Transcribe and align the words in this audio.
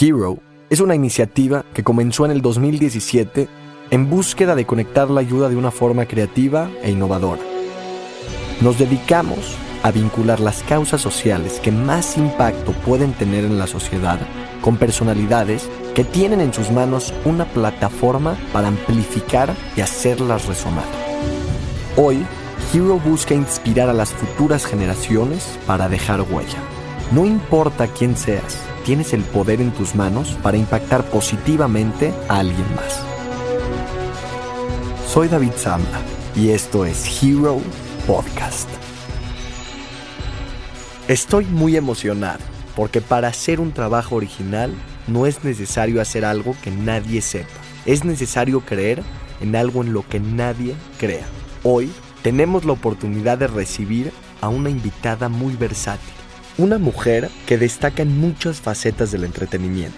Hero 0.00 0.38
es 0.70 0.80
una 0.80 0.94
iniciativa 0.94 1.64
que 1.74 1.82
comenzó 1.82 2.24
en 2.24 2.30
el 2.30 2.40
2017 2.40 3.48
en 3.90 4.08
búsqueda 4.08 4.54
de 4.54 4.64
conectar 4.64 5.10
la 5.10 5.20
ayuda 5.20 5.48
de 5.48 5.56
una 5.56 5.72
forma 5.72 6.06
creativa 6.06 6.70
e 6.82 6.90
innovadora. 6.90 7.42
Nos 8.60 8.78
dedicamos 8.78 9.56
a 9.82 9.90
vincular 9.90 10.38
las 10.38 10.62
causas 10.62 11.00
sociales 11.00 11.58
que 11.60 11.72
más 11.72 12.16
impacto 12.16 12.72
pueden 12.84 13.12
tener 13.12 13.44
en 13.44 13.58
la 13.58 13.66
sociedad 13.66 14.20
con 14.60 14.76
personalidades 14.76 15.68
que 15.94 16.04
tienen 16.04 16.40
en 16.40 16.52
sus 16.52 16.70
manos 16.70 17.12
una 17.24 17.46
plataforma 17.46 18.36
para 18.52 18.68
amplificar 18.68 19.52
y 19.76 19.80
hacerlas 19.80 20.46
resonar. 20.46 20.84
Hoy, 21.96 22.24
Hero 22.72 23.00
busca 23.04 23.34
inspirar 23.34 23.88
a 23.88 23.94
las 23.94 24.12
futuras 24.12 24.64
generaciones 24.64 25.58
para 25.66 25.88
dejar 25.88 26.20
huella. 26.20 26.58
No 27.10 27.24
importa 27.24 27.86
quién 27.86 28.16
seas, 28.16 28.67
tienes 28.88 29.12
el 29.12 29.22
poder 29.22 29.60
en 29.60 29.70
tus 29.70 29.94
manos 29.94 30.30
para 30.42 30.56
impactar 30.56 31.04
positivamente 31.10 32.14
a 32.26 32.38
alguien 32.38 32.64
más. 32.74 33.04
Soy 35.06 35.28
David 35.28 35.50
Zambla 35.58 36.00
y 36.34 36.52
esto 36.52 36.86
es 36.86 37.22
Hero 37.22 37.60
Podcast. 38.06 38.66
Estoy 41.06 41.44
muy 41.44 41.76
emocionado 41.76 42.38
porque 42.74 43.02
para 43.02 43.28
hacer 43.28 43.60
un 43.60 43.72
trabajo 43.72 44.16
original 44.16 44.72
no 45.06 45.26
es 45.26 45.44
necesario 45.44 46.00
hacer 46.00 46.24
algo 46.24 46.56
que 46.62 46.70
nadie 46.70 47.20
sepa. 47.20 47.60
Es 47.84 48.06
necesario 48.06 48.62
creer 48.62 49.02
en 49.42 49.54
algo 49.54 49.82
en 49.82 49.92
lo 49.92 50.08
que 50.08 50.18
nadie 50.18 50.74
crea. 50.98 51.26
Hoy 51.62 51.92
tenemos 52.22 52.64
la 52.64 52.72
oportunidad 52.72 53.36
de 53.36 53.48
recibir 53.48 54.12
a 54.40 54.48
una 54.48 54.70
invitada 54.70 55.28
muy 55.28 55.56
versátil 55.56 56.17
una 56.58 56.78
mujer 56.78 57.30
que 57.46 57.56
destaca 57.56 58.02
en 58.02 58.18
muchas 58.18 58.60
facetas 58.60 59.12
del 59.12 59.22
entretenimiento, 59.22 59.96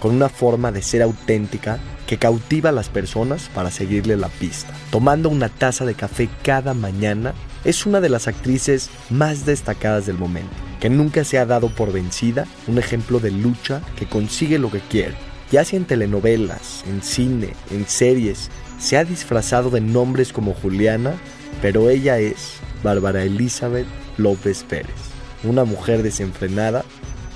con 0.00 0.14
una 0.14 0.30
forma 0.30 0.72
de 0.72 0.80
ser 0.80 1.02
auténtica 1.02 1.78
que 2.06 2.16
cautiva 2.16 2.70
a 2.70 2.72
las 2.72 2.88
personas 2.88 3.50
para 3.54 3.70
seguirle 3.70 4.16
la 4.16 4.28
pista. 4.28 4.72
Tomando 4.90 5.28
una 5.28 5.50
taza 5.50 5.84
de 5.84 5.94
café 5.94 6.30
cada 6.42 6.72
mañana, 6.72 7.34
es 7.64 7.84
una 7.84 8.00
de 8.00 8.08
las 8.08 8.26
actrices 8.26 8.88
más 9.10 9.44
destacadas 9.44 10.06
del 10.06 10.16
momento, 10.16 10.54
que 10.80 10.88
nunca 10.88 11.24
se 11.24 11.38
ha 11.38 11.44
dado 11.44 11.68
por 11.68 11.92
vencida, 11.92 12.46
un 12.66 12.78
ejemplo 12.78 13.20
de 13.20 13.30
lucha 13.30 13.82
que 13.96 14.06
consigue 14.06 14.58
lo 14.58 14.70
que 14.70 14.80
quiere. 14.80 15.14
Ya 15.52 15.64
sea 15.64 15.78
en 15.78 15.84
telenovelas, 15.84 16.84
en 16.86 17.02
cine, 17.02 17.50
en 17.70 17.86
series, 17.86 18.50
se 18.78 18.96
ha 18.96 19.04
disfrazado 19.04 19.68
de 19.68 19.82
nombres 19.82 20.32
como 20.32 20.54
Juliana, 20.54 21.14
pero 21.60 21.90
ella 21.90 22.18
es 22.18 22.54
Bárbara 22.82 23.24
Elizabeth 23.24 23.86
López 24.16 24.62
Pérez 24.62 25.07
una 25.44 25.64
mujer 25.64 26.02
desenfrenada. 26.02 26.84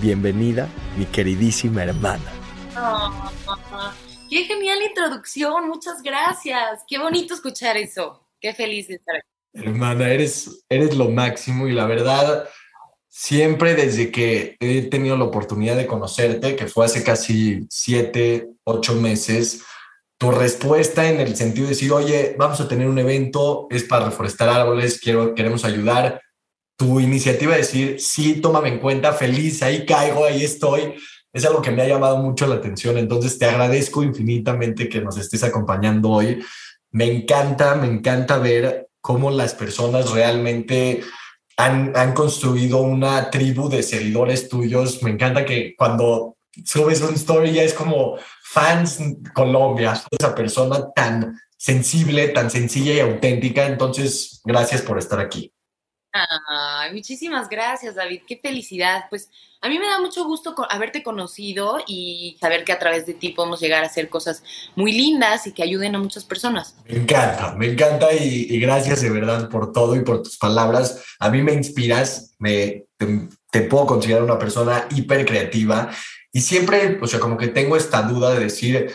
Bienvenida, 0.01 0.69
mi 0.97 1.05
queridísima 1.07 1.85
hermana. 1.85 2.33
qué 4.29 4.45
genial 4.45 4.79
introducción, 4.83 5.69
muchas 5.69 6.03
gracias. 6.03 6.83
Qué 6.89 6.99
bonito 6.99 7.35
escuchar 7.35 7.77
eso. 7.77 8.27
Qué 8.41 8.53
feliz 8.53 8.89
de 8.89 8.95
estar 8.95 9.17
aquí. 9.17 9.27
Hermana, 9.55 10.09
eres, 10.09 10.65
eres 10.69 10.97
lo 10.97 11.11
máximo 11.11 11.69
y 11.69 11.73
la 11.73 11.87
verdad, 11.87 12.49
siempre 13.09 13.75
desde 13.75 14.11
que 14.11 14.57
he 14.59 14.83
tenido 14.83 15.17
la 15.17 15.25
oportunidad 15.25 15.77
de 15.77 15.87
conocerte, 15.87 16.57
que 16.57 16.67
fue 16.67 16.87
hace 16.87 17.05
casi 17.05 17.67
siete, 17.69 18.49
ocho 18.65 18.95
meses, 18.95 19.63
tu 20.17 20.31
respuesta 20.31 21.09
en 21.09 21.21
el 21.21 21.37
sentido 21.37 21.67
de 21.67 21.75
decir, 21.75 21.93
oye, 21.93 22.35
vamos 22.39 22.61
a 22.61 22.69
tener 22.69 22.89
un 22.89 22.99
evento, 22.99 23.67
es 23.71 23.85
para 23.85 24.07
reforestar 24.07 24.49
árboles, 24.49 24.99
quiero, 24.99 25.35
queremos 25.35 25.65
ayudar, 25.65 26.23
tu 26.83 26.99
iniciativa 26.99 27.53
de 27.53 27.59
decir, 27.59 28.01
sí, 28.01 28.41
tómame 28.41 28.69
en 28.71 28.81
cuenta, 28.81 29.13
feliz, 29.13 29.63
ahí 29.63 29.87
caigo, 29.87 30.25
ahí 30.25 30.43
estoy, 30.43 30.95
es 31.33 31.45
algo 31.45 31.63
que 31.63 31.71
me 31.71 31.83
ha 31.83 31.87
llamado 31.87 32.17
mucho 32.17 32.45
la 32.49 32.57
atención. 32.57 32.99
Entonces, 32.99 33.39
te 33.39 33.45
agradezco 33.45 34.03
infinitamente 34.03 34.89
que 34.89 35.01
nos 35.01 35.17
estés 35.17 35.45
acompañando 35.45 36.11
hoy. 36.11 36.45
Me 36.91 37.05
encanta, 37.05 37.77
me 37.77 37.87
encanta 37.87 38.39
ver 38.39 38.89
cómo 39.01 39.31
las 39.31 39.55
personas 39.55 40.11
realmente 40.11 41.03
han, 41.57 41.97
han 41.97 42.15
construido 42.15 42.79
una 42.79 43.31
tribu 43.31 43.69
de 43.69 43.85
seguidores 43.85 44.49
tuyos. 44.49 45.05
Me 45.05 45.11
encanta 45.11 45.45
que 45.45 45.77
cuando 45.79 46.37
subes 46.65 47.01
un 47.01 47.15
story 47.15 47.53
ya 47.53 47.63
es 47.63 47.75
como 47.75 48.19
fans 48.43 48.99
Colombia, 49.33 50.03
esa 50.11 50.35
persona 50.35 50.91
tan 50.97 51.39
sensible, 51.57 52.31
tan 52.31 52.51
sencilla 52.51 52.93
y 52.93 53.01
auténtica. 53.01 53.67
Entonces, 53.67 54.41
gracias 54.45 54.83
por 54.83 54.99
estar 54.99 55.21
aquí 55.21 55.52
muchísimas 56.93 57.49
gracias, 57.49 57.95
David. 57.95 58.23
Qué 58.27 58.37
felicidad. 58.37 59.05
Pues 59.09 59.31
a 59.61 59.69
mí 59.69 59.79
me 59.79 59.87
da 59.87 60.01
mucho 60.01 60.25
gusto 60.25 60.55
haberte 60.69 61.03
conocido 61.03 61.79
y 61.87 62.37
saber 62.41 62.65
que 62.65 62.73
a 62.73 62.79
través 62.79 63.07
de 63.07 63.15
ti 63.15 63.31
podemos 63.31 63.61
llegar 63.61 63.85
a 63.85 63.87
hacer 63.87 64.09
cosas 64.09 64.43
muy 64.75 64.93
lindas 64.93 65.47
y 65.47 65.53
que 65.53 65.63
ayuden 65.63 65.95
a 65.95 65.99
muchas 65.99 66.25
personas. 66.25 66.75
Me 66.89 66.97
encanta, 66.97 67.55
me 67.57 67.67
encanta 67.67 68.13
y, 68.13 68.59
gracias 68.59 69.03
de 69.03 69.11
verdad 69.11 69.49
por 69.49 69.73
todo 69.73 69.95
y 69.97 70.01
por 70.01 70.23
tus 70.23 70.37
palabras. 70.37 71.05
A 71.21 71.31
mí 71.31 71.43
me 71.43 71.53
inspiras, 71.53 72.35
me, 72.39 72.87
te, 73.51 73.61
puedo 73.63 73.87
considerar 73.87 74.25
una 74.25 74.39
persona 74.39 74.87
hiper 74.91 75.25
creativa 75.25 75.91
y 76.33 76.41
siempre, 76.41 76.99
o 77.01 77.07
sea, 77.07 77.21
como 77.21 77.37
que 77.37 77.49
tengo 77.49 77.77
esta 77.77 78.03
duda 78.03 78.35
de 78.35 78.41
decir, 78.41 78.93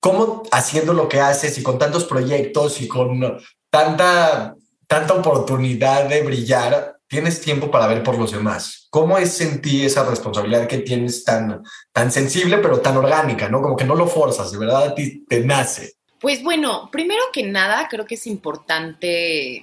¿cómo 0.00 0.42
haciendo 0.52 0.92
lo 0.92 1.08
que 1.08 1.20
haces 1.20 1.56
y 1.56 1.62
con 1.62 1.78
tantos 1.78 2.04
proyectos 2.04 2.80
y 2.82 2.88
con 2.88 3.40
tanta 3.70 4.54
tanta 4.90 5.14
oportunidad 5.14 6.08
de 6.08 6.20
brillar, 6.24 6.96
tienes 7.06 7.40
tiempo 7.40 7.70
para 7.70 7.86
ver 7.86 8.02
por 8.02 8.18
los 8.18 8.32
demás. 8.32 8.88
¿Cómo 8.90 9.18
es 9.18 9.40
en 9.40 9.62
ti 9.62 9.84
esa 9.84 10.04
responsabilidad 10.04 10.66
que 10.66 10.78
tienes 10.78 11.22
tan, 11.22 11.62
tan 11.92 12.10
sensible, 12.10 12.58
pero 12.58 12.80
tan 12.80 12.96
orgánica, 12.96 13.48
¿no? 13.48 13.62
Como 13.62 13.76
que 13.76 13.84
no 13.84 13.94
lo 13.94 14.08
forzas, 14.08 14.50
de 14.50 14.58
verdad 14.58 14.88
a 14.88 14.94
ti 14.96 15.24
te 15.28 15.44
nace. 15.44 15.92
Pues 16.18 16.42
bueno, 16.42 16.88
primero 16.90 17.22
que 17.32 17.44
nada, 17.44 17.86
creo 17.88 18.04
que 18.04 18.16
es 18.16 18.26
importante 18.26 19.62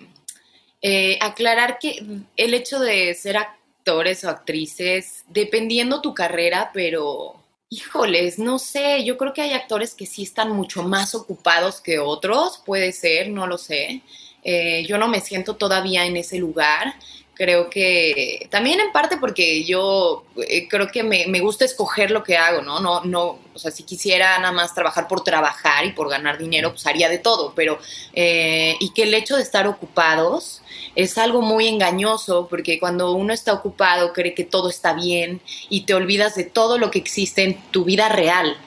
eh, 0.81 1.19
aclarar 1.19 1.77
que 1.77 2.01
el 2.37 2.53
hecho 2.53 2.79
de 2.79 3.13
ser 3.13 3.35
actores 3.35 4.23
o 4.23 4.29
actrices, 4.29 5.25
dependiendo 5.27 5.99
tu 5.99 6.13
carrera, 6.13 6.71
pero 6.73 7.35
híjoles, 7.69 8.39
no 8.39 8.59
sé, 8.59 9.03
yo 9.03 9.17
creo 9.17 9.33
que 9.33 9.41
hay 9.41 9.51
actores 9.51 9.93
que 9.93 10.05
sí 10.05 10.23
están 10.23 10.51
mucho 10.51 10.83
más 10.83 11.13
ocupados 11.13 11.81
que 11.81 11.99
otros, 11.99 12.63
puede 12.65 12.93
ser, 12.93 13.27
no 13.27 13.45
lo 13.45 13.57
sé. 13.57 14.03
Eh, 14.43 14.85
yo 14.87 14.97
no 14.97 15.07
me 15.07 15.21
siento 15.21 15.55
todavía 15.55 16.05
en 16.05 16.17
ese 16.17 16.37
lugar. 16.37 16.95
Creo 17.33 17.69
que 17.69 18.47
también 18.49 18.79
en 18.79 18.91
parte 18.91 19.17
porque 19.17 19.63
yo 19.63 20.23
eh, 20.47 20.67
creo 20.67 20.87
que 20.87 21.03
me, 21.03 21.39
gusta 21.39 21.65
escoger 21.65 22.09
lo 22.09 22.23
que 22.23 22.35
hago, 22.35 22.63
¿no? 22.63 22.79
No, 22.79 23.03
no, 23.03 23.39
o 23.53 23.59
sea, 23.59 23.69
si 23.69 23.83
quisiera 23.83 24.39
nada 24.39 24.51
más 24.51 24.73
trabajar 24.73 25.07
por 25.07 25.23
trabajar 25.23 25.85
y 25.85 25.91
por 25.91 26.09
ganar 26.09 26.39
dinero, 26.39 26.71
pues 26.71 26.87
haría 26.87 27.09
de 27.09 27.19
todo, 27.19 27.53
pero, 27.55 27.77
eh, 28.13 28.75
y 28.79 28.89
que 28.89 29.03
el 29.03 29.13
hecho 29.13 29.35
de 29.35 29.43
estar 29.43 29.67
ocupados 29.67 30.63
es 30.95 31.19
algo 31.19 31.43
muy 31.43 31.67
engañoso 31.67 32.47
porque 32.49 32.79
cuando 32.79 33.11
uno 33.11 33.31
está 33.33 33.53
ocupado 33.53 34.13
cree 34.13 34.33
que 34.33 34.43
todo 34.43 34.67
está 34.69 34.93
bien 34.93 35.39
y 35.69 35.81
te 35.81 35.93
olvidas 35.93 36.33
de 36.33 36.43
todo 36.43 36.79
lo 36.79 36.89
que 36.89 36.97
existe 36.97 37.43
en 37.43 37.61
tu 37.69 37.85
vida 37.85 38.09
real. 38.09 38.57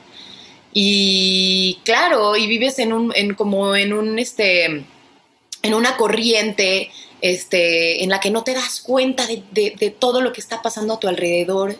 Y 0.72 1.80
claro, 1.84 2.36
y 2.36 2.46
vives 2.46 2.78
en 2.78 2.92
un, 2.92 3.12
en, 3.16 3.34
como 3.34 3.74
en 3.74 3.92
un, 3.92 4.18
este, 4.18 4.84
en 5.62 5.74
una 5.74 5.96
corriente 5.96 6.90
este, 7.20 8.02
en 8.02 8.10
la 8.10 8.20
que 8.20 8.30
no 8.30 8.44
te 8.44 8.54
das 8.54 8.80
cuenta 8.80 9.26
de, 9.26 9.96
todo 9.98 10.20
lo 10.20 10.32
que 10.32 10.40
está 10.40 10.62
pasando 10.62 10.94
a 10.94 11.00
tu 11.00 11.08
alrededor. 11.08 11.76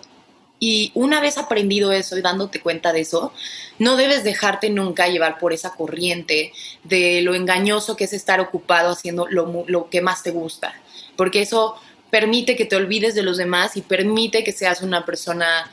Y 0.63 0.93
una 0.95 1.23
vez 1.23 1.39
aprendido 1.39 1.91
eso 1.91 2.19
y 2.19 2.21
dándote 2.21 2.61
cuenta 2.61 2.93
de 2.93 3.01
eso, 3.01 3.33
no 3.79 3.97
debes 3.97 4.25
dejarte 4.25 4.69
nunca 4.69 5.09
llevar 5.09 5.39
por 5.39 5.55
esa 5.55 5.75
corriente 5.75 6.53
de 6.85 7.23
lo 7.23 7.35
engañoso 7.35 7.97
que 7.97 8.05
es 8.05 8.13
estar 8.13 8.41
ocupado 8.41 8.91
haciendo 8.91 9.27
lo, 9.27 9.65
lo 9.67 9.89
que 9.89 10.03
más 10.03 10.23
te 10.23 10.33
gusta. 10.33 10.75
Porque 11.17 11.41
eso 11.41 11.77
permite 12.11 12.57
que 12.57 12.67
te 12.67 12.77
olvides 12.77 13.15
de 13.15 13.23
los 13.23 13.39
demás 13.39 13.79
y 13.79 13.81
permite 13.81 14.45
que 14.45 14.53
seas 14.53 14.83
una 14.83 15.07
persona 15.07 15.71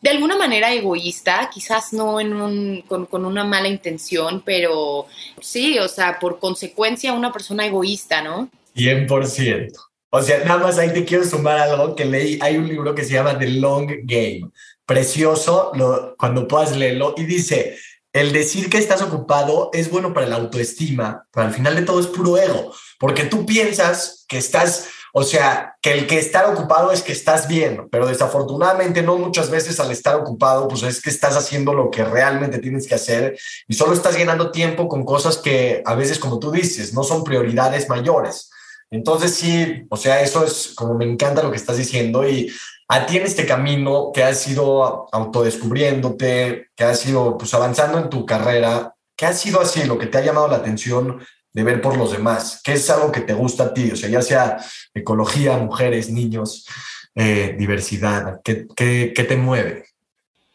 de 0.00 0.10
alguna 0.10 0.36
manera 0.36 0.72
egoísta, 0.72 1.50
quizás 1.52 1.92
no 1.92 2.16
un, 2.16 2.82
con, 2.88 3.24
una 3.24 3.44
mala 3.44 3.68
intención, 3.68 4.42
pero 4.44 5.06
sí, 5.40 5.78
o 5.78 5.88
sea, 5.88 6.18
por 6.18 6.38
consecuencia 6.38 7.12
una 7.12 7.32
persona 7.32 7.66
egoísta, 7.66 8.22
¿no? 8.22 8.48
100%. 8.74 9.72
O 10.12 10.22
sea, 10.22 10.44
nada 10.44 10.58
más 10.58 10.78
ahí 10.78 10.92
te 10.92 11.04
quiero 11.04 11.24
sumar 11.24 11.58
algo 11.58 11.94
que 11.94 12.04
leí. 12.04 12.38
Hay 12.42 12.56
un 12.56 12.66
libro 12.66 12.94
que 12.94 13.04
se 13.04 13.12
llama 13.12 13.38
The 13.38 13.46
Long 13.46 13.88
Game. 14.04 14.50
Precioso, 14.84 15.70
cuando 16.18 16.48
puedas 16.48 16.76
leerlo. 16.76 17.14
Y 17.16 17.24
dice, 17.24 17.76
el 18.12 18.32
decir 18.32 18.68
que 18.68 18.78
estás 18.78 19.02
ocupado 19.02 19.70
es 19.72 19.88
bueno 19.88 20.12
para 20.12 20.26
la 20.26 20.36
autoestima, 20.36 21.26
pero 21.32 21.46
al 21.46 21.54
final 21.54 21.76
de 21.76 21.82
todo 21.82 22.00
es 22.00 22.08
puro 22.08 22.36
ego, 22.36 22.74
porque 22.98 23.24
tú 23.24 23.46
piensas 23.46 24.24
que 24.28 24.38
estás, 24.38 24.88
o 25.12 25.22
sea, 25.22 25.76
que 25.82 25.92
el 25.92 26.06
que 26.06 26.18
estar 26.18 26.46
ocupado 26.46 26.92
es 26.92 27.02
que 27.02 27.12
estás 27.12 27.48
bien, 27.48 27.88
pero 27.90 28.06
desafortunadamente 28.06 29.02
no 29.02 29.16
muchas 29.16 29.50
veces 29.50 29.80
al 29.80 29.90
estar 29.90 30.14
ocupado, 30.14 30.68
pues 30.68 30.82
es 30.82 31.02
que 31.02 31.10
estás 31.10 31.36
haciendo 31.36 31.72
lo 31.74 31.90
que 31.90 32.04
realmente 32.04 32.58
tienes 32.58 32.86
que 32.86 32.94
hacer 32.94 33.38
y 33.66 33.74
solo 33.74 33.92
estás 33.92 34.16
llenando 34.16 34.50
tiempo 34.50 34.88
con 34.88 35.04
cosas 35.04 35.38
que 35.38 35.82
a 35.84 35.94
veces, 35.94 36.18
como 36.18 36.38
tú 36.38 36.50
dices, 36.50 36.94
no 36.94 37.02
son 37.02 37.24
prioridades 37.24 37.88
mayores. 37.88 38.50
Entonces 38.90 39.34
sí, 39.34 39.86
o 39.88 39.96
sea, 39.96 40.20
eso 40.20 40.44
es 40.44 40.72
como 40.74 40.94
me 40.94 41.04
encanta 41.04 41.42
lo 41.42 41.50
que 41.50 41.56
estás 41.56 41.76
diciendo 41.76 42.28
y 42.28 42.52
a 42.88 43.06
ti 43.06 43.18
en 43.18 43.24
este 43.24 43.46
camino 43.46 44.10
que 44.12 44.24
has 44.24 44.46
ido 44.48 45.08
autodescubriéndote, 45.12 46.70
que 46.74 46.84
has 46.84 47.06
ido 47.06 47.38
pues 47.38 47.54
avanzando 47.54 47.98
en 47.98 48.10
tu 48.10 48.26
carrera, 48.26 48.96
¿qué 49.16 49.26
ha 49.26 49.32
sido 49.32 49.60
así 49.60 49.84
lo 49.84 49.96
que 49.96 50.06
te 50.06 50.18
ha 50.18 50.24
llamado 50.24 50.48
la 50.48 50.56
atención 50.56 51.20
de 51.52 51.64
ver 51.64 51.80
por 51.80 51.96
los 51.96 52.12
demás? 52.12 52.60
¿Qué 52.62 52.72
es 52.72 52.88
algo 52.90 53.10
que 53.10 53.22
te 53.22 53.34
gusta 53.34 53.64
a 53.64 53.74
ti? 53.74 53.90
O 53.90 53.96
sea, 53.96 54.08
ya 54.08 54.22
sea 54.22 54.58
ecología, 54.94 55.56
mujeres, 55.56 56.10
niños, 56.10 56.66
eh, 57.14 57.54
diversidad, 57.58 58.40
¿qué, 58.44 58.66
qué, 58.76 59.12
qué 59.14 59.24
te 59.24 59.36
mueve? 59.36 59.86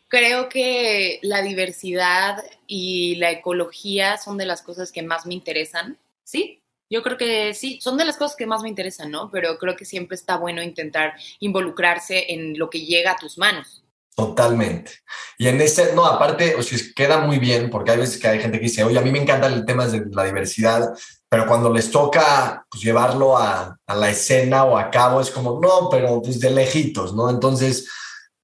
Creo 0.08 0.50
que 0.50 1.20
la 1.24 1.42
diversidad 1.42 2.44
y 2.68 3.16
la 3.16 3.32
ecología 3.32 4.18
son 4.18 4.38
de 4.38 4.46
las 4.46 4.62
cosas 4.62 4.92
que 4.92 5.02
más 5.02 5.26
me 5.26 5.34
interesan, 5.34 5.98
¿sí? 6.24 6.62
Yo 6.90 7.02
creo 7.02 7.18
que 7.18 7.54
sí, 7.54 7.80
son 7.82 7.98
de 7.98 8.06
las 8.06 8.18
cosas 8.18 8.38
que 8.38 8.46
más 8.46 8.62
me 8.62 8.70
interesan, 8.70 9.10
¿no? 9.10 9.30
Pero 9.32 9.58
creo 9.58 9.76
que 9.76 9.86
siempre 9.86 10.16
está 10.16 10.38
bueno 10.38 10.62
intentar 10.62 11.16
involucrarse 11.40 12.32
en 12.34 12.58
lo 12.58 12.70
que 12.70 12.86
llega 12.86 13.12
a 13.12 13.18
tus 13.18 13.38
manos. 13.38 13.84
Totalmente. 14.16 14.94
Y 15.38 15.48
en 15.50 15.60
ese, 15.60 15.94
no, 15.94 16.06
aparte, 16.06 16.56
o 16.56 16.64
sea, 16.64 16.80
queda 16.96 17.20
muy 17.20 17.38
bien, 17.38 17.70
porque 17.70 17.92
hay 17.92 17.98
veces 17.98 18.18
que 18.18 18.30
hay 18.30 18.40
gente 18.40 18.60
que 18.60 18.66
dice, 18.66 18.84
oye, 18.86 18.98
a 18.98 19.02
mí 19.02 19.12
me 19.12 19.22
encanta 19.22 19.48
el 19.48 19.66
tema 19.66 19.86
de 19.88 20.06
la 20.10 20.24
diversidad, 20.24 20.94
pero 21.28 21.46
cuando 21.46 21.72
les 21.72 21.92
toca 21.92 22.66
pues, 22.70 22.82
llevarlo 22.82 23.38
a, 23.38 23.78
la 23.88 24.10
escena 24.10 24.64
o 24.64 24.78
a 24.78 24.90
cabo, 24.90 25.20
es 25.20 25.30
como, 25.32 25.60
no, 25.60 25.90
pero 25.92 26.22
pues 26.22 26.40
de 26.40 26.50
lejitos, 26.50 27.14
¿no? 27.14 27.30
Entonces, 27.30 27.90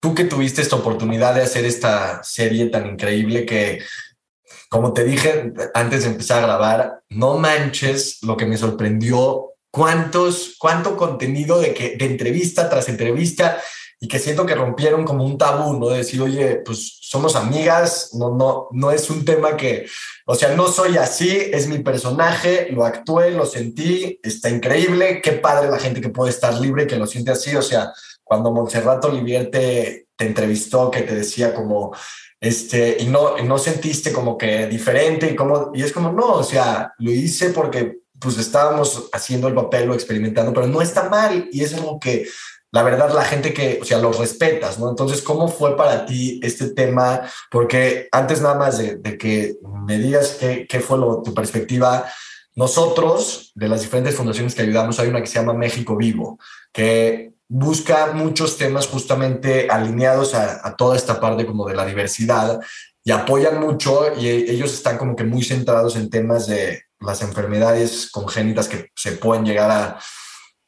tú 0.02 0.14
que 0.14 0.26
tuviste 0.26 0.62
esta 0.62 0.76
oportunidad 0.76 1.36
de 1.36 1.44
hacer 1.44 1.64
esta 1.64 2.22
serie 2.22 2.66
tan 2.66 2.86
increíble 2.88 3.46
que 3.46 3.80
como 4.68 4.94
te 4.94 5.04
dije 5.04 5.54
antes 5.74 6.04
de 6.04 6.10
empezar 6.12 6.44
a 6.44 6.48
grabar, 6.48 7.04
no 7.10 7.38
manches 7.38 8.20
lo 8.24 8.38
que 8.38 8.46
me 8.46 8.58
sorprendió, 8.58 9.52
cuántos, 9.70 10.56
cuánto 10.58 10.96
contenido 10.96 11.60
de, 11.60 11.74
que, 11.74 11.98
de 11.98 12.06
entrevista 12.06 12.70
tras 12.70 12.88
entrevista 12.90 13.62
y 14.04 14.08
que 14.08 14.18
siento 14.18 14.48
que 14.48 14.56
rompieron 14.56 15.06
como 15.06 15.24
un 15.24 15.38
tabú, 15.38 15.78
¿no? 15.78 15.90
De 15.90 16.00
decir, 16.00 16.20
oye, 16.24 16.56
pues 16.66 16.98
somos 17.02 17.36
amigas, 17.36 18.10
no, 18.14 18.36
no, 18.36 18.68
no 18.72 18.90
es 18.90 19.12
un 19.12 19.24
tema 19.24 19.56
que, 19.56 19.86
o 20.26 20.34
sea, 20.34 20.56
no 20.56 20.68
soy 20.70 20.98
así, 20.98 21.30
es 21.30 21.68
mi 21.68 21.80
personaje, 21.80 22.70
lo 22.72 22.84
actué, 22.84 23.30
lo 23.30 23.46
sentí, 23.46 24.20
está 24.24 24.50
increíble, 24.50 25.22
qué 25.22 25.34
padre 25.34 25.70
la 25.70 25.78
gente 25.78 26.02
que 26.02 26.10
puede 26.10 26.32
estar 26.32 26.52
libre 26.60 26.84
y 26.84 26.88
que 26.88 26.98
lo 26.98 27.06
siente 27.06 27.30
así, 27.30 27.56
o 27.56 27.62
sea, 27.62 27.94
cuando 28.24 28.52
Montserrat 28.52 29.06
Olivier 29.06 29.52
te, 29.52 30.08
te 30.16 30.26
entrevistó, 30.26 30.90
que 30.90 31.04
te 31.04 31.14
decía 31.14 31.54
como, 31.54 31.96
este, 32.40 32.98
y 33.00 33.06
no, 33.06 33.38
no 33.38 33.60
sentiste 33.60 34.12
como 34.12 34.36
que 34.36 34.66
diferente 34.66 35.30
y 35.30 35.36
como, 35.36 35.70
y 35.76 35.84
es 35.84 35.92
como, 35.92 36.12
no, 36.12 36.34
o 36.34 36.44
sea, 36.44 36.92
lo 36.98 37.12
hice 37.12 37.52
porque 37.52 38.00
pues 38.20 38.38
estábamos 38.38 39.10
haciendo 39.12 39.48
el 39.48 39.56
papel 39.56 39.90
o 39.90 39.94
experimentando, 39.94 40.54
pero 40.54 40.68
no 40.68 40.82
está 40.82 41.10
mal 41.10 41.50
y 41.52 41.64
es 41.64 41.74
como 41.74 42.00
que 42.00 42.28
la 42.72 42.84
verdad 42.84 43.14
la 43.14 43.26
gente 43.26 43.54
que, 43.54 43.80
o 43.82 43.86
sea, 43.86 43.98
los 43.98 44.18
respetas, 44.18 44.80
¿no? 44.80 44.90
Entonces, 44.90 45.22
¿cómo 45.22 45.50
fue 45.50 45.76
para 45.76 46.06
ti 46.06 46.40
este 46.42 46.70
tema? 46.70 47.22
Porque 47.50 48.08
antes 48.12 48.42
nada 48.42 48.56
más 48.56 48.78
de, 48.78 48.96
de 48.96 49.18
que 49.18 49.58
me 49.86 49.98
digas 49.98 50.38
qué, 50.40 50.66
qué 50.70 50.80
fue 50.80 50.98
lo, 50.98 51.22
tu 51.22 51.34
perspectiva, 51.34 52.06
nosotros, 52.56 53.52
de 53.56 53.68
las 53.68 53.82
diferentes 53.82 54.16
fundaciones 54.16 54.56
que 54.56 54.62
ayudamos, 54.62 55.00
hay 55.00 55.10
una 55.10 55.22
que 55.22 55.28
se 55.28 55.40
llama 55.40 55.54
México 55.54 55.98
Vivo, 55.98 56.40
que 56.72 57.34
busca 57.50 58.14
muchos 58.14 58.58
temas 58.58 58.88
justamente 58.88 59.68
alineados 59.70 60.34
a, 60.34 60.66
a, 60.66 60.76
toda 60.78 60.96
esta 60.96 61.20
parte 61.20 61.46
como 61.46 61.68
de 61.68 61.76
la 61.76 61.86
diversidad 61.86 62.62
y 63.04 63.12
apoyan 63.12 63.60
mucho 63.60 64.14
y 64.18 64.28
ellos 64.30 64.74
están 64.74 64.98
como 64.98 65.18
que 65.18 65.26
muy 65.26 65.44
centrados 65.44 65.98
en 65.98 66.10
temas 66.10 66.48
de 66.48 66.84
las 67.02 67.22
enfermedades 67.22 68.10
congénitas 68.12 68.70
que 68.70 68.92
se 68.96 69.14
pueden 69.14 69.44
llegar 69.44 69.72
a, 69.72 70.00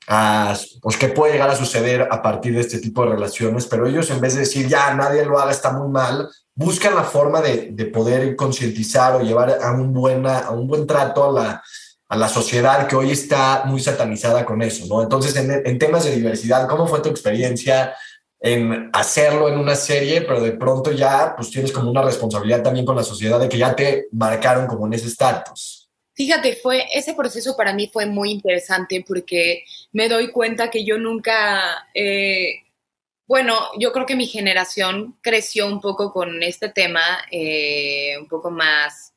a 0.07 0.57
pues 0.81 0.97
que 0.97 1.07
puede 1.09 1.33
llegar 1.33 1.49
a 1.49 1.55
suceder 1.55 2.07
a 2.11 2.21
partir 2.21 2.53
de 2.53 2.61
este 2.61 2.79
tipo 2.79 3.03
de 3.03 3.11
relaciones, 3.11 3.65
pero 3.65 3.87
ellos 3.87 4.09
en 4.11 4.19
vez 4.19 4.33
de 4.33 4.41
decir 4.41 4.67
ya 4.67 4.93
nadie 4.93 5.25
lo 5.25 5.39
haga 5.39 5.51
está 5.51 5.71
muy 5.71 5.89
mal, 5.89 6.29
buscan 6.55 6.95
la 6.95 7.03
forma 7.03 7.41
de, 7.41 7.69
de 7.71 7.85
poder 7.85 8.35
concientizar 8.35 9.15
o 9.15 9.21
llevar 9.21 9.57
a 9.61 9.71
un, 9.71 9.93
buena, 9.93 10.39
a 10.39 10.51
un 10.51 10.67
buen 10.67 10.85
trato 10.85 11.29
a 11.29 11.31
la, 11.31 11.63
a 12.09 12.17
la 12.17 12.27
sociedad 12.27 12.87
que 12.87 12.95
hoy 12.95 13.11
está 13.11 13.63
muy 13.65 13.79
satanizada 13.79 14.45
con 14.45 14.61
eso, 14.61 14.85
¿no? 14.87 15.01
Entonces, 15.01 15.35
en, 15.35 15.65
en, 15.65 15.79
temas 15.79 16.03
de 16.03 16.15
diversidad, 16.15 16.67
¿cómo 16.67 16.85
fue 16.85 17.01
tu 17.01 17.09
experiencia 17.09 17.95
en 18.39 18.89
hacerlo 18.93 19.47
en 19.47 19.57
una 19.57 19.75
serie, 19.75 20.21
pero 20.21 20.41
de 20.41 20.51
pronto 20.51 20.91
ya 20.91 21.33
pues 21.35 21.49
tienes 21.49 21.71
como 21.71 21.89
una 21.89 22.01
responsabilidad 22.01 22.61
también 22.61 22.85
con 22.85 22.95
la 22.95 23.03
sociedad 23.03 23.39
de 23.39 23.47
que 23.47 23.57
ya 23.57 23.73
te 23.75 24.07
marcaron 24.11 24.67
como 24.67 24.85
en 24.85 24.93
ese 24.93 25.07
estatus? 25.07 25.82
Fíjate, 26.15 26.55
fue 26.55 26.85
ese 26.93 27.15
proceso 27.15 27.57
para 27.57 27.73
mí 27.73 27.89
fue 27.91 28.05
muy 28.05 28.31
interesante 28.31 29.03
porque 29.07 29.65
me 29.91 30.07
doy 30.07 30.31
cuenta 30.31 30.69
que 30.69 30.85
yo 30.85 30.99
nunca, 30.99 31.87
eh, 31.93 32.63
bueno, 33.25 33.59
yo 33.79 33.91
creo 33.91 34.05
que 34.05 34.15
mi 34.15 34.27
generación 34.27 35.17
creció 35.21 35.65
un 35.65 35.81
poco 35.81 36.11
con 36.13 36.43
este 36.43 36.69
tema, 36.69 37.01
eh, 37.31 38.15
un 38.19 38.27
poco 38.27 38.51
más 38.51 39.13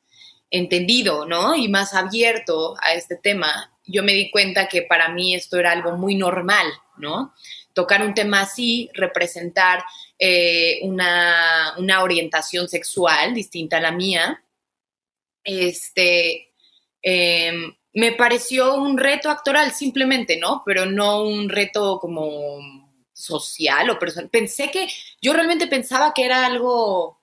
entendido, 0.49 1.25
¿no? 1.25 1.55
Y 1.55 1.67
más 1.67 1.93
abierto 1.93 2.75
a 2.81 2.93
este 2.93 3.15
tema, 3.15 3.71
yo 3.85 4.03
me 4.03 4.13
di 4.13 4.31
cuenta 4.31 4.67
que 4.67 4.81
para 4.81 5.09
mí 5.09 5.35
esto 5.35 5.57
era 5.57 5.71
algo 5.71 5.97
muy 5.97 6.15
normal, 6.15 6.65
¿no? 6.97 7.33
Tocar 7.73 8.03
un 8.03 8.15
tema 8.15 8.41
así, 8.41 8.89
representar 8.93 9.83
eh, 10.17 10.79
una, 10.81 11.75
una, 11.77 12.01
orientación 12.01 12.67
sexual 12.67 13.35
distinta 13.35 13.77
a 13.77 13.81
la 13.81 13.91
mía, 13.91 14.43
este, 15.43 16.46
eh, 17.09 17.53
me 17.93 18.11
pareció 18.11 18.75
un 18.75 18.97
reto 18.97 19.29
actoral 19.29 19.71
simplemente, 19.71 20.37
¿no? 20.37 20.61
Pero 20.65 20.85
no 20.85 21.23
un 21.23 21.47
reto 21.47 21.99
como 22.01 22.59
social 23.13 23.89
o 23.89 23.97
personal. 23.97 24.29
Pensé 24.29 24.69
que, 24.69 24.89
yo 25.21 25.31
realmente 25.31 25.67
pensaba 25.67 26.13
que 26.13 26.25
era 26.25 26.45
algo 26.45 27.21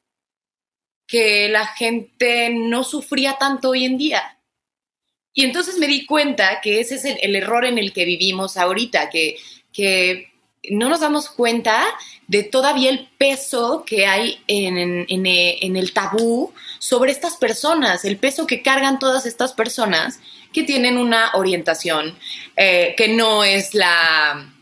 que 1.07 1.51
la 1.51 1.67
gente 1.67 2.49
no 2.49 2.83
sufría 2.83 3.37
tanto 3.39 3.71
hoy 3.71 3.85
en 3.85 3.99
día. 3.99 4.41
Y 5.35 5.45
entonces 5.45 5.77
me 5.77 5.87
di 5.87 6.07
cuenta 6.07 6.63
que 6.63 6.81
ese 6.81 6.95
es 6.95 7.05
el, 7.05 7.19
el 7.21 7.37
error 7.37 7.67
en 7.67 7.77
el 7.77 7.93
que 7.93 8.07
vivimos 8.07 8.57
ahorita, 8.57 9.11
que, 9.11 9.37
que, 9.71 10.33
no 10.71 10.89
nos 10.89 11.01
damos 11.01 11.29
cuenta 11.29 11.85
de 12.27 12.43
todavía 12.43 12.91
el 12.91 13.09
peso 13.19 13.85
que 13.87 14.07
hay 14.07 14.43
en, 14.47 14.79
en, 14.79 15.07
en, 15.09 15.77
el 15.77 15.93
tabú 15.93 16.53
sobre 16.79 17.13
estas 17.13 17.37
personas, 17.37 18.05
el 18.05 18.17
peso 18.17 18.47
que 18.47 18.63
cargan 18.63 18.99
todas 18.99 19.27
estas 19.27 19.53
personas 19.53 20.21
que 20.53 20.63
tienen 20.63 20.97
una 20.97 21.33
orientación 21.35 22.17
eh, 22.57 22.95
que 22.97 23.09
no 23.09 23.45
es 23.45 23.75
la, 23.75 24.53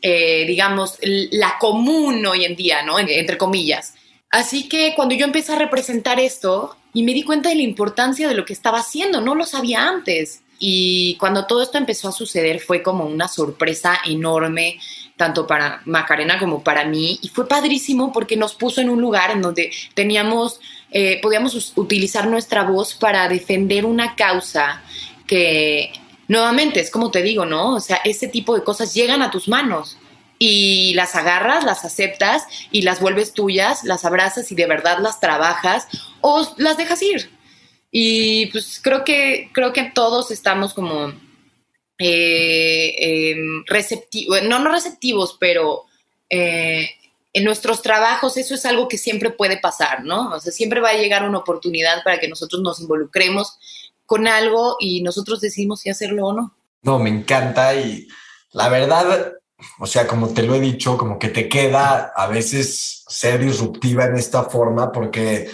eh, 0.00 0.44
digamos, 0.46 0.98
la 1.02 1.58
común 1.58 2.24
hoy 2.26 2.44
en 2.44 2.54
día, 2.54 2.82
¿no? 2.82 2.98
Entre 2.98 3.38
comillas. 3.38 3.94
Así 4.30 4.68
que 4.68 4.94
cuando 4.94 5.14
yo 5.14 5.24
empecé 5.24 5.52
a 5.52 5.58
representar 5.58 6.20
esto 6.20 6.76
y 6.94 7.02
me 7.02 7.14
di 7.14 7.22
cuenta 7.22 7.48
de 7.48 7.56
la 7.56 7.62
importancia 7.62 8.28
de 8.28 8.34
lo 8.34 8.44
que 8.44 8.52
estaba 8.52 8.78
haciendo, 8.78 9.20
no 9.20 9.34
lo 9.34 9.44
sabía 9.44 9.88
antes. 9.88 10.42
Y 10.58 11.16
cuando 11.16 11.46
todo 11.46 11.62
esto 11.62 11.76
empezó 11.76 12.08
a 12.08 12.12
suceder 12.12 12.60
fue 12.60 12.82
como 12.82 13.04
una 13.04 13.26
sorpresa 13.26 13.98
enorme, 14.06 14.78
tanto 15.22 15.46
para 15.46 15.82
Macarena 15.84 16.36
como 16.36 16.64
para 16.64 16.84
mí. 16.84 17.16
Y 17.22 17.28
fue 17.28 17.46
padrísimo 17.46 18.12
porque 18.12 18.36
nos 18.36 18.56
puso 18.56 18.80
en 18.80 18.90
un 18.90 19.00
lugar 19.00 19.30
en 19.30 19.40
donde 19.40 19.70
teníamos, 19.94 20.58
eh, 20.90 21.20
podíamos 21.22 21.74
utilizar 21.76 22.26
nuestra 22.26 22.64
voz 22.64 22.94
para 22.94 23.28
defender 23.28 23.86
una 23.86 24.16
causa 24.16 24.82
que, 25.28 25.92
nuevamente, 26.26 26.80
es 26.80 26.90
como 26.90 27.12
te 27.12 27.22
digo, 27.22 27.44
¿no? 27.44 27.76
O 27.76 27.78
sea, 27.78 28.00
ese 28.04 28.26
tipo 28.26 28.56
de 28.56 28.64
cosas 28.64 28.94
llegan 28.94 29.22
a 29.22 29.30
tus 29.30 29.46
manos 29.46 29.96
y 30.40 30.92
las 30.94 31.14
agarras, 31.14 31.62
las 31.62 31.84
aceptas 31.84 32.48
y 32.72 32.82
las 32.82 32.98
vuelves 32.98 33.32
tuyas, 33.32 33.84
las 33.84 34.04
abrazas 34.04 34.50
y 34.50 34.56
de 34.56 34.66
verdad 34.66 34.98
las 34.98 35.20
trabajas 35.20 35.86
o 36.20 36.44
las 36.56 36.76
dejas 36.76 37.00
ir. 37.00 37.30
Y 37.92 38.46
pues 38.46 38.80
creo 38.82 39.04
que, 39.04 39.50
creo 39.52 39.72
que 39.72 39.84
todos 39.84 40.32
estamos 40.32 40.74
como 40.74 41.12
eh, 42.02 42.94
eh, 42.98 43.36
receptivos, 43.66 44.42
no, 44.42 44.58
no 44.58 44.72
receptivos, 44.72 45.36
pero 45.38 45.84
eh, 46.28 46.90
en 47.32 47.44
nuestros 47.44 47.80
trabajos 47.80 48.36
eso 48.36 48.54
es 48.54 48.66
algo 48.66 48.88
que 48.88 48.98
siempre 48.98 49.30
puede 49.30 49.58
pasar, 49.58 50.04
¿no? 50.04 50.30
O 50.30 50.40
sea, 50.40 50.52
siempre 50.52 50.80
va 50.80 50.90
a 50.90 50.96
llegar 50.96 51.24
una 51.24 51.38
oportunidad 51.38 52.02
para 52.02 52.18
que 52.18 52.28
nosotros 52.28 52.60
nos 52.60 52.80
involucremos 52.80 53.56
con 54.04 54.26
algo 54.26 54.76
y 54.80 55.02
nosotros 55.02 55.40
decidimos 55.40 55.80
si 55.80 55.90
hacerlo 55.90 56.26
o 56.26 56.32
no. 56.32 56.54
No, 56.82 56.98
me 56.98 57.10
encanta 57.10 57.74
y 57.76 58.08
la 58.50 58.68
verdad, 58.68 59.34
o 59.78 59.86
sea, 59.86 60.08
como 60.08 60.34
te 60.34 60.42
lo 60.42 60.56
he 60.56 60.60
dicho, 60.60 60.98
como 60.98 61.20
que 61.20 61.28
te 61.28 61.48
queda 61.48 62.12
a 62.16 62.26
veces 62.26 63.04
ser 63.06 63.44
disruptiva 63.44 64.06
en 64.06 64.16
esta 64.16 64.44
forma 64.44 64.90
porque 64.90 65.48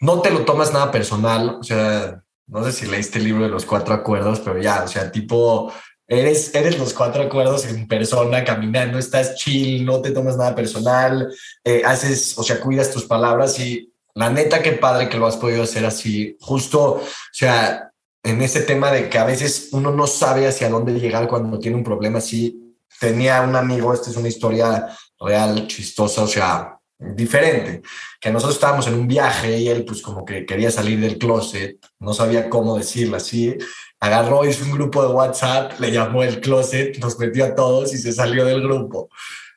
no 0.00 0.20
te 0.20 0.30
lo 0.30 0.44
tomas 0.44 0.72
nada 0.72 0.90
personal, 0.90 1.58
o 1.60 1.62
sea, 1.62 2.23
no 2.46 2.64
sé 2.64 2.72
si 2.72 2.86
leíste 2.86 3.18
el 3.18 3.24
libro 3.24 3.44
de 3.44 3.50
los 3.50 3.64
cuatro 3.64 3.94
acuerdos, 3.94 4.40
pero 4.40 4.60
ya, 4.60 4.84
o 4.84 4.88
sea, 4.88 5.10
tipo, 5.10 5.72
eres, 6.06 6.54
eres 6.54 6.78
los 6.78 6.92
cuatro 6.92 7.22
acuerdos 7.22 7.64
en 7.66 7.88
persona, 7.88 8.44
caminando, 8.44 8.98
estás 8.98 9.34
chill, 9.36 9.84
no 9.84 10.00
te 10.00 10.10
tomas 10.10 10.36
nada 10.36 10.54
personal, 10.54 11.32
eh, 11.64 11.82
haces, 11.84 12.36
o 12.38 12.42
sea, 12.42 12.60
cuidas 12.60 12.90
tus 12.90 13.04
palabras 13.04 13.58
y 13.58 13.92
la 14.14 14.30
neta, 14.30 14.62
qué 14.62 14.72
padre 14.72 15.08
que 15.08 15.18
lo 15.18 15.26
has 15.26 15.36
podido 15.36 15.62
hacer 15.62 15.84
así, 15.84 16.36
justo, 16.40 16.80
o 16.94 17.02
sea, 17.32 17.90
en 18.24 18.40
ese 18.40 18.62
tema 18.62 18.90
de 18.90 19.08
que 19.08 19.18
a 19.18 19.24
veces 19.24 19.68
uno 19.72 19.90
no 19.90 20.06
sabe 20.06 20.48
hacia 20.48 20.70
dónde 20.70 20.98
llegar 20.98 21.28
cuando 21.28 21.58
tiene 21.58 21.76
un 21.76 21.84
problema 21.84 22.18
así. 22.18 22.74
Tenía 22.98 23.42
un 23.42 23.54
amigo, 23.54 23.92
esta 23.92 24.10
es 24.10 24.16
una 24.16 24.28
historia 24.28 24.88
real, 25.20 25.66
chistosa, 25.66 26.22
o 26.22 26.26
sea, 26.26 26.78
diferente, 26.98 27.82
que 28.20 28.30
nosotros 28.30 28.56
estábamos 28.56 28.86
en 28.86 28.94
un 28.94 29.08
viaje 29.08 29.58
y 29.58 29.68
él 29.68 29.84
pues 29.84 30.00
como 30.00 30.24
que 30.24 30.46
quería 30.46 30.70
salir 30.70 31.00
del 31.00 31.18
closet, 31.18 31.78
no 31.98 32.14
sabía 32.14 32.48
cómo 32.48 32.76
decirlo 32.76 33.16
así, 33.16 33.56
agarró, 34.00 34.44
hizo 34.44 34.64
un 34.64 34.72
grupo 34.72 35.02
de 35.02 35.12
WhatsApp, 35.12 35.78
le 35.80 35.90
llamó 35.90 36.22
el 36.22 36.40
closet, 36.40 36.98
nos 36.98 37.18
metió 37.18 37.44
a 37.44 37.54
todos 37.54 37.92
y 37.92 37.98
se 37.98 38.12
salió 38.12 38.44
del 38.44 38.62
grupo. 38.62 39.08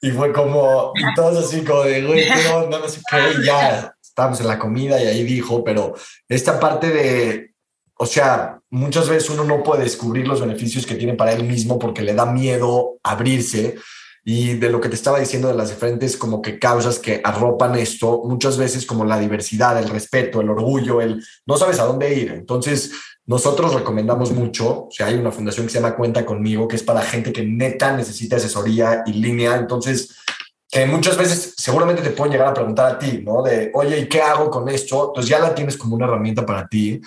Y 0.02 0.12
fue 0.12 0.32
como, 0.32 0.92
y 0.96 1.16
todos 1.16 1.46
así 1.46 1.64
como 1.64 1.84
de, 1.84 2.04
güey, 2.04 2.26
qué 2.26 2.48
onda, 2.50 2.80
no 2.80 2.88
sé 2.88 3.02
qué, 3.10 3.42
y 3.42 3.46
ya 3.46 3.94
estábamos 4.02 4.40
en 4.42 4.48
la 4.48 4.60
comida 4.60 5.02
y 5.02 5.08
ahí 5.08 5.24
dijo, 5.24 5.64
pero 5.64 5.94
esta 6.28 6.60
parte 6.60 6.90
de, 6.90 7.54
o 7.96 8.06
sea, 8.06 8.60
muchas 8.70 9.10
veces 9.10 9.30
uno 9.30 9.44
no 9.44 9.64
puede 9.64 9.84
descubrir 9.84 10.28
los 10.28 10.42
beneficios 10.42 10.86
que 10.86 10.96
tiene 10.96 11.14
para 11.14 11.34
él 11.34 11.44
mismo 11.44 11.80
porque 11.80 12.02
le 12.02 12.14
da 12.14 12.26
miedo 12.26 12.98
abrirse 13.04 13.76
y 14.30 14.56
de 14.56 14.70
lo 14.70 14.82
que 14.82 14.90
te 14.90 14.96
estaba 14.96 15.22
diciendo 15.22 15.48
de 15.48 15.54
las 15.54 15.70
diferentes 15.70 16.18
como 16.18 16.42
que 16.42 16.60
causas 16.60 17.00
que 17.00 17.22
arropan 17.24 17.76
esto, 17.76 18.24
muchas 18.26 18.58
veces 18.58 18.86
como 18.86 19.06
la 19.06 19.18
diversidad, 19.18 19.80
el 19.80 19.88
respeto, 19.88 20.42
el 20.42 20.50
orgullo, 20.50 21.00
el 21.00 21.26
no 21.46 21.56
sabes 21.56 21.80
a 21.80 21.86
dónde 21.86 22.14
ir. 22.14 22.32
Entonces, 22.34 22.92
nosotros 23.26 23.74
recomendamos 23.74 24.34
mucho, 24.34 24.88
o 24.88 24.90
sea, 24.92 25.06
hay 25.06 25.16
una 25.16 25.32
fundación 25.32 25.66
que 25.66 25.72
se 25.72 25.80
llama 25.80 25.96
Cuenta 25.96 26.26
conmigo, 26.26 26.68
que 26.68 26.76
es 26.76 26.84
para 26.84 27.04
gente 27.04 27.32
que 27.32 27.46
neta 27.46 27.96
necesita 27.96 28.36
asesoría 28.36 29.04
y 29.06 29.14
línea. 29.14 29.56
Entonces, 29.56 30.18
que 30.70 30.86
muchas 30.86 31.16
veces 31.16 31.54
seguramente 31.56 32.02
te 32.02 32.10
pueden 32.10 32.34
llegar 32.34 32.50
a 32.50 32.54
preguntar 32.54 32.96
a 32.96 33.00
ti, 33.00 33.22
¿no? 33.26 33.42
De, 33.42 33.72
oye, 33.76 33.98
¿y 33.98 34.10
qué 34.10 34.20
hago 34.20 34.52
con 34.52 34.68
esto? 34.68 35.08
Entonces 35.08 35.30
ya 35.30 35.40
la 35.40 35.56
tienes 35.56 35.78
como 35.78 35.96
una 35.96 36.06
herramienta 36.06 36.46
para 36.46 36.68
ti. 36.68 37.00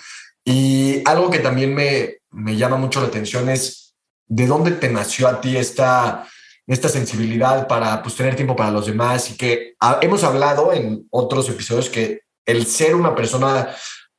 Y 0.43 1.03
algo 1.05 1.29
que 1.29 1.37
también 1.37 1.75
me, 1.75 2.15
me 2.31 2.57
llama 2.57 2.77
mucho 2.77 2.99
la 2.99 3.09
atención 3.09 3.47
es 3.47 3.93
de 4.27 4.47
dónde 4.47 4.71
te 4.71 4.89
nació 4.89 5.27
a 5.27 5.39
ti 5.39 5.55
esta 5.55 6.25
esta 6.71 6.89
sensibilidad 6.89 7.67
para 7.67 8.01
pues, 8.01 8.15
tener 8.15 8.35
tiempo 8.35 8.55
para 8.55 8.71
los 8.71 8.85
demás 8.85 9.29
y 9.31 9.37
que 9.37 9.75
hemos 10.01 10.23
hablado 10.23 10.73
en 10.73 11.07
otros 11.09 11.49
episodios 11.49 11.89
que 11.89 12.21
el 12.45 12.65
ser 12.65 12.95
una 12.95 13.15
persona 13.15 13.69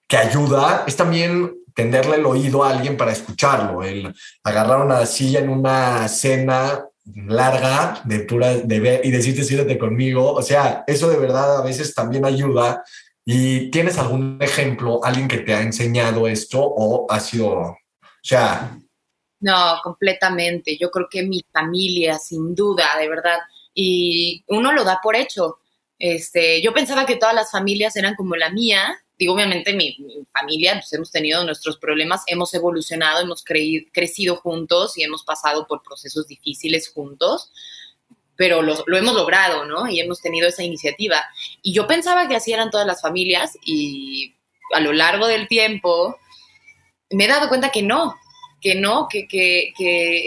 que 0.09 0.17
ayuda 0.17 0.85
es 0.87 0.97
también 0.97 1.55
tenderle 1.75 2.17
el 2.17 2.27
oído 2.27 2.63
a 2.63 2.71
alguien 2.71 2.97
para 2.97 3.13
escucharlo, 3.13 3.83
el 3.83 4.15
agarrar 4.45 4.85
una 4.85 5.07
silla 5.07 5.41
en 5.41 5.49
una 5.49 6.07
cena 6.09 6.85
larga 7.05 8.01
de 8.05 8.21
pura 8.21 8.55
de 8.55 8.81
ver 8.81 9.01
y 9.05 9.11
decirte 9.11 9.43
siéntate 9.43 9.79
conmigo, 9.79 10.33
o 10.33 10.43
sea, 10.43 10.85
eso 10.87 11.09
de 11.09 11.17
verdad 11.17 11.59
a 11.59 11.63
veces 11.63 11.95
también 11.95 12.25
ayuda. 12.25 12.85
¿Y 13.25 13.71
tienes 13.71 13.99
algún 13.99 14.37
ejemplo, 14.41 15.01
alguien 15.05 15.29
que 15.29 15.39
te 15.39 15.55
ha 15.55 15.63
enseñado 15.63 16.27
esto 16.27 16.61
o 16.61 17.07
ha 17.09 17.21
sido, 17.21 17.51
o 17.53 17.79
sea, 18.21 18.77
no, 19.43 19.81
completamente. 19.83 20.79
Yo 20.79 20.91
creo 20.91 21.09
que 21.11 21.25
mi 21.25 21.45
familia, 21.53 22.17
sin 22.19 22.55
duda, 22.55 22.97
de 22.99 23.09
verdad. 23.09 23.39
Y 23.75 24.45
uno 24.47 24.73
lo 24.73 24.85
da 24.85 25.01
por 25.03 25.17
hecho. 25.17 25.59
Este, 25.99 26.63
yo 26.63 26.73
pensaba 26.73 27.07
que 27.07 27.17
todas 27.17 27.35
las 27.35 27.51
familias 27.51 27.97
eran 27.97 28.15
como 28.15 28.37
la 28.37 28.51
mía. 28.51 28.97
Digo, 29.19 29.35
obviamente 29.35 29.75
mi, 29.75 29.97
familia, 30.33 30.75
pues 30.75 30.93
hemos 30.93 31.11
tenido 31.11 31.45
nuestros 31.45 31.77
problemas, 31.77 32.23
hemos 32.29 32.55
evolucionado, 32.55 33.21
hemos 33.21 33.45
crecido 33.45 34.37
juntos 34.37 34.97
y 34.97 35.03
hemos 35.03 35.25
pasado 35.25 35.67
por 35.67 35.83
procesos 35.83 36.27
difíciles 36.29 36.91
juntos, 36.93 37.53
pero 38.37 38.63
lo, 38.63 38.83
lo, 38.87 38.97
hemos 38.97 39.15
logrado, 39.15 39.65
¿no? 39.65 39.89
Y 39.89 40.01
hemos 40.01 40.21
tenido 40.21 40.49
esa 40.49 40.63
iniciativa. 40.63 41.23
Y 41.63 41.73
yo 41.73 41.89
pensaba 41.89 42.29
que 42.29 42.37
así 42.37 42.53
eran 42.53 42.71
todas 42.71 42.87
las 42.87 43.03
familias 43.03 43.57
y 43.65 44.37
a 44.73 44.81
lo 44.81 44.93
largo 44.93 45.27
del 45.27 45.49
tiempo 45.49 46.17
me 47.11 47.25
he 47.25 47.29
dado 47.29 47.49
cuenta 47.49 47.71
que 47.71 47.83
no, 47.83 48.17
que 48.63 48.77
no, 48.77 49.09
que, 49.11 49.75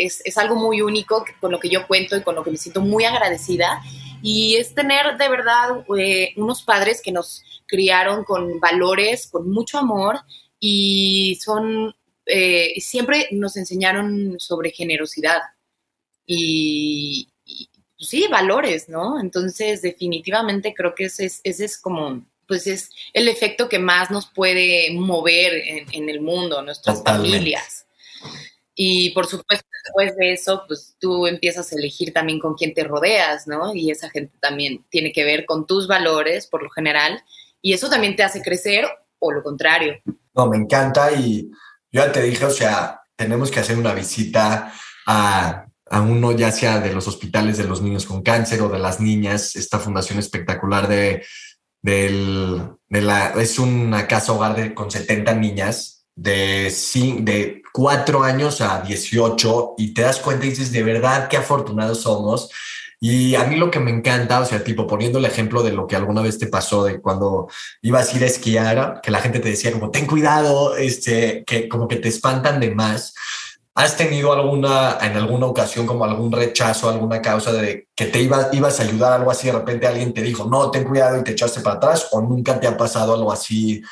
es, 0.03 0.37
algo 0.37 0.55
muy 0.55 0.81
único 0.81 1.25
con 1.39 1.51
lo 1.51 1.59
que 1.59 1.69
yo 1.69 1.87
cuento 1.87 2.17
y 2.17 2.21
con 2.21 2.35
lo 2.35 2.43
que 2.43 2.51
me 2.51 2.57
siento 2.57 2.81
muy 2.81 3.05
agradecida. 3.05 3.81
Y 4.21 4.57
es 4.57 4.75
tener 4.75 5.17
de 5.17 5.29
verdad 5.29 5.85
eh, 5.97 6.33
unos 6.35 6.61
padres 6.63 7.01
que 7.01 7.11
nos 7.11 7.41
criaron 7.65 8.23
con 8.25 8.59
valores, 8.59 9.27
con 9.27 9.49
mucho 9.49 9.77
amor 9.77 10.19
y 10.59 11.39
son, 11.43 11.95
eh, 12.25 12.73
siempre 12.79 13.29
nos 13.31 13.55
enseñaron 13.55 14.35
sobre 14.39 14.71
generosidad 14.71 15.41
y, 16.25 17.29
pues 17.97 18.09
sí, 18.09 18.27
valores, 18.29 18.89
¿no? 18.89 19.19
Entonces, 19.19 19.81
definitivamente 19.81 20.73
creo 20.73 20.93
que 20.93 21.05
ese 21.05 21.25
es, 21.25 21.39
ese 21.43 21.65
es 21.65 21.79
como 21.79 22.25
pues 22.47 22.67
es 22.67 22.91
el 23.13 23.27
efecto 23.27 23.67
que 23.67 23.79
más 23.79 24.11
nos 24.11 24.27
puede 24.27 24.91
mover 24.93 25.51
en, 25.91 26.09
el 26.09 26.21
mundo, 26.21 26.61
nuestras 26.61 27.01
familias. 27.03 27.84
Y 28.75 29.11
por 29.11 29.25
supuesto, 29.25 29.65
después 29.85 30.17
de 30.17 30.33
eso, 30.33 30.63
pues 30.67 30.95
tú 30.99 31.27
empiezas 31.27 31.71
a 31.71 31.75
elegir 31.75 32.11
también 32.11 32.39
con 32.39 32.55
quién 32.55 32.73
te 32.73 32.83
rodeas, 32.83 33.47
¿no? 33.47 33.73
Y 33.73 33.89
esa 33.89 34.09
gente 34.09 34.37
también 34.39 34.85
tiene 34.89 35.13
que 35.13 35.23
ver 35.23 35.45
con 35.45 35.65
tus 35.65 35.87
valores, 35.87 36.47
por 36.47 36.61
lo 36.61 36.69
general, 36.69 37.23
y 37.61 37.73
eso 37.73 37.89
también 37.89 38.15
te 38.15 38.23
hace 38.23 38.41
crecer 38.41 38.85
o 39.19 39.31
lo 39.31 39.41
contrario. 39.41 40.01
No, 40.33 40.47
me 40.47 40.57
encanta 40.57 41.13
y 41.13 41.49
yo 41.89 42.05
ya 42.05 42.11
te 42.11 42.21
dije, 42.21 42.43
o 42.43 42.51
sea, 42.51 43.01
tenemos 43.15 43.49
que 43.49 43.61
hacer 43.61 43.77
una 43.77 43.93
visita 43.93 44.73
a, 45.07 45.65
a 45.89 46.01
uno, 46.01 46.33
ya 46.33 46.51
sea 46.51 46.81
de 46.81 46.93
los 46.93 47.07
hospitales 47.07 47.57
de 47.57 47.63
los 47.63 47.81
niños 47.81 48.05
con 48.05 48.21
cáncer 48.23 48.61
o 48.61 48.69
de 48.69 48.79
las 48.79 48.99
niñas, 48.99 49.55
esta 49.55 49.79
fundación 49.79 50.19
espectacular 50.19 50.89
de, 50.89 51.25
del, 51.81 52.61
de 52.89 53.01
la, 53.01 53.29
es 53.41 53.57
una 53.59 54.07
casa 54.07 54.33
hogar 54.33 54.55
de, 54.55 54.73
con 54.73 54.91
70 54.91 55.33
niñas 55.35 56.07
de, 56.15 56.73
de 57.19 57.61
4 57.75 58.23
años 58.23 58.61
a 58.61 58.79
18 58.79 59.75
y 59.77 59.93
te 59.93 60.03
das 60.03 60.19
cuenta 60.19 60.45
y 60.45 60.51
dices, 60.51 60.71
de 60.71 60.81
verdad, 60.81 61.27
qué 61.27 61.35
afortunados 61.35 62.03
somos. 62.03 62.49
Y 63.01 63.35
a 63.35 63.43
mí 63.43 63.57
lo 63.57 63.69
que 63.69 63.81
me 63.81 63.91
encanta, 63.91 64.39
o 64.39 64.45
sea, 64.45 64.63
tipo 64.63 64.87
poniendo 64.87 65.19
el 65.19 65.25
ejemplo 65.25 65.61
de 65.61 65.73
lo 65.73 65.85
que 65.85 65.97
alguna 65.97 66.21
vez 66.21 66.39
te 66.39 66.47
pasó 66.47 66.85
de 66.85 67.01
cuando 67.01 67.49
ibas 67.81 68.13
a 68.13 68.15
ir 68.15 68.23
a 68.23 68.27
esquiar, 68.27 69.01
que 69.03 69.11
la 69.11 69.19
gente 69.19 69.41
te 69.41 69.49
decía 69.49 69.73
como, 69.73 69.91
ten 69.91 70.07
cuidado, 70.07 70.77
este, 70.77 71.43
que 71.45 71.67
como 71.67 71.89
que 71.89 71.97
te 71.97 72.07
espantan 72.07 72.61
de 72.61 72.73
más. 72.73 73.13
¿Has 73.73 73.97
tenido 73.97 74.31
alguna, 74.31 74.97
en 75.01 75.17
alguna 75.17 75.47
ocasión, 75.47 75.85
como 75.85 76.05
algún 76.05 76.31
rechazo, 76.31 76.89
alguna 76.89 77.21
causa 77.21 77.51
de 77.51 77.89
que 77.93 78.05
te 78.05 78.21
iba, 78.21 78.47
ibas 78.53 78.79
a 78.79 78.83
ayudar, 78.83 79.11
algo 79.11 79.31
así, 79.31 79.47
de 79.47 79.53
repente 79.53 79.85
alguien 79.85 80.13
te 80.13 80.21
dijo, 80.21 80.45
no, 80.45 80.71
ten 80.71 80.85
cuidado 80.85 81.19
y 81.19 81.25
te 81.25 81.31
echaste 81.31 81.59
para 81.59 81.75
atrás, 81.75 82.07
o 82.11 82.21
nunca 82.21 82.57
te 82.57 82.67
ha 82.67 82.77
pasado 82.77 83.15
algo 83.15 83.33
así 83.33 83.83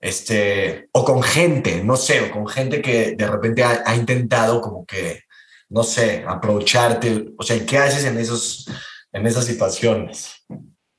este, 0.00 0.88
o 0.92 1.04
con 1.04 1.22
gente, 1.22 1.82
no 1.82 1.96
sé, 1.96 2.20
o 2.22 2.30
con 2.30 2.46
gente 2.46 2.80
que 2.80 3.16
de 3.16 3.26
repente 3.26 3.64
ha, 3.64 3.94
intentado 3.96 4.60
como 4.60 4.86
que, 4.86 5.24
no 5.68 5.82
sé, 5.82 6.24
aprovecharte, 6.26 7.34
o 7.36 7.42
sea, 7.42 7.64
¿qué 7.66 7.78
haces 7.78 8.04
en, 8.04 8.18
esos, 8.18 8.66
en 9.12 9.26
esas 9.26 9.44
situaciones? 9.44 10.44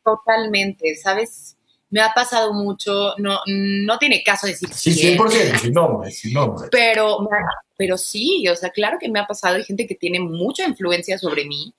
Totalmente, 0.03 0.96
¿sabes? 0.96 1.56
Me 1.89 2.01
ha 2.01 2.13
pasado 2.13 2.53
mucho, 2.53 3.15
no, 3.18 3.39
no 3.48 3.98
tiene 3.98 4.22
caso 4.22 4.46
decir. 4.46 4.70
Sí, 4.72 4.91
100%, 4.91 5.60
sin 5.60 5.74
nombre, 5.74 6.12
sin 6.12 6.34
nombre. 6.34 6.68
Pero, 6.72 7.27
pero 7.77 7.98
sí, 7.98 8.48
o 8.48 8.56
sea, 8.56 8.70
claro 8.70 8.98
que 9.00 9.10
me 9.10 9.20
ha 9.20 9.25
pasado, 9.25 9.56
hay 9.56 9.63
gente 9.63 9.88
que 9.88 9.96
tiene 9.96 10.20
mucha 10.20 10.65
influencia 10.65 11.18
sobre 11.18 11.46
mí 11.46 11.74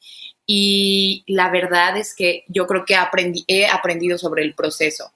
y 0.46 1.22
la 1.28 1.48
verdad 1.50 1.96
es 1.96 2.12
que 2.14 2.44
yo 2.48 2.66
creo 2.66 2.84
que 2.84 2.96
aprendí, 2.96 3.44
he 3.46 3.66
aprendido 3.66 4.18
sobre 4.18 4.42
el 4.42 4.54
proceso 4.54 5.12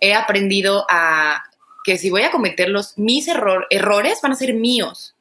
he 0.00 0.14
aprendido 0.14 0.86
a 0.88 1.44
que 1.84 1.98
si 1.98 2.10
voy 2.10 2.22
a 2.22 2.30
cometer 2.30 2.68
los, 2.68 2.96
mis 2.98 3.28
errores 3.28 4.20
van 4.22 4.32
a 4.32 4.36
ser 4.36 4.54
míos. 4.54 5.14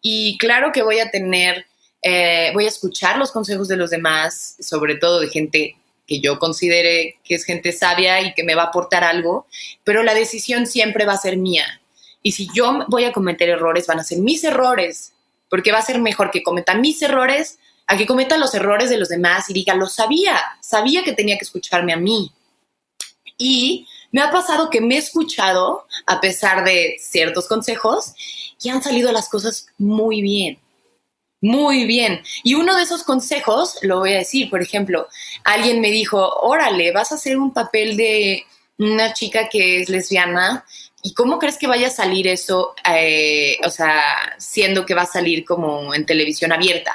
Y 0.00 0.38
claro 0.38 0.70
que 0.72 0.82
voy 0.82 1.00
a 1.00 1.10
tener, 1.10 1.66
eh, 2.02 2.50
voy 2.54 2.66
a 2.66 2.68
escuchar 2.68 3.18
los 3.18 3.32
consejos 3.32 3.68
de 3.68 3.76
los 3.76 3.90
demás, 3.90 4.56
sobre 4.60 4.96
todo 4.96 5.20
de 5.20 5.28
gente 5.28 5.76
que 6.06 6.20
yo 6.20 6.38
considere 6.38 7.18
que 7.22 7.34
es 7.34 7.44
gente 7.44 7.72
sabia 7.72 8.20
y 8.22 8.32
que 8.32 8.42
me 8.42 8.54
va 8.54 8.62
a 8.62 8.66
aportar 8.66 9.04
algo, 9.04 9.46
pero 9.84 10.02
la 10.02 10.14
decisión 10.14 10.66
siempre 10.66 11.04
va 11.04 11.12
a 11.12 11.18
ser 11.18 11.36
mía. 11.36 11.80
Y 12.22 12.32
si 12.32 12.48
yo 12.54 12.86
voy 12.88 13.04
a 13.04 13.12
cometer 13.12 13.48
errores, 13.48 13.86
van 13.86 14.00
a 14.00 14.04
ser 14.04 14.18
mis 14.18 14.42
errores, 14.42 15.12
porque 15.50 15.70
va 15.70 15.78
a 15.78 15.82
ser 15.82 16.00
mejor 16.00 16.30
que 16.30 16.42
cometa 16.42 16.74
mis 16.74 17.00
errores 17.02 17.58
a 17.86 17.96
que 17.96 18.06
cometa 18.06 18.36
los 18.36 18.54
errores 18.54 18.90
de 18.90 18.98
los 18.98 19.08
demás 19.08 19.48
y 19.48 19.54
diga, 19.54 19.74
lo 19.74 19.86
sabía, 19.86 20.38
sabía 20.60 21.02
que 21.04 21.12
tenía 21.12 21.38
que 21.38 21.44
escucharme 21.44 21.92
a 21.92 21.96
mí. 21.96 22.32
Y 23.38 23.86
me 24.10 24.20
ha 24.20 24.30
pasado 24.30 24.68
que 24.68 24.80
me 24.80 24.96
he 24.96 24.98
escuchado, 24.98 25.86
a 26.06 26.20
pesar 26.20 26.64
de 26.64 26.96
ciertos 27.00 27.46
consejos, 27.46 28.14
y 28.60 28.68
han 28.68 28.82
salido 28.82 29.12
las 29.12 29.28
cosas 29.28 29.68
muy 29.78 30.20
bien. 30.20 30.58
Muy 31.40 31.84
bien. 31.84 32.20
Y 32.42 32.54
uno 32.54 32.76
de 32.76 32.82
esos 32.82 33.04
consejos, 33.04 33.78
lo 33.82 34.00
voy 34.00 34.12
a 34.12 34.18
decir, 34.18 34.50
por 34.50 34.60
ejemplo, 34.60 35.06
alguien 35.44 35.80
me 35.80 35.92
dijo, 35.92 36.28
órale, 36.40 36.90
vas 36.90 37.12
a 37.12 37.14
hacer 37.14 37.38
un 37.38 37.52
papel 37.52 37.96
de 37.96 38.44
una 38.78 39.12
chica 39.12 39.48
que 39.48 39.80
es 39.80 39.88
lesbiana. 39.88 40.64
¿Y 41.02 41.14
cómo 41.14 41.38
crees 41.38 41.56
que 41.56 41.68
vaya 41.68 41.86
a 41.86 41.90
salir 41.90 42.26
eso, 42.26 42.74
eh, 42.90 43.56
o 43.64 43.70
sea, 43.70 44.02
siendo 44.38 44.84
que 44.84 44.94
va 44.94 45.02
a 45.02 45.06
salir 45.06 45.44
como 45.44 45.94
en 45.94 46.04
televisión 46.04 46.50
abierta? 46.50 46.92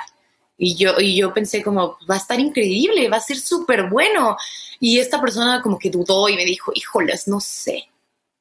Y 0.58 0.76
yo, 0.76 1.00
y 1.00 1.16
yo 1.16 1.34
pensé 1.34 1.64
como, 1.64 1.98
va 2.10 2.16
a 2.16 2.20
estar 2.20 2.40
increíble, 2.40 3.10
va 3.10 3.18
a 3.18 3.22
ser 3.22 3.38
súper 3.38 3.90
bueno. 3.90 4.38
Y 4.80 5.00
esta 5.00 5.20
persona 5.20 5.62
como 5.62 5.80
que 5.80 5.90
dudó 5.90 6.30
y 6.30 6.36
me 6.36 6.46
dijo, 6.46 6.72
híjoles, 6.76 7.28
no 7.28 7.40
sé. 7.40 7.90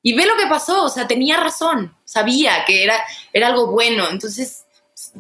Y 0.03 0.15
ve 0.15 0.27
lo 0.27 0.37
que 0.37 0.49
pasó, 0.49 0.85
o 0.85 0.89
sea, 0.89 1.07
tenía 1.07 1.39
razón, 1.39 1.97
sabía 2.05 2.65
que 2.67 2.83
era, 2.83 2.97
era 3.33 3.47
algo 3.47 3.69
bueno. 3.71 4.09
Entonces, 4.11 4.65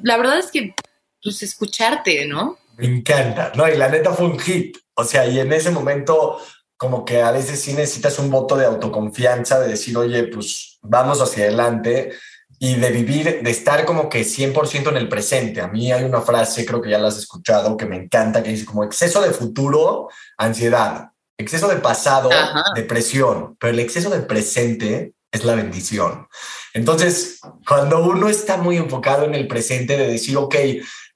la 0.03 0.17
verdad 0.17 0.39
es 0.39 0.51
que, 0.51 0.75
pues, 1.23 1.43
escucharte, 1.43 2.27
¿no? 2.27 2.59
Me 2.77 2.87
encanta, 2.87 3.53
¿no? 3.55 3.69
Y 3.69 3.77
la 3.77 3.89
neta 3.89 4.13
fue 4.13 4.27
un 4.27 4.39
hit. 4.39 4.77
O 4.95 5.05
sea, 5.05 5.27
y 5.27 5.39
en 5.39 5.53
ese 5.53 5.71
momento, 5.71 6.39
como 6.77 7.05
que 7.05 7.23
a 7.23 7.31
veces 7.31 7.61
sí 7.61 7.73
necesitas 7.75 8.19
un 8.19 8.31
voto 8.31 8.57
de 8.57 8.67
autoconfianza, 8.67 9.61
de 9.61 9.69
decir, 9.69 9.97
oye, 9.97 10.25
pues 10.25 10.79
vamos 10.83 11.21
hacia 11.21 11.45
adelante 11.45 12.13
y 12.65 12.77
de 12.77 12.91
vivir, 12.93 13.43
de 13.43 13.51
estar 13.51 13.85
como 13.85 14.09
que 14.09 14.21
100% 14.21 14.91
en 14.91 14.97
el 14.97 15.09
presente. 15.09 15.61
A 15.61 15.67
mí 15.67 15.91
hay 15.91 16.05
una 16.05 16.21
frase, 16.21 16.65
creo 16.65 16.81
que 16.81 16.91
ya 16.91 16.99
la 17.01 17.09
has 17.09 17.19
escuchado, 17.19 17.77
que 17.77 17.87
me 17.87 17.97
encanta, 17.97 18.41
que 18.41 18.51
dice 18.51 18.65
como 18.65 18.85
exceso 18.85 19.21
de 19.21 19.33
futuro, 19.33 20.09
ansiedad, 20.39 21.11
exceso 21.37 21.67
de 21.67 21.79
pasado, 21.79 22.31
depresión, 22.77 23.57
pero 23.59 23.73
el 23.73 23.81
exceso 23.81 24.11
de 24.11 24.21
presente 24.21 25.13
es 25.33 25.45
la 25.45 25.57
bendición. 25.57 26.29
Entonces, 26.73 27.41
cuando 27.67 28.05
uno 28.05 28.29
está 28.29 28.59
muy 28.59 28.77
enfocado 28.77 29.25
en 29.25 29.35
el 29.35 29.49
presente 29.49 29.97
de 29.97 30.07
decir, 30.07 30.37
ok, 30.37 30.55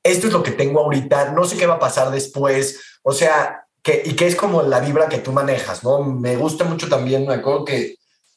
esto 0.03 0.27
es 0.27 0.33
lo 0.33 0.43
que 0.43 0.51
tengo 0.51 0.81
ahorita, 0.81 1.31
no 1.31 1.45
sé 1.45 1.57
qué 1.57 1.67
va 1.67 1.75
a 1.75 1.79
pasar 1.79 2.11
después, 2.11 2.99
o 3.05 3.13
sea, 3.13 3.69
que, 3.85 4.03
y 4.05 4.15
que 4.15 4.27
es 4.27 4.35
como 4.35 4.65
la 4.65 4.81
vibra 4.81 5.09
que 5.09 5.19
tú 5.19 5.31
manejas, 5.31 5.85
¿no? 5.85 6.03
Me 6.03 6.35
gusta 6.35 6.65
mucho 6.65 6.89
también, 6.89 7.25
me 7.25 7.35
acuerdo 7.35 7.65
que, 7.65 7.95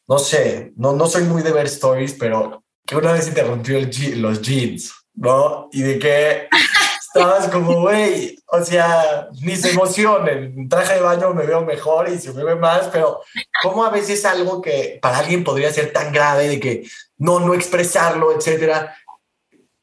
no 0.07 0.19
sé, 0.19 0.73
no, 0.75 0.93
no 0.93 1.07
soy 1.07 1.23
muy 1.23 1.41
de 1.41 1.53
ver 1.53 1.65
stories, 1.65 2.13
pero 2.13 2.63
que 2.89 2.95
una 2.95 3.13
vez 3.13 3.27
interrumpió 3.27 3.77
el 3.77 3.91
los 4.19 4.41
jeans, 4.41 4.91
¿no? 5.13 5.69
Y 5.71 5.83
de 5.83 5.99
que 5.99 6.47
estabas 6.99 7.47
como, 7.49 7.81
güey, 7.81 8.35
o 8.47 8.63
sea, 8.63 9.27
ni 9.41 9.55
se 9.55 9.69
emocionen, 9.69 10.55
en 10.57 10.67
traje 10.67 10.95
de 10.95 11.01
baño 11.01 11.31
me 11.35 11.45
veo 11.45 11.63
mejor 11.63 12.09
y 12.09 12.17
se 12.17 12.33
me 12.33 12.43
ve 12.43 12.55
más, 12.55 12.87
pero 12.87 13.21
como 13.61 13.85
a 13.85 13.91
veces 13.91 14.25
algo 14.25 14.59
que 14.59 14.97
para 15.03 15.19
alguien 15.19 15.43
podría 15.43 15.71
ser 15.71 15.93
tan 15.93 16.11
grave 16.11 16.47
de 16.47 16.59
que 16.59 16.89
no, 17.19 17.39
no 17.39 17.53
expresarlo, 17.53 18.35
etcétera, 18.35 18.97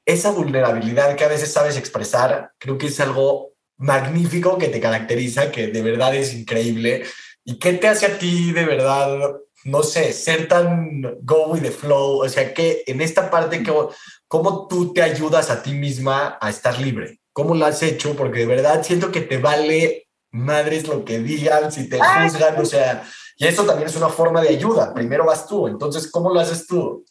esa 0.04 0.32
vulnerabilidad 0.32 1.14
que 1.14 1.24
a 1.24 1.28
veces 1.28 1.52
sabes 1.52 1.76
expresar, 1.76 2.50
creo 2.58 2.76
que 2.76 2.88
es 2.88 2.98
algo 2.98 3.52
magnífico 3.76 4.58
que 4.58 4.68
te 4.68 4.80
caracteriza, 4.80 5.52
que 5.52 5.68
de 5.68 5.82
verdad 5.82 6.12
es 6.16 6.34
increíble. 6.34 7.04
¿Y 7.44 7.60
qué 7.60 7.74
te 7.74 7.86
hace 7.86 8.06
a 8.06 8.18
ti 8.18 8.50
de 8.50 8.64
verdad, 8.64 9.36
no 9.64 9.82
sé, 9.82 10.12
ser 10.12 10.48
tan 10.48 11.02
go 11.22 11.48
with 11.48 11.62
the 11.62 11.70
flow? 11.70 12.22
O 12.24 12.28
sea, 12.28 12.54
que 12.54 12.84
en 12.86 13.00
esta 13.00 13.30
parte, 13.30 13.62
que, 13.62 13.72
¿cómo 14.28 14.68
tú 14.68 14.92
te 14.92 15.02
ayudas 15.02 15.50
a 15.50 15.62
ti 15.62 15.72
misma 15.72 16.38
a 16.40 16.50
estar 16.50 16.78
libre? 16.80 17.20
¿Cómo 17.32 17.54
lo 17.54 17.66
has 17.66 17.82
hecho? 17.82 18.16
Porque 18.16 18.40
de 18.40 18.46
verdad 18.46 18.82
siento 18.82 19.12
que 19.12 19.20
te 19.20 19.38
vale 19.38 20.08
madres 20.30 20.86
lo 20.86 21.04
que 21.04 21.18
digan, 21.18 21.72
si 21.72 21.88
te 21.88 21.98
juzgan, 21.98 22.60
o 22.60 22.64
sea, 22.64 23.04
y 23.36 23.46
eso 23.46 23.64
también 23.64 23.88
es 23.88 23.96
una 23.96 24.08
forma 24.08 24.40
de 24.42 24.50
ayuda. 24.50 24.94
Primero 24.94 25.26
vas 25.26 25.46
tú, 25.46 25.66
entonces, 25.66 26.10
¿cómo 26.10 26.32
lo 26.32 26.40
haces 26.40 26.66
tú? 26.66 27.04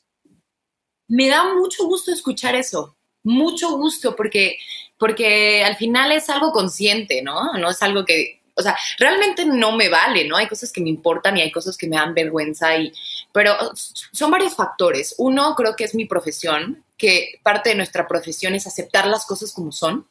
Me 1.08 1.30
da 1.30 1.54
mucho 1.54 1.86
gusto 1.86 2.12
escuchar 2.12 2.56
eso, 2.56 2.98
mucho 3.24 3.78
gusto, 3.78 4.16
porque, 4.16 4.58
porque 4.98 5.64
al 5.64 5.76
final 5.76 6.12
es 6.12 6.30
algo 6.30 6.52
consciente, 6.52 7.22
¿no? 7.22 7.54
No 7.54 7.70
es 7.70 7.82
algo 7.84 8.06
que, 8.06 8.42
o 8.56 8.62
sea, 8.62 8.78
realmente 8.98 9.46
no 9.46 9.74
me 9.74 9.90
vale, 9.90 10.28
¿no? 10.28 10.38
Hay 10.38 10.48
cosas 10.48 10.72
que 10.72 10.82
me 10.82 10.90
importan 10.90 11.38
y 11.38 11.42
hay 11.42 11.52
cosas 11.52 11.78
que 11.78 11.88
me 11.88 11.98
dan 11.98 12.14
vergüenza, 12.14 12.76
y, 12.78 12.92
pero 13.32 13.54
son 13.76 14.32
varios 14.32 14.56
factores. 14.56 15.16
Uno, 15.18 15.56
creo 15.56 15.76
que 15.76 15.84
es 15.84 15.94
mi 15.94 16.06
profesión, 16.06 16.84
que 16.98 17.40
parte 17.44 17.70
de 17.70 17.76
nuestra 17.76 18.08
profesión 18.08 18.56
es 18.56 18.66
aceptar 18.66 19.08
las 19.08 19.26
cosas 19.26 19.52
como 19.52 19.72
son 19.72 20.08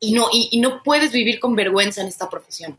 y 0.00 0.12
no, 0.12 0.28
y, 0.32 0.58
no 0.60 0.82
puedes 0.82 1.12
vivir 1.12 1.40
con 1.40 1.54
vergüenza 1.54 2.00
en 2.00 2.08
esta 2.08 2.28
profesión. 2.28 2.76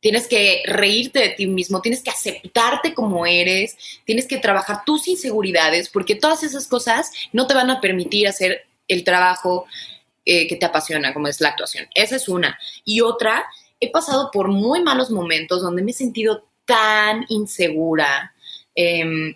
Tienes 0.00 0.26
que 0.26 0.62
reírte 0.66 1.20
de 1.20 1.28
ti 1.30 1.46
mismo, 1.46 1.80
tienes 1.80 2.02
que 2.02 2.10
aceptarte 2.10 2.94
como 2.94 3.24
eres, 3.26 3.76
tienes 4.04 4.26
que 4.26 4.38
trabajar 4.38 4.84
tus 4.84 5.06
inseguridades, 5.06 5.88
porque 5.88 6.16
todas 6.16 6.42
esas 6.42 6.66
cosas 6.66 7.12
no 7.32 7.46
te 7.46 7.54
van 7.54 7.70
a 7.70 7.80
permitir 7.80 8.26
hacer 8.26 8.66
el 8.88 9.04
trabajo 9.04 9.66
eh, 10.24 10.48
que 10.48 10.56
te 10.56 10.66
apasiona, 10.66 11.12
como 11.12 11.28
es 11.28 11.40
la 11.40 11.50
actuación. 11.50 11.88
Esa 11.94 12.16
es 12.16 12.28
una. 12.28 12.58
Y 12.84 13.00
otra, 13.00 13.44
he 13.82 13.90
pasado 13.90 14.30
por 14.30 14.48
muy 14.48 14.80
malos 14.80 15.10
momentos 15.10 15.60
donde 15.60 15.82
me 15.82 15.90
he 15.90 15.94
sentido 15.94 16.44
tan 16.64 17.26
insegura, 17.28 18.32
em, 18.76 19.34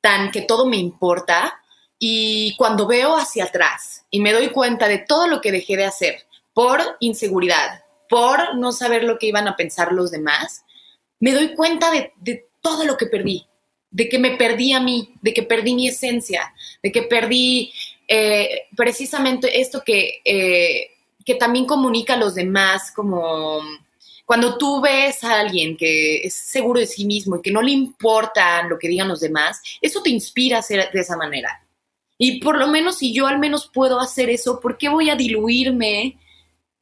tan 0.00 0.30
que 0.30 0.40
todo 0.40 0.64
me 0.64 0.78
importa, 0.78 1.60
y 1.98 2.56
cuando 2.56 2.86
veo 2.86 3.14
hacia 3.18 3.44
atrás 3.44 4.06
y 4.10 4.20
me 4.20 4.32
doy 4.32 4.48
cuenta 4.48 4.88
de 4.88 4.96
todo 4.96 5.28
lo 5.28 5.42
que 5.42 5.52
dejé 5.52 5.76
de 5.76 5.84
hacer 5.84 6.24
por 6.54 6.80
inseguridad, 7.00 7.84
por 8.08 8.56
no 8.56 8.72
saber 8.72 9.04
lo 9.04 9.18
que 9.18 9.26
iban 9.26 9.46
a 9.46 9.56
pensar 9.56 9.92
los 9.92 10.10
demás, 10.10 10.64
me 11.18 11.32
doy 11.32 11.54
cuenta 11.54 11.90
de, 11.90 12.46
todo 12.62 12.84
lo 12.84 12.96
que 12.96 13.06
perdí, 13.06 13.46
de 13.90 14.08
que 14.08 14.18
me 14.18 14.36
perdí 14.36 14.72
a 14.72 14.80
mí, 14.80 15.14
de 15.20 15.34
que 15.34 15.42
perdí 15.42 15.74
mi 15.74 15.88
esencia, 15.88 16.54
de 16.82 16.92
que 16.92 17.02
perdí 17.02 17.72
eh, 18.08 18.68
precisamente 18.74 19.60
esto 19.60 19.82
que, 19.84 20.20
eh, 20.24 20.90
que 21.30 21.38
también 21.38 21.64
comunica 21.64 22.14
a 22.14 22.18
los 22.18 22.34
demás, 22.34 22.90
como 22.90 23.60
cuando 24.24 24.58
tú 24.58 24.80
ves 24.80 25.22
a 25.22 25.38
alguien 25.38 25.76
que 25.76 26.18
es 26.18 26.34
seguro 26.34 26.80
de 26.80 26.86
sí 26.88 27.04
mismo 27.04 27.36
y 27.36 27.42
que 27.42 27.52
no 27.52 27.62
le 27.62 27.70
importa 27.70 28.64
lo 28.64 28.80
que 28.80 28.88
digan 28.88 29.06
los 29.06 29.20
demás, 29.20 29.62
eso 29.80 30.02
te 30.02 30.10
inspira 30.10 30.58
a 30.58 30.62
ser 30.62 30.90
de 30.90 31.00
esa 31.00 31.16
manera. 31.16 31.64
Y 32.18 32.40
por 32.40 32.58
lo 32.58 32.66
menos 32.66 32.98
si 32.98 33.14
yo 33.14 33.28
al 33.28 33.38
menos 33.38 33.70
puedo 33.72 34.00
hacer 34.00 34.28
eso, 34.28 34.58
¿por 34.58 34.76
qué 34.76 34.88
voy 34.88 35.08
a 35.08 35.14
diluirme 35.14 36.18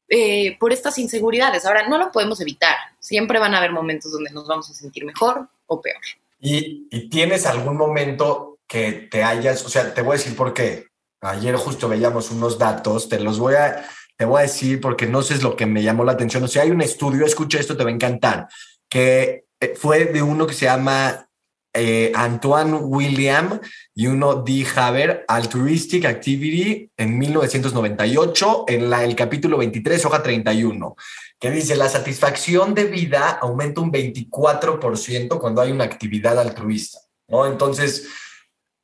eh, 0.08 0.56
por 0.58 0.72
estas 0.72 0.98
inseguridades? 0.98 1.66
Ahora, 1.66 1.86
no 1.86 1.98
lo 1.98 2.10
podemos 2.10 2.40
evitar. 2.40 2.76
Siempre 2.98 3.38
van 3.38 3.54
a 3.54 3.58
haber 3.58 3.72
momentos 3.72 4.12
donde 4.12 4.30
nos 4.30 4.46
vamos 4.46 4.70
a 4.70 4.74
sentir 4.74 5.04
mejor 5.04 5.46
o 5.66 5.80
peor. 5.80 6.00
¿Y, 6.40 7.08
tienes 7.10 7.44
algún 7.44 7.76
momento 7.76 8.60
que 8.66 8.92
te 8.92 9.22
hayas, 9.22 9.62
o 9.64 9.68
sea, 9.68 9.92
te 9.92 10.00
voy 10.00 10.14
a 10.14 10.18
decir 10.18 10.34
por 10.34 10.54
qué. 10.54 10.86
Ayer 11.20 11.54
justo 11.56 11.88
veíamos 11.88 12.30
unos 12.30 12.58
datos, 12.58 13.08
te 13.08 13.20
los 13.20 13.38
voy 13.38 13.54
a, 13.54 13.88
te 14.18 14.24
voy 14.24 14.40
a 14.40 14.42
decir 14.42 14.80
porque 14.80 15.06
no 15.06 15.22
sé 15.22 15.34
es 15.34 15.42
lo 15.42 15.56
que 15.56 15.64
me 15.64 15.82
llamó 15.82 16.04
la 16.04 16.12
atención. 16.12 16.42
O 16.42 16.48
sea, 16.48 16.64
hay 16.64 16.72
un 16.72 16.82
estudio, 16.82 17.24
escucha 17.24 17.60
esto, 17.60 17.76
te 17.76 17.84
va 17.84 17.90
a 17.90 17.94
encantar, 17.94 18.48
que 18.90 19.44
eh, 19.60 19.74
fue 19.76 20.06
de 20.06 20.22
uno 20.22 20.44
que 20.46 20.54
se 20.54 20.66
llama 20.66 21.28
eh, 21.72 22.10
Antoine 22.16 22.74
William 22.74 23.60
y 23.94 24.08
uno 24.08 24.42
D. 24.42 24.66
Haber, 24.74 25.24
Altruistic 25.28 26.04
Activity, 26.04 26.90
en 26.96 27.16
1998, 27.16 28.64
en 28.66 28.90
la, 28.90 29.04
el 29.04 29.14
capítulo 29.14 29.56
23, 29.58 30.04
hoja 30.06 30.20
31, 30.20 30.96
que 31.38 31.50
dice, 31.52 31.76
la 31.76 31.88
satisfacción 31.88 32.74
de 32.74 32.86
vida 32.86 33.38
aumenta 33.40 33.80
un 33.80 33.92
24% 33.92 35.38
cuando 35.38 35.60
hay 35.60 35.70
una 35.70 35.84
actividad 35.84 36.40
altruista, 36.40 36.98
¿no? 37.28 37.46
Entonces, 37.46 38.08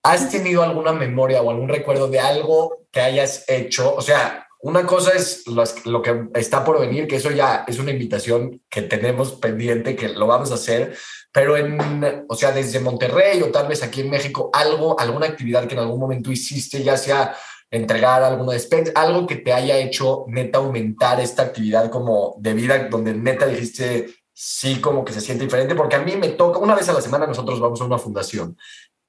¿has 0.05 0.31
tenido 0.31 0.63
alguna 0.63 0.93
memoria 0.93 1.43
o 1.43 1.51
algún 1.51 1.69
recuerdo 1.69 2.07
de 2.07 2.21
algo 2.21 2.87
que 2.93 3.01
hayas 3.01 3.45
hecho? 3.49 3.93
O 3.97 4.01
sea, 4.03 4.47
una 4.65 4.87
cosa 4.87 5.13
es 5.13 5.45
lo, 5.47 6.01
que 6.01 6.29
está 6.35 6.65
por 6.65 6.81
venir, 6.81 7.07
que 7.07 7.17
eso 7.17 7.31
ya 7.31 7.67
es 7.69 7.79
una 7.79 7.91
invitación 7.91 8.63
que 8.71 8.81
tenemos 8.81 9.33
pendiente, 9.33 9.95
que 9.95 10.09
lo 10.09 10.27
vamos 10.27 10.51
a 10.51 10.55
hacer, 10.55 10.97
pero 11.31 11.59
en, 11.59 12.25
o 12.27 12.35
sea, 12.35 12.51
desde 12.51 12.81
Monterrey 12.81 13.43
o 13.43 13.51
tal 13.51 13.69
vez 13.69 13.83
aquí 13.83 14.01
en 14.01 14.09
México, 14.09 14.49
algo, 14.55 14.99
alguna 14.99 15.27
actividad 15.27 15.67
que 15.67 15.75
en 15.75 15.81
algún 15.81 16.01
momento 16.01 16.33
hiciste, 16.33 16.83
ya 16.83 16.97
sea 16.97 17.37
entregar 17.71 18.23
alguno 18.23 18.53
de 18.53 18.93
algo 18.95 19.27
que 19.27 19.37
te 19.37 19.53
haya 19.53 19.77
hecho 19.77 20.25
neta 20.29 20.61
aumentar 20.61 21.21
esta 21.21 21.43
actividad 21.43 21.91
como 21.91 22.35
de 22.39 22.55
vida, 22.55 22.89
donde 22.89 23.13
neta 23.13 23.47
dijiste, 23.47 24.15
sí, 24.33 24.81
como 24.81 25.05
que 25.05 25.13
se 25.13 25.21
siente 25.21 25.45
diferente, 25.45 25.75
porque 25.75 25.97
a 25.97 26.03
mí 26.03 26.17
me 26.17 26.31
toca, 26.31 26.59
una 26.59 26.75
vez 26.75 26.89
a 26.89 26.95
la 26.95 27.03
semana 27.03 27.27
nosotros 27.27 27.61
vamos 27.61 27.83
a 27.83 27.85
una 27.85 27.99
fundación 27.99 28.57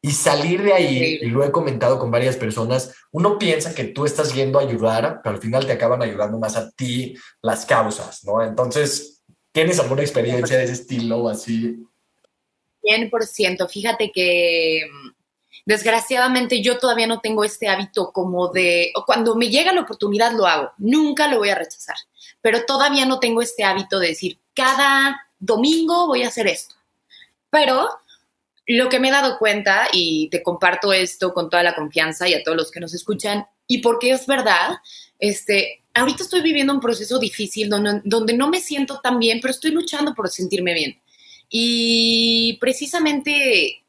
y 0.06 0.12
salir 0.12 0.62
de 0.62 0.72
ahí, 0.72 1.18
y 1.20 1.26
lo 1.32 1.44
he 1.44 1.52
comentado 1.52 1.98
con 1.98 2.12
varias 2.12 2.38
personas, 2.38 2.94
uno 3.10 3.39
piensa 3.39 3.74
que 3.74 3.86
tú 3.86 4.06
estás 4.06 4.36
yendo 4.36 4.60
a 4.60 4.62
ayudar, 4.62 5.22
pero 5.24 5.34
al 5.34 5.41
final 5.41 5.65
te 5.65 5.72
acaban 5.72 6.04
ayudando 6.04 6.38
más 6.38 6.56
a 6.56 6.70
ti 6.70 7.15
las 7.41 7.65
causas, 7.65 8.24
¿no? 8.24 8.44
Entonces, 8.44 9.24
¿tienes 9.52 9.80
alguna 9.80 10.04
experiencia 10.04 10.60
de 10.60 10.65
ese 10.65 10.74
estilo 10.74 11.28
así? 11.28 11.84
100%. 12.84 13.68
Fíjate 13.68 14.12
que 14.12 14.82
mm, 14.88 15.10
desgraciadamente 15.65 16.62
yo 16.62 16.78
todavía 16.78 17.08
no 17.08 17.20
tengo 17.20 17.44
este 17.44 17.68
hábito 17.68 18.12
como 18.12 18.50
de, 18.50 18.94
cuando 19.08 19.36
me 19.36 19.50
llega 19.50 19.74
la 19.74 19.82
oportunidad 19.82 20.34
lo 20.34 20.46
hago, 20.46 20.72
nunca 20.78 21.28
lo 21.28 21.39
voy 21.39 21.50
a 21.50 21.56
rechazar, 21.56 21.96
pero 22.41 22.63
todavía 22.65 23.08
no 23.08 23.18
tengo 23.18 23.41
este 23.41 23.63
hábito 23.63 23.98
de 23.98 24.10
decir, 24.10 24.38
cada 24.54 25.20
domingo 25.39 26.06
voy 26.06 26.22
a 26.22 26.28
hacer 26.28 26.46
esto. 26.46 26.76
Pero 27.50 27.89
lo 28.67 28.89
que 28.89 28.99
me 28.99 29.10
he 29.10 29.12
dado 29.12 29.38
cuenta, 29.38 29.88
y 29.91 30.30
te 30.30 30.41
comparto 30.41 30.91
esto 30.93 31.34
con 31.34 31.49
toda 31.49 31.63
la 31.63 31.75
confianza 31.75 32.28
y 32.28 32.34
a 32.34 32.43
todos 32.43 32.58
los 32.58 32.71
que 32.71 32.80
nos 32.80 32.93
escuchan, 32.93 33.45
y 33.67 33.80
porque 33.80 34.12
es 34.12 34.25
verdad, 34.25 34.78
este, 35.19 35.84
ahorita 35.95 36.23
estoy 36.23 36.41
viviendo 36.41 36.73
un 36.73 36.82
proceso 36.82 37.17
difícil 37.19 37.69
donde, 37.69 38.34
no 38.34 38.49
me 38.49 38.60
siento 38.60 38.99
tan 38.99 39.17
bien, 39.17 39.39
pero 39.41 39.51
estoy 39.51 39.71
luchando 39.71 40.13
por 40.13 40.30
sentirme 40.30 40.73
bien. 40.73 41.01
Y 41.49 42.58
precisamente 42.60 43.84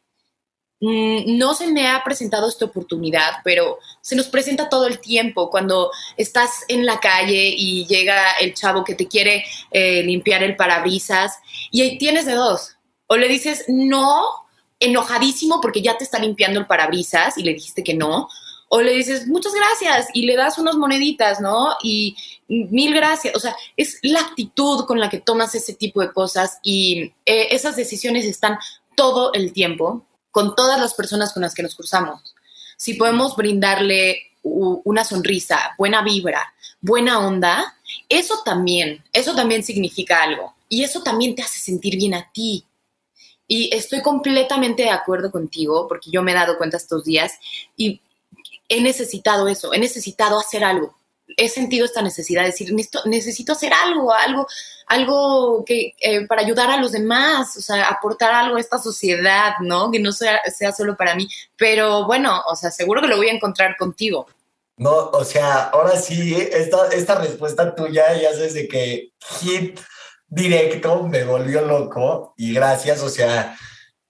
mm, 0.81 1.37
no 1.37 1.55
se 1.55 1.67
me 1.67 1.89
ha 1.89 2.03
presentado 2.05 2.49
esta 2.49 2.67
oportunidad, 2.67 3.41
pero 3.45 3.79
se 4.01 4.15
nos 4.15 4.29
presenta 4.29 4.69
todo 4.69 4.87
el 4.87 5.01
tiempo 5.01 5.51
cuando 5.51 5.91
estás 6.17 6.65
en 6.69 6.87
la 6.87 7.01
calle 7.01 7.55
y 7.57 7.87
llega 7.87 8.33
el 8.41 8.55
chavo 8.55 8.85
que 8.85 8.95
te 8.95 9.09
quiere 9.09 9.45
eh, 9.73 10.03
limpiar 10.03 10.43
el 10.43 10.57
parabrisas 10.57 11.39
y 11.71 11.83
ahí 11.83 11.99
tienes 11.99 12.25
de 12.25 12.35
dos. 12.35 12.77
O 13.09 13.17
le 13.17 13.29
dices 13.29 13.65
no, 13.69 14.46
enojadísimo 14.81 15.61
porque 15.61 15.83
ya 15.83 15.97
te 15.97 16.05
está 16.05 16.19
limpiando 16.19 16.61
el 16.61 16.67
parabrisas 16.67 17.39
y 17.39 17.43
le 17.43 17.55
dijiste 17.55 17.83
que 17.83 17.95
no, 17.95 18.29
o 18.69 18.83
le 18.83 18.93
dices, 18.93 19.29
muchas 19.29 19.53
gracias, 19.55 20.09
y 20.13 20.23
le 20.23 20.37
das 20.37 20.59
unas 20.59 20.75
moneditas, 20.75 21.41
¿no? 21.41 21.77
Y 21.83 22.17
mil 22.49 22.95
gracias. 22.95 23.35
O 23.37 23.39
sea, 23.39 23.55
es 23.77 23.99
la 24.03 24.21
actitud 24.21 24.85
con 24.87 24.99
la 24.99 25.09
que 25.09 25.21
tomas 25.21 25.55
ese 25.55 25.75
tipo 25.75 26.01
de 26.01 26.13
cosas 26.13 26.59
y 26.63 27.13
eh, 27.25 27.49
esas 27.51 27.77
decisiones 27.77 28.25
están 28.25 28.59
todo 28.97 29.33
el 29.35 29.53
tiempo 29.53 30.05
con 30.31 30.55
todas 30.55 30.81
las 30.81 30.95
personas 30.95 31.33
con 31.33 31.43
las 31.43 31.55
que 31.55 31.63
nos 31.63 31.77
cruzamos. 31.77 32.35
Si 32.77 32.95
podemos 32.95 33.37
brindarle 33.37 34.33
una 34.43 35.05
sonrisa, 35.05 35.75
buena 35.79 36.03
vibra, 36.03 36.55
buena 36.81 37.19
onda, 37.27 37.77
eso 38.09 38.43
también, 38.45 39.03
eso 39.13 39.35
también 39.35 39.65
significa 39.65 40.23
algo. 40.23 40.55
Y 40.69 40.85
eso 40.85 41.03
también 41.03 41.35
te 41.35 41.43
hace 41.43 41.59
sentir 41.59 41.97
bien 41.97 42.15
a 42.15 42.31
ti. 42.33 42.67
Y 43.47 43.75
estoy 43.75 44.03
completamente 44.03 44.83
de 44.83 44.91
acuerdo 44.91 45.31
contigo, 45.31 45.87
porque 45.89 46.11
yo 46.11 46.23
me 46.23 46.33
he 46.33 46.35
dado 46.35 46.59
cuenta 46.59 46.77
estos 46.77 47.05
días 47.05 47.33
y 47.77 48.01
he 48.69 48.81
necesitado 48.81 49.49
eso, 49.49 49.73
he 49.73 49.79
necesitado 49.79 50.39
hacer 50.39 50.65
algo. 50.65 50.97
He 51.37 51.49
sentido 51.49 51.85
esta 51.85 52.03
necesidad 52.03 52.43
de 52.43 52.49
decir, 52.49 52.73
necesito, 53.05 53.53
hacer 53.53 53.73
algo, 53.73 54.13
algo, 54.13 54.47
algo 54.87 55.65
que 55.65 55.95
eh, 56.01 56.27
para 56.27 56.43
ayudar 56.43 56.71
a 56.71 56.81
los 56.81 56.93
demás, 56.93 57.57
o 57.57 57.61
sea, 57.61 57.89
aportar 57.89 58.33
algo 58.33 58.57
a 58.57 58.61
esta 58.61 58.79
sociedad, 58.79 59.55
¿no? 59.61 59.91
Que 59.91 59.99
no 59.99 60.13
sea, 60.13 60.41
sea 60.57 60.73
solo 60.73 60.97
para 60.97 61.15
mí. 61.15 61.29
Pero 61.57 62.07
bueno, 62.07 62.43
o 62.49 62.55
sea, 62.57 62.71
seguro 62.71 63.03
que 63.03 63.09
lo 63.09 63.17
voy 63.17 63.29
a 63.29 63.33
encontrar 63.33 63.77
contigo. 63.77 64.27
No, 64.79 65.11
o 65.11 65.25
sea, 65.25 65.65
ahora 65.71 65.99
sí, 65.99 66.35
esta, 66.35 66.89
esta 66.89 67.15
respuesta 67.17 67.75
tuya 67.75 68.15
ya 68.21 68.33
sé 68.35 68.53
de 68.53 68.69
que 68.69 69.11
hit 69.41 69.81
directo 70.27 71.03
me 71.05 71.25
volvió 71.25 71.63
loco 71.63 72.35
y 72.37 72.53
gracias, 72.53 73.03
o 73.03 73.09
sea, 73.09 73.57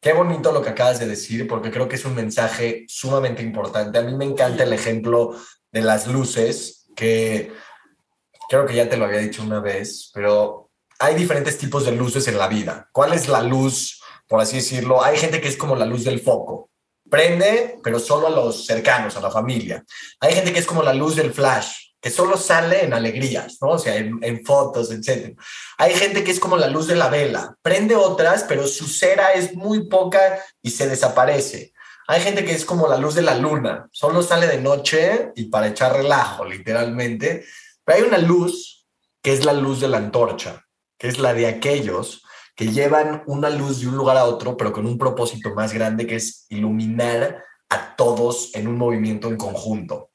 Qué 0.07 0.13
bonito 0.13 0.53
lo 0.53 0.63
que 0.63 0.71
acabas 0.71 1.01
de 1.01 1.09
decir, 1.09 1.49
porque 1.49 1.73
creo 1.73 1.89
que 1.89 1.97
es 1.97 2.05
un 2.05 2.15
mensaje 2.15 2.85
sumamente 2.87 3.43
importante. 3.43 3.99
A 3.99 4.03
mí 4.03 4.15
me 4.15 4.25
encanta 4.25 4.63
el 4.63 4.73
ejemplo 4.73 5.35
de 5.73 5.81
las 5.81 6.07
luces, 6.07 6.87
que 6.95 7.53
creo 8.49 8.67
que 8.67 8.77
ya 8.77 8.89
te 8.89 8.97
lo 8.97 9.07
había 9.07 9.19
dicho 9.19 9.43
una 9.43 9.59
vez, 9.59 10.13
pero 10.15 10.71
hay 11.01 11.17
diferentes 11.17 11.59
tipos 11.59 11.85
de 11.85 11.91
luces 11.91 12.29
en 12.29 12.39
la 12.39 12.47
vida. 12.47 12.89
¿Cuál 12.93 13.15
es 13.15 13.27
la 13.27 13.43
luz, 13.43 14.01
por 14.29 14.41
así 14.41 14.59
decirlo? 14.59 15.03
Hay 15.03 15.17
gente 15.17 15.41
que 15.41 15.49
es 15.49 15.57
como 15.57 15.75
la 15.75 15.87
luz 15.87 16.05
del 16.05 16.21
foco. 16.21 16.71
Prende, 17.11 17.81
pero 17.83 17.99
solo 17.99 18.29
a 18.29 18.31
los 18.31 18.65
cercanos, 18.65 19.17
a 19.17 19.21
la 19.21 19.33
familia. 19.33 19.85
Hay 20.21 20.35
gente 20.35 20.53
que 20.53 20.61
es 20.61 20.67
como 20.67 20.85
la 20.85 20.95
luz 20.95 21.17
del 21.17 21.33
flash 21.33 21.86
que 22.07 22.13
solo 22.13 22.37
sale 22.37 22.85
en 22.85 22.95
alegrías, 22.95 23.59
¿no? 23.61 23.71
O 23.71 23.79
sea, 23.81 23.97
en, 23.97 24.45
fotos, 24.45 24.93
etc. 24.93 25.37
Hay 25.77 25.93
gente 25.93 26.23
que 26.23 26.31
es 26.31 26.39
como 26.39 26.57
la 26.57 26.69
luz 26.69 26.87
de 26.87 26.95
la 26.95 27.09
vela, 27.09 27.57
prende 27.63 27.97
otras, 27.97 28.45
pero 28.45 28.69
su 28.69 28.87
cera 28.87 29.33
es 29.33 29.57
muy 29.57 29.89
poca 29.89 30.39
y 30.63 30.71
se 30.71 30.87
desaparece. 30.87 31.73
Hay 32.07 32.21
gente 32.21 32.45
que 32.45 32.53
es 32.53 32.65
como 32.65 32.87
la 32.87 32.97
luz 32.97 33.17
de 33.17 33.23
la 33.23 33.35
luna, 33.35 33.89
solo 33.91 34.23
sale 34.23 34.47
de 34.47 34.61
noche 34.61 35.33
y 35.35 35.47
para 35.47 35.67
echar 35.67 35.97
relajo, 35.97 36.45
literalmente. 36.45 37.45
Pero 37.85 37.99
hay 37.99 38.05
una 38.05 38.19
luz 38.19 38.87
que 39.21 39.33
es 39.33 39.45
la 39.45 39.53
luz 39.53 39.81
de 39.81 39.89
la 39.89 39.97
antorcha, 39.97 40.65
que 40.97 41.09
es 41.09 41.19
la 41.19 41.35
de 41.35 41.49
aquellos 41.49 42.23
que 42.55 42.71
llevan 42.71 43.25
una 43.27 43.51
luz 43.51 43.81
de 43.81 43.89
un 43.89 43.97
lugar 43.97 44.17
a 44.17 44.27
otro, 44.27 44.57
pero 44.57 44.73
con 44.73 44.87
un 44.87 44.97
propósito 44.97 45.53
más 45.57 45.73
grande 45.73 46.07
que 46.07 46.15
es 46.15 46.47
iluminar 46.51 47.43
a 47.69 47.97
todos 47.97 48.55
en 48.55 48.69
un 48.69 48.79
movimiento 48.79 49.27
en 49.27 49.37
conjunto. 49.37 50.11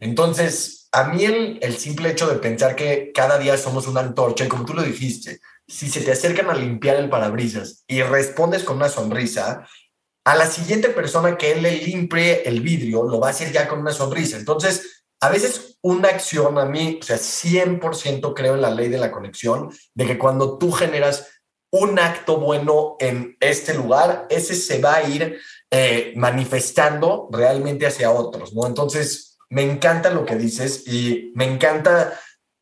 Entonces, 0.00 0.83
a 0.94 1.08
mí 1.08 1.24
el, 1.24 1.76
simple 1.76 2.10
hecho 2.10 2.28
de 2.28 2.36
pensar 2.36 2.76
que 2.76 3.10
cada 3.12 3.36
día 3.36 3.58
somos 3.58 3.88
una 3.88 3.98
antorcha, 3.98 4.44
y 4.44 4.48
como 4.48 4.64
tú 4.64 4.74
lo 4.74 4.82
dijiste, 4.82 5.40
si 5.66 5.90
se 5.90 6.00
te 6.02 6.12
acercan 6.12 6.48
a 6.48 6.54
limpiar 6.54 6.96
el 6.96 7.10
parabrisas 7.10 7.82
y 7.88 8.00
respondes 8.02 8.62
con 8.62 8.76
una 8.76 8.88
sonrisa, 8.88 9.66
a 10.24 10.36
la 10.36 10.46
siguiente 10.46 10.90
persona 10.90 11.36
que 11.36 11.50
él 11.50 11.62
le 11.62 11.72
limpie 11.72 12.48
el 12.48 12.60
vidrio 12.60 13.02
lo 13.02 13.18
va 13.18 13.26
a 13.26 13.30
hacer 13.30 13.50
ya 13.50 13.66
con 13.66 13.80
una 13.80 13.92
sonrisa. 13.92 14.36
Entonces, 14.36 15.04
a 15.20 15.30
veces 15.30 15.78
una 15.82 16.10
acción 16.10 16.58
a 16.58 16.64
mí, 16.64 17.00
o 17.02 17.04
sea, 17.04 17.18
100% 17.18 18.32
creo 18.32 18.54
en 18.54 18.62
la 18.62 18.70
ley 18.70 18.88
de 18.88 18.98
la 18.98 19.10
conexión, 19.10 19.70
de 19.94 20.06
que 20.06 20.16
cuando 20.16 20.58
tú 20.58 20.70
generas 20.70 21.26
un 21.72 21.98
acto 21.98 22.36
bueno 22.36 22.94
en 23.00 23.36
este 23.40 23.74
lugar, 23.74 24.28
ese 24.30 24.54
se 24.54 24.78
va 24.78 24.94
a 24.94 25.08
ir 25.08 25.40
eh, 25.72 26.12
manifestando 26.14 27.28
realmente 27.32 27.84
hacia 27.84 28.12
otros, 28.12 28.54
¿no? 28.54 28.64
Entonces, 28.68 29.33
me 29.54 29.62
encanta 29.62 30.10
lo 30.10 30.26
que 30.26 30.34
dices 30.34 30.82
y 30.88 31.30
me 31.36 31.44
encanta 31.44 32.18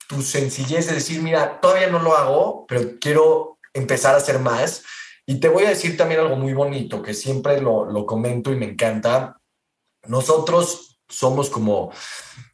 tu 0.07 0.20
sencillez 0.20 0.88
de 0.88 0.96
decir, 0.96 1.22
mira, 1.22 1.59
todavía 1.59 1.87
no 1.87 1.98
lo 2.00 2.14
hago, 2.14 2.66
pero 2.68 2.98
quiero 3.00 3.59
empezar 3.72 4.14
a 4.14 4.18
hacer 4.18 4.38
más. 4.38 4.85
Y 5.24 5.40
te 5.40 5.48
voy 5.48 5.64
a 5.64 5.70
decir 5.70 5.96
también 5.96 6.20
algo 6.20 6.37
muy 6.37 6.52
bonito, 6.52 7.00
que 7.00 7.14
siempre 7.14 7.62
lo, 7.62 8.05
comento 8.05 8.52
y 8.52 8.57
me 8.57 8.66
encanta. 8.66 9.40
Nosotros 10.07 11.00
somos 11.09 11.48
como, 11.48 11.92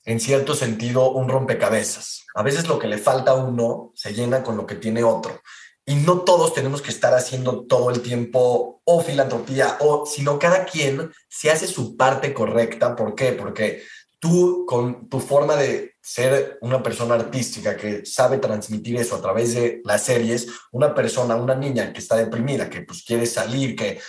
en 0.05 0.21
cierto 0.21 0.55
sentido, 0.55 1.11
un 1.11 1.29
rompecabezas. 1.29 2.25
A 2.37 2.45
veces 2.45 2.69
lo 2.69 2.79
que 2.79 2.87
le 2.87 2.99
falta 2.99 3.33
a 3.33 3.43
uno 3.43 3.91
se 3.97 4.15
llena 4.15 4.45
con 4.45 4.57
lo 4.57 4.67
que 4.67 4.77
tiene 4.77 5.03
otro. 5.03 5.41
Y 5.85 5.97
no 5.97 6.21
todos 6.21 6.55
tenemos 6.55 6.81
que 6.81 6.91
estar 6.91 7.13
haciendo 7.13 7.67
todo 7.67 7.91
el 7.91 8.03
tiempo 8.03 8.83
o 8.85 9.01
filantropía, 9.01 9.79
o, 9.81 10.07
sino 10.07 10.39
cada 10.39 10.65
quien 10.65 11.11
se 11.29 11.51
hace 11.51 11.67
su 11.67 11.97
parte 11.97 12.33
correcta. 12.33 12.95
¿Por 12.95 13.17
qué? 13.17 13.33
Porque 13.33 13.83
tú 14.19 14.65
con 14.67 15.09
tu 15.09 15.21
forma 15.21 15.57
de 15.57 15.95
ser 16.01 16.59
una 16.63 16.83
persona 16.83 17.15
artística 17.15 17.77
que 17.77 18.05
sabe 18.07 18.39
transmitir 18.39 18.97
eso 18.97 19.17
a 19.17 19.21
través 19.21 19.55
de 19.55 19.81
las 19.85 20.05
series, 20.05 20.49
una 20.73 20.95
persona, 20.95 21.37
una 21.37 21.55
niña 21.55 21.93
que 21.93 22.01
está 22.01 22.17
deprimida, 22.17 22.71
que 22.71 22.83
pues 22.83 23.05
quiere 23.05 23.27
salir, 23.27 23.77
que 23.77 24.01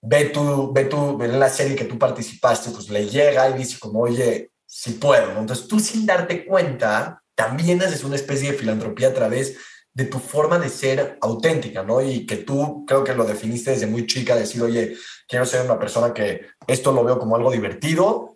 ve 0.00 0.26
tu, 0.26 0.72
ve 0.72 0.84
tu, 0.86 1.16
ve 1.16 1.28
la 1.28 1.48
serie 1.48 1.76
que 1.76 1.84
tú 1.84 1.98
participaste, 1.98 2.70
pues 2.70 2.88
le 2.88 3.06
llega 3.06 3.48
y 3.50 3.54
dice 3.54 3.78
como, 3.78 4.00
oye, 4.00 4.50
si 4.66 4.92
puedo. 4.92 5.38
Entonces 5.38 5.68
tú 5.68 5.78
sin 5.78 6.06
darte 6.06 6.44
cuenta, 6.44 7.22
también 7.34 7.82
haces 7.82 8.04
una 8.04 8.16
especie 8.16 8.52
de 8.52 8.58
filantropía 8.58 9.08
a 9.08 9.14
través 9.14 9.56
de 9.92 10.06
tu 10.06 10.18
forma 10.18 10.58
de 10.58 10.68
ser 10.68 11.18
auténtica, 11.20 11.84
¿no? 11.84 12.02
Y 12.02 12.26
que 12.26 12.38
tú 12.38 12.84
creo 12.86 13.04
que 13.04 13.14
lo 13.14 13.24
definiste 13.24 13.70
desde 13.70 13.86
muy 13.86 14.06
chica, 14.06 14.34
decir, 14.34 14.62
oye, 14.62 14.96
quiero 15.28 15.46
ser 15.46 15.64
una 15.64 15.78
persona 15.78 16.12
que 16.12 16.46
esto 16.66 16.92
lo 16.92 17.04
veo 17.04 17.18
como 17.18 17.36
algo 17.36 17.52
divertido 17.52 18.33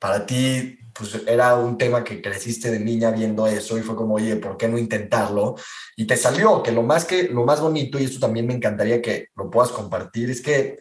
para 0.00 0.26
ti 0.26 0.80
pues 0.92 1.22
era 1.26 1.54
un 1.54 1.78
tema 1.78 2.04
que 2.04 2.20
creciste 2.20 2.70
de 2.70 2.80
niña 2.80 3.10
viendo 3.10 3.46
eso 3.46 3.78
y 3.78 3.82
fue 3.82 3.96
como, 3.96 4.16
oye, 4.16 4.36
¿por 4.36 4.56
qué 4.56 4.68
no 4.68 4.76
intentarlo? 4.76 5.56
Y 5.96 6.06
te 6.06 6.16
salió, 6.16 6.62
que 6.62 6.72
lo 6.72 6.82
más, 6.82 7.04
que, 7.04 7.24
lo 7.24 7.44
más 7.44 7.60
bonito, 7.60 7.98
y 7.98 8.04
esto 8.04 8.18
también 8.18 8.46
me 8.46 8.54
encantaría 8.54 9.00
que 9.00 9.28
lo 9.36 9.50
puedas 9.50 9.70
compartir, 9.70 10.30
es 10.30 10.40
que 10.40 10.78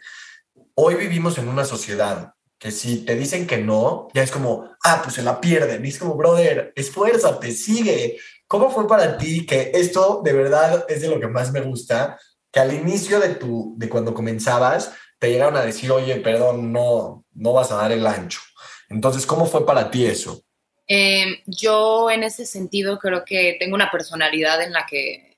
hoy 0.75 0.95
vivimos 0.95 1.37
en 1.37 1.47
una 1.47 1.63
sociedad 1.63 2.33
que 2.57 2.71
si 2.71 3.05
te 3.05 3.15
dicen 3.15 3.47
que 3.47 3.57
no, 3.59 4.09
ya 4.13 4.23
es 4.23 4.31
como, 4.31 4.69
ah, 4.83 4.99
pues 5.01 5.15
se 5.15 5.23
la 5.23 5.39
pierden. 5.39 5.85
Y 5.85 5.89
es 5.89 5.97
como, 5.97 6.15
brother, 6.15 6.73
esfuérzate, 6.75 7.53
sigue. 7.53 8.17
¿Cómo 8.47 8.69
fue 8.69 8.85
para 8.85 9.17
ti 9.17 9.45
que 9.45 9.71
esto 9.73 10.21
de 10.25 10.33
verdad 10.33 10.85
es 10.89 11.01
de 11.01 11.07
lo 11.07 11.21
que 11.21 11.27
más 11.27 11.53
me 11.53 11.61
gusta? 11.61 12.19
Que 12.51 12.59
al 12.59 12.73
inicio 12.73 13.21
de, 13.21 13.35
tu, 13.35 13.75
de 13.77 13.87
cuando 13.87 14.13
comenzabas, 14.13 14.91
te 15.19 15.29
llegaron 15.29 15.55
a 15.55 15.61
decir, 15.61 15.89
oye, 15.91 16.17
perdón, 16.17 16.73
no, 16.73 17.23
no 17.33 17.53
vas 17.53 17.71
a 17.71 17.75
dar 17.75 17.93
el 17.93 18.05
ancho 18.05 18.41
entonces, 18.89 19.25
¿cómo 19.25 19.45
fue 19.45 19.65
para 19.65 19.89
ti 19.89 20.05
eso? 20.05 20.41
Eh, 20.87 21.43
yo 21.45 22.09
en 22.09 22.23
ese 22.23 22.45
sentido 22.45 22.97
creo 22.97 23.23
que 23.23 23.57
tengo 23.59 23.75
una 23.75 23.91
personalidad 23.91 24.61
en 24.63 24.73
la 24.73 24.85
que, 24.85 25.37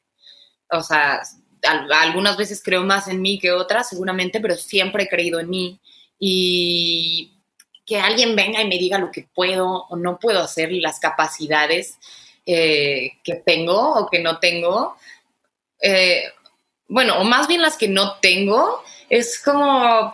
o 0.71 0.81
sea, 0.81 1.21
algunas 2.01 2.37
veces 2.37 2.61
creo 2.63 2.83
más 2.83 3.07
en 3.07 3.21
mí 3.21 3.37
que 3.37 3.51
otras, 3.51 3.89
seguramente, 3.89 4.39
pero 4.39 4.55
siempre 4.55 5.03
he 5.03 5.09
creído 5.09 5.39
en 5.39 5.49
mí. 5.49 5.81
Y 6.17 7.37
que 7.85 7.99
alguien 7.99 8.35
venga 8.35 8.61
y 8.61 8.67
me 8.67 8.77
diga 8.77 8.97
lo 8.97 9.11
que 9.11 9.27
puedo 9.33 9.85
o 9.89 9.95
no 9.95 10.17
puedo 10.19 10.41
hacer, 10.41 10.71
las 10.71 10.99
capacidades 10.99 11.97
eh, 12.45 13.13
que 13.23 13.35
tengo 13.35 13.95
o 13.95 14.09
que 14.09 14.19
no 14.19 14.39
tengo, 14.39 14.95
eh, 15.81 16.23
bueno, 16.87 17.19
o 17.19 17.23
más 17.23 17.47
bien 17.47 17.61
las 17.61 17.77
que 17.77 17.87
no 17.87 18.19
tengo, 18.19 18.83
es 19.09 19.41
como 19.41 20.13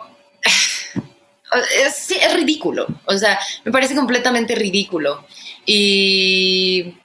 es, 1.84 2.10
es 2.10 2.34
ridículo, 2.34 2.86
o 3.06 3.16
sea, 3.16 3.38
me 3.64 3.72
parece 3.72 3.94
completamente 3.94 4.54
ridículo. 4.54 5.26
Y 5.64 6.98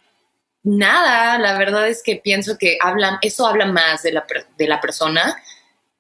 nada, 0.64 1.38
la 1.38 1.58
verdad 1.58 1.88
es 1.88 2.02
que 2.04 2.16
pienso 2.18 2.58
que 2.58 2.78
hablan, 2.82 3.18
eso 3.22 3.46
habla 3.46 3.66
más 3.66 4.04
de 4.04 4.14
la, 4.14 4.26
de 4.58 4.68
la 4.68 4.80
persona 4.82 5.36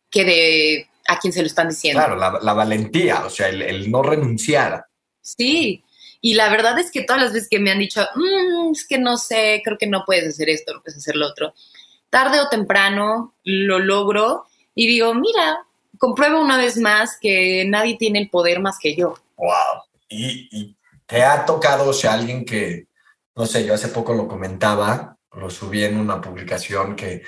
que 0.09 0.25
de 0.25 0.89
a 1.07 1.19
quien 1.19 1.33
se 1.33 1.41
lo 1.41 1.47
están 1.47 1.69
diciendo. 1.69 1.99
Claro, 1.99 2.15
la, 2.15 2.53
valentía, 2.53 3.25
o 3.25 3.29
sea, 3.29 3.49
el, 3.49 3.91
no 3.91 4.01
renunciar. 4.01 4.85
Sí, 5.21 5.83
Y 6.21 6.35
la 6.35 6.49
verdad 6.49 6.79
es 6.79 6.91
que 6.91 7.03
todas 7.03 7.21
las 7.21 7.33
veces 7.33 7.49
que 7.49 7.59
me 7.59 7.71
han 7.71 7.79
dicho, 7.79 8.05
mm, 8.15 8.71
es 8.71 8.87
que 8.87 8.97
no 8.97 9.17
sé, 9.17 9.61
creo 9.63 9.77
que 9.77 9.87
no 9.87 10.03
puedes 10.05 10.27
hacer 10.29 10.49
esto, 10.49 10.73
no 10.73 10.81
puedes 10.81 10.97
hacer 10.97 11.17
lo 11.17 11.27
otro, 11.27 11.53
tarde 12.09 12.39
o 12.39 12.47
temprano 12.47 13.35
lo 13.43 13.79
logro 13.79 14.45
y 14.75 14.87
digo, 14.87 15.13
mira, 15.13 15.65
compruebo 16.03 16.41
una 16.41 16.57
vez 16.57 16.75
más 16.75 17.17
que 17.17 17.63
nadie 17.65 17.95
tiene 17.97 18.19
el 18.19 18.29
poder 18.29 18.59
más 18.59 18.77
que 18.77 18.93
yo. 18.93 19.15
Wow. 19.37 19.83
Y, 20.09 20.75
te 21.05 21.23
ha 21.23 21.45
tocado, 21.45 21.89
o 21.89 21.93
sea, 21.93 22.13
alguien 22.13 22.43
que, 22.43 22.87
no 23.35 23.45
sé, 23.45 23.65
yo 23.65 23.73
hace 23.73 23.87
poco 23.87 24.13
lo 24.13 24.27
comentaba, 24.27 25.17
lo 25.31 25.49
subí 25.49 25.81
en 25.81 25.97
una 25.97 26.19
publicación 26.19 26.97
que 26.97 27.23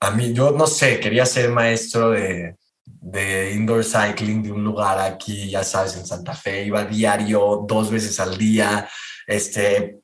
a 0.00 0.10
mí, 0.12 0.32
yo 0.32 0.52
no 0.52 0.66
sé, 0.66 0.98
quería 0.98 1.26
ser 1.26 1.50
maestro 1.50 2.10
de, 2.10 2.56
de 2.84 3.52
indoor 3.52 3.84
cycling 3.84 4.42
de 4.42 4.52
un 4.52 4.64
lugar 4.64 4.98
aquí, 4.98 5.50
ya 5.50 5.62
sabes, 5.62 5.96
en 5.96 6.06
Santa 6.06 6.34
Fe, 6.34 6.64
iba 6.64 6.84
diario, 6.84 7.64
dos 7.68 7.90
veces 7.90 8.18
al 8.18 8.38
día, 8.38 8.88
este, 9.26 10.00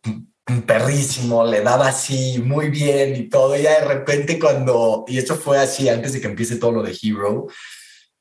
perrísimo, 0.67 1.45
le 1.45 1.61
daba 1.61 1.89
así 1.89 2.43
muy 2.45 2.71
bien 2.71 3.17
y 3.17 3.29
todo, 3.29 3.57
y 3.57 3.63
ya 3.63 3.81
de 3.81 3.87
repente 3.87 4.39
cuando, 4.39 5.05
y 5.07 5.19
esto 5.19 5.37
fue 5.37 5.59
así 5.59 5.89
antes 5.89 6.13
de 6.13 6.21
que 6.21 6.27
empiece 6.27 6.57
todo 6.57 6.73
lo 6.73 6.83
de 6.83 6.97
Hero, 7.03 7.47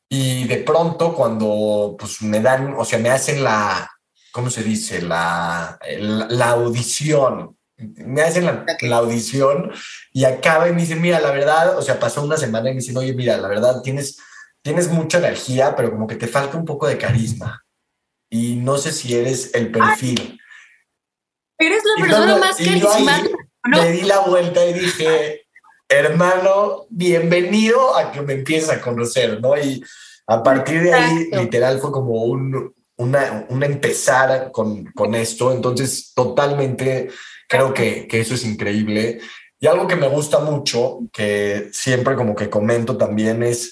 y 0.09 0.45
de 0.47 0.57
pronto 0.57 1.13
cuando 1.13 1.95
pues 1.97 2.21
me 2.21 2.39
dan, 2.41 2.75
o 2.77 2.85
sea, 2.85 2.99
me 2.99 3.09
hacen 3.09 3.43
la, 3.43 3.89
¿cómo 4.31 4.49
se 4.49 4.63
dice? 4.63 5.01
La, 5.01 5.79
la, 5.89 6.49
audición, 6.49 7.57
me 7.77 8.21
hacen 8.21 8.45
la, 8.45 8.65
la, 8.81 8.97
audición 8.97 9.71
y 10.13 10.25
acaba 10.25 10.69
y 10.69 10.73
me 10.73 10.81
dicen, 10.81 11.01
mira, 11.01 11.19
la 11.19 11.31
verdad, 11.31 11.77
o 11.77 11.81
sea, 11.81 11.99
pasó 11.99 12.23
una 12.23 12.37
semana 12.37 12.69
y 12.69 12.73
me 12.73 12.79
dicen, 12.79 12.97
oye, 12.97 13.13
mira, 13.13 13.37
la 13.37 13.47
verdad, 13.47 13.81
tienes, 13.81 14.17
tienes 14.61 14.89
mucha 14.89 15.17
energía, 15.17 15.75
pero 15.75 15.91
como 15.91 16.07
que 16.07 16.15
te 16.15 16.27
falta 16.27 16.57
un 16.57 16.65
poco 16.65 16.87
de 16.87 16.97
carisma. 16.97 17.63
Y 18.29 18.57
no 18.57 18.77
sé 18.77 18.91
si 18.91 19.15
eres 19.15 19.53
el 19.55 19.71
perfil. 19.71 20.39
Eres 21.60 21.82
la 21.84 22.04
persona 22.04 22.38
más 22.38 22.58
carismática. 22.58 23.38
¿no? 23.65 23.82
Me 23.82 23.91
di 23.91 24.02
la 24.02 24.20
vuelta 24.20 24.65
y 24.65 24.74
dije, 24.74 25.48
hermano, 25.89 26.86
bienvenido 26.89 27.98
a 27.98 28.12
que 28.12 28.22
me 28.22 28.34
empieces 28.34 28.70
a 28.70 28.82
conocer, 28.82 29.41
¿no? 29.41 29.58
Y 29.58 29.84
a 30.28 30.43
partir 30.43 30.84
de 30.84 30.93
ahí, 30.93 31.30
literal, 31.32 31.80
fue 31.80 31.91
como 31.91 32.24
un, 32.24 32.74
una, 32.98 33.46
una 33.50 33.65
empezar 33.65 34.52
con, 34.52 34.86
con, 34.93 35.15
esto. 35.15 35.52
Entonces, 35.52 36.13
totalmente 36.13 37.10
creo 37.48 37.74
que, 37.74 38.08
que 38.08 38.20
eso 38.20 38.36
es 38.36 38.46
increíble. 38.46 39.20
Y 39.60 39.67
algo 39.67 39.88
que 39.88 39.96
me 39.96 40.08
gusta 40.08 40.39
mucho, 40.39 41.00
que 41.12 41.70
siempre 41.72 42.15
como 42.15 42.36
que 42.36 42.50
comento 42.50 42.98
también, 42.98 43.41
es 43.41 43.72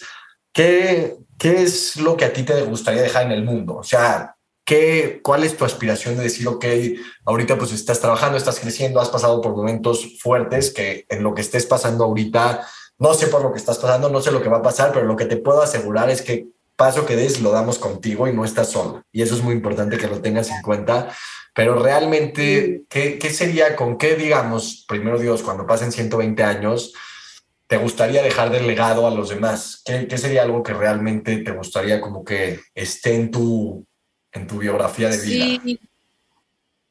¿qué, 0.52 1.18
qué 1.38 1.62
es 1.62 1.98
lo 1.98 2.18
que 2.18 2.26
a 2.26 2.34
ti 2.34 2.44
te 2.44 2.64
gustaría 2.64 3.04
dejar 3.04 3.26
en 3.26 3.34
el 3.34 3.44
mundo? 3.44 3.76
O 3.76 3.84
sea, 3.84 4.35
¿Qué, 4.66 5.20
¿Cuál 5.22 5.44
es 5.44 5.56
tu 5.56 5.64
aspiración 5.64 6.18
de 6.18 6.24
decir, 6.24 6.48
ok, 6.48 6.66
ahorita 7.26 7.56
pues 7.58 7.72
estás 7.72 8.00
trabajando, 8.00 8.36
estás 8.36 8.60
creciendo, 8.60 9.00
has 9.00 9.10
pasado 9.10 9.40
por 9.40 9.56
momentos 9.56 10.20
fuertes 10.20 10.72
que 10.72 11.06
en 11.08 11.22
lo 11.22 11.36
que 11.36 11.42
estés 11.42 11.68
pasando 11.68 12.04
ahorita, 12.04 12.68
no 12.98 13.14
sé 13.14 13.28
por 13.28 13.44
lo 13.44 13.52
que 13.52 13.60
estás 13.60 13.78
pasando, 13.78 14.10
no 14.10 14.22
sé 14.22 14.32
lo 14.32 14.42
que 14.42 14.50
va 14.50 14.58
a 14.58 14.64
pasar, 14.64 14.92
pero 14.92 15.06
lo 15.06 15.16
que 15.16 15.26
te 15.26 15.38
puedo 15.38 15.62
asegurar 15.62 16.10
es 16.10 16.24
que 16.24 16.48
paso 16.76 17.06
que 17.06 17.16
des 17.16 17.42
lo 17.42 17.52
damos 17.52 17.78
contigo 17.78 18.28
y 18.28 18.34
no 18.34 18.44
estás 18.44 18.72
solo. 18.72 19.04
Y 19.12 19.22
eso 19.22 19.36
es 19.36 19.44
muy 19.44 19.54
importante 19.54 19.98
que 19.98 20.08
lo 20.08 20.22
tengas 20.22 20.50
en 20.50 20.62
cuenta. 20.62 21.10
Pero 21.54 21.82
realmente, 21.82 22.84
¿qué, 22.90 23.18
qué 23.18 23.30
sería, 23.30 23.76
con 23.76 23.98
qué, 23.98 24.16
digamos, 24.16 24.84
primero 24.88 25.18
Dios, 25.18 25.42
cuando 25.42 25.66
pasen 25.66 25.92
120 25.92 26.44
años, 26.44 26.94
te 27.68 27.78
gustaría 27.78 28.22
dejar 28.22 28.50
de 28.50 28.62
legado 28.62 29.08
a 29.08 29.12
los 29.12 29.30
demás? 29.30 29.82
¿Qué, 29.86 30.08
¿Qué, 30.08 30.18
sería 30.18 30.44
algo 30.44 30.64
que 30.64 30.74
realmente 30.74 31.38
te 31.38 31.52
gustaría 31.52 32.02
como 32.02 32.26
que 32.26 32.60
esté 32.74 33.16
en 33.16 33.32
tu, 33.32 33.88
en 34.36 34.48
tu 34.48 34.60
biografía 34.60 35.10
de 35.10 35.22
vida? 35.22 35.62
Sí. 35.64 35.80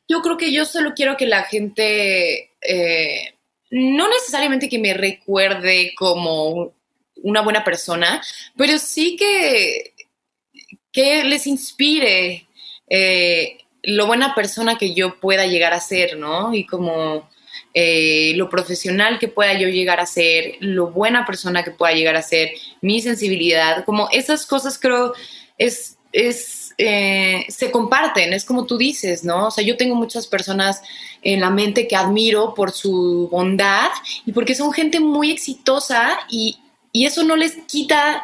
Yo 0.08 0.20
creo 0.20 0.36
que 0.36 0.52
yo 0.52 0.64
solo 0.64 0.92
quiero 0.94 1.16
que 1.16 1.26
la 1.26 1.44
gente, 1.44 2.50
eh, 2.60 3.34
no 3.70 4.08
necesariamente 4.08 4.68
que 4.68 4.78
me 4.78 4.94
recuerde 4.94 5.94
como 5.96 6.74
una 7.22 7.40
buena 7.40 7.64
persona, 7.64 8.22
pero 8.56 8.78
sí 8.78 9.16
que, 9.16 9.94
que 10.92 11.24
les 11.24 11.46
inspire 11.46 12.46
eh, 12.88 13.58
lo 13.82 14.06
buena 14.06 14.34
persona 14.34 14.76
que 14.76 14.94
yo 14.94 15.18
pueda 15.20 15.46
llegar 15.46 15.72
a 15.72 15.80
ser, 15.80 16.18
¿no? 16.18 16.54
Y 16.54 16.66
como 16.66 17.28
eh, 17.72 18.32
lo 18.36 18.48
profesional 18.48 19.18
que 19.18 19.28
pueda 19.28 19.54
yo 19.54 19.68
llegar 19.68 20.00
a 20.00 20.06
ser, 20.06 20.56
lo 20.60 20.88
buena 20.88 21.26
persona 21.26 21.64
que 21.64 21.70
pueda 21.70 21.92
llegar 21.92 22.16
a 22.16 22.22
ser, 22.22 22.52
mi 22.80 23.00
sensibilidad, 23.00 23.84
como 23.84 24.08
esas 24.12 24.46
cosas 24.46 24.78
creo 24.78 25.12
es, 25.58 25.98
es 26.12 26.63
eh, 26.76 27.46
se 27.48 27.70
comparten, 27.70 28.32
es 28.32 28.44
como 28.44 28.66
tú 28.66 28.76
dices, 28.76 29.22
¿no? 29.22 29.46
O 29.46 29.50
sea, 29.50 29.62
yo 29.64 29.76
tengo 29.76 29.94
muchas 29.94 30.26
personas 30.26 30.82
en 31.22 31.40
la 31.40 31.50
mente 31.50 31.86
que 31.86 31.94
admiro 31.94 32.54
por 32.54 32.72
su 32.72 33.28
bondad 33.30 33.90
y 34.26 34.32
porque 34.32 34.54
son 34.54 34.72
gente 34.72 34.98
muy 35.00 35.30
exitosa 35.30 36.18
y, 36.28 36.58
eso 36.92 37.24
no 37.24 37.34
les 37.34 37.56
quita 37.66 38.22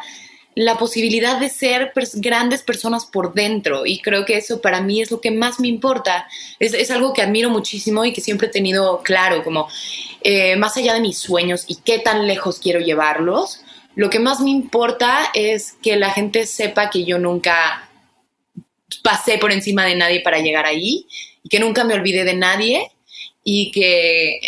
la 0.55 0.77
posibilidad 0.77 1.37
de 1.37 1.49
ser 1.49 1.91
grandes 2.13 2.63
personas 2.63 3.05
por 3.05 3.33
dentro 3.33 3.85
y 3.85 3.99
creo 3.99 4.23
que 4.23 4.37
eso 4.37 4.61
para 4.61 4.79
mí 4.79 5.01
es 5.01 5.11
lo 5.11 5.19
que 5.19 5.29
más 5.29 5.59
me 5.59 5.67
importa. 5.67 6.25
Es, 6.57 6.89
algo 6.89 7.11
que 7.11 7.21
admiro 7.21 7.49
muchísimo 7.49 8.05
y 8.05 8.13
que 8.13 8.21
siempre 8.21 8.47
he 8.47 8.49
tenido 8.49 9.01
claro, 9.03 9.43
como 9.43 9.67
eh, 10.21 10.55
más 10.55 10.77
allá 10.77 10.93
de 10.93 11.01
mis 11.01 11.17
sueños 11.17 11.65
y 11.67 11.75
qué 11.83 11.99
tan 11.99 12.27
lejos 12.27 12.59
quiero 12.59 12.79
llevarlos, 12.79 13.61
lo 13.95 14.09
que 14.09 14.19
más 14.19 14.39
me 14.39 14.51
importa 14.51 15.31
es 15.33 15.73
que 15.81 15.97
la 15.97 16.11
gente 16.11 16.45
sepa 16.45 16.89
que 16.89 17.03
yo 17.03 17.19
nunca 17.19 17.89
pasé 19.03 19.37
por 19.37 19.51
encima 19.51 19.85
de 19.85 19.95
nadie 19.95 20.21
para 20.21 20.39
llegar 20.39 20.65
ahí 20.65 21.07
y 21.43 21.49
que 21.49 21.59
nunca 21.59 21.83
me 21.83 21.93
olvidé 21.93 22.23
de 22.23 22.35
nadie 22.35 22.91
y 23.43 23.71
que, 23.71 24.39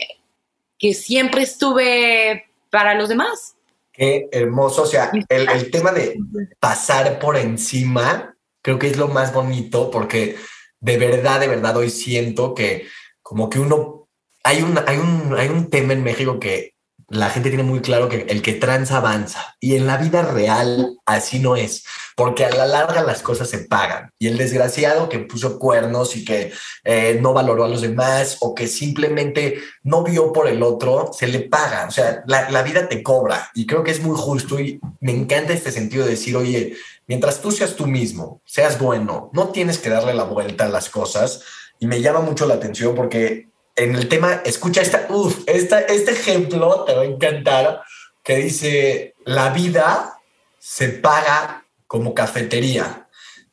que 0.77 0.93
siempre 0.93 1.43
estuve 1.43 2.45
para 2.69 2.95
los 2.95 3.09
demás. 3.09 3.55
Qué 3.91 4.27
hermoso, 4.31 4.83
o 4.83 4.85
sea, 4.87 5.11
el, 5.29 5.49
el 5.49 5.71
tema 5.71 5.91
de 5.91 6.17
pasar 6.59 7.19
por 7.19 7.37
encima 7.37 8.35
creo 8.63 8.79
que 8.79 8.87
es 8.87 8.97
lo 8.97 9.07
más 9.09 9.33
bonito 9.33 9.91
porque 9.91 10.37
de 10.79 10.97
verdad, 10.97 11.39
de 11.39 11.47
verdad 11.47 11.77
hoy 11.77 11.89
siento 11.89 12.55
que 12.55 12.87
como 13.21 13.49
que 13.49 13.59
uno, 13.59 14.07
hay 14.43 14.61
un, 14.61 14.77
hay 14.87 14.97
un, 14.97 15.35
hay 15.37 15.49
un 15.49 15.69
tema 15.69 15.93
en 15.93 16.03
México 16.03 16.39
que 16.39 16.73
la 17.09 17.29
gente 17.29 17.49
tiene 17.49 17.63
muy 17.63 17.81
claro 17.81 18.09
que 18.09 18.25
el 18.29 18.41
que 18.41 18.53
tranza 18.53 18.97
avanza. 18.97 19.55
Y 19.59 19.75
en 19.75 19.87
la 19.87 19.97
vida 19.97 20.21
real 20.21 20.97
así 21.05 21.39
no 21.39 21.55
es, 21.55 21.83
porque 22.15 22.45
a 22.45 22.49
la 22.49 22.65
larga 22.65 23.03
las 23.03 23.21
cosas 23.21 23.49
se 23.49 23.59
pagan. 23.59 24.11
Y 24.19 24.27
el 24.27 24.37
desgraciado 24.37 25.09
que 25.09 25.19
puso 25.19 25.59
cuernos 25.59 26.15
y 26.15 26.25
que 26.25 26.51
eh, 26.83 27.17
no 27.21 27.33
valoró 27.33 27.65
a 27.65 27.69
los 27.69 27.81
demás 27.81 28.37
o 28.41 28.55
que 28.55 28.67
simplemente 28.67 29.59
no 29.83 30.03
vio 30.03 30.33
por 30.33 30.47
el 30.47 30.63
otro, 30.63 31.11
se 31.13 31.27
le 31.27 31.41
paga, 31.41 31.85
o 31.87 31.91
sea, 31.91 32.23
la, 32.27 32.49
la 32.49 32.63
vida 32.63 32.87
te 32.87 33.03
cobra. 33.03 33.49
Y 33.53 33.65
creo 33.65 33.83
que 33.83 33.91
es 33.91 34.01
muy 34.01 34.17
justo 34.17 34.59
y 34.59 34.79
me 34.99 35.11
encanta 35.11 35.53
este 35.53 35.71
sentido 35.71 36.05
de 36.05 36.11
decir, 36.11 36.35
oye, 36.35 36.75
mientras 37.07 37.41
tú 37.41 37.51
seas 37.51 37.75
tú 37.75 37.87
mismo, 37.87 38.41
seas 38.45 38.79
bueno, 38.79 39.29
no 39.33 39.49
tienes 39.49 39.77
que 39.77 39.89
darle 39.89 40.13
la 40.13 40.23
vuelta 40.23 40.65
a 40.65 40.69
las 40.69 40.89
cosas 40.89 41.41
y 41.79 41.87
me 41.87 42.01
llama 42.01 42.21
mucho 42.21 42.45
la 42.45 42.53
atención 42.55 42.95
porque 42.95 43.49
en 43.75 43.95
el 43.95 44.07
tema, 44.07 44.41
escucha 44.45 44.81
esta, 44.81 45.07
uf, 45.09 45.43
esta, 45.47 45.79
este 45.79 46.11
ejemplo 46.11 46.83
te 46.85 46.93
va 46.93 47.01
a 47.01 47.05
encantar, 47.05 47.83
que 48.23 48.37
dice, 48.37 49.15
la 49.25 49.49
vida 49.49 50.19
se 50.59 50.89
paga 50.89 51.65
como 51.87 52.13
cafetería, 52.13 53.07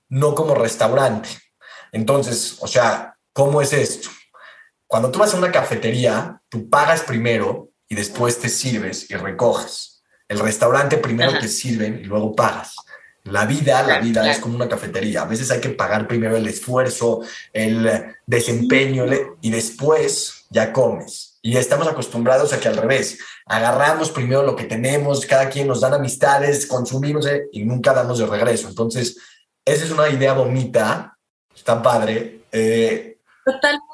no 0.09 0.35
como 0.35 0.55
restaurante. 0.55 1.29
Entonces, 1.93 2.57
o 2.61 2.67
sea, 2.67 3.17
¿cómo 3.33 3.61
es 3.63 3.73
esto? 3.73 4.11
Cuando 4.87 5.11
tú 5.11 5.19
vas 5.19 5.35
a 5.35 5.39
una 5.39 5.53
cafetería, 5.53 6.41
tú 6.49 6.69
pagas 6.69 7.03
primero 7.03 7.71
y 7.89 7.95
después 7.95 8.39
te 8.39 8.49
sirves 8.49 9.11
y 9.11 9.15
recoges. 9.15 10.03
El 10.29 10.39
restaurante 10.39 10.97
primero 10.99 11.39
te 11.39 11.49
sirven 11.49 12.01
y 12.01 12.05
luego 12.05 12.35
pagas. 12.35 12.77
La 13.25 13.45
vida, 13.45 13.83
la 13.83 14.01
vida 14.01 14.31
es 14.31 14.39
como 14.39 14.57
una 14.57 14.69
cafetería. 14.69 15.23
A 15.23 15.27
veces 15.27 15.51
hay 15.51 15.61
que 15.61 15.71
pagar 15.71 16.09
primero 16.09 16.37
el 16.37 16.47
esfuerzo, 16.47 17.21
el 17.53 18.17
desempeño 18.27 19.05
y 19.41 19.51
después 19.51 20.47
ya 20.49 20.73
comes. 20.73 21.39
Y 21.43 21.57
estamos 21.57 21.87
acostumbrados 21.87 22.53
a 22.53 22.61
que 22.61 22.69
al 22.69 22.77
revés, 22.77 23.19
agarramos 23.47 24.11
primero 24.11 24.43
lo 24.43 24.57
que 24.57 24.65
tenemos, 24.65 25.25
cada 25.25 25.49
quien 25.49 25.67
nos 25.67 25.81
dan 25.81 25.95
amistades, 25.95 26.67
consumimos 26.67 27.27
eh, 27.27 27.49
y 27.53 27.65
nunca 27.65 27.95
damos 27.95 28.19
de 28.19 28.27
regreso. 28.27 28.69
Entonces, 28.69 29.17
esa 29.65 29.85
es 29.85 29.91
una 29.91 30.09
idea 30.09 30.33
bonita, 30.33 31.17
está 31.55 31.83
padre. 31.83 32.43
Eh, 32.53 33.10
Totalmente. 33.53 33.85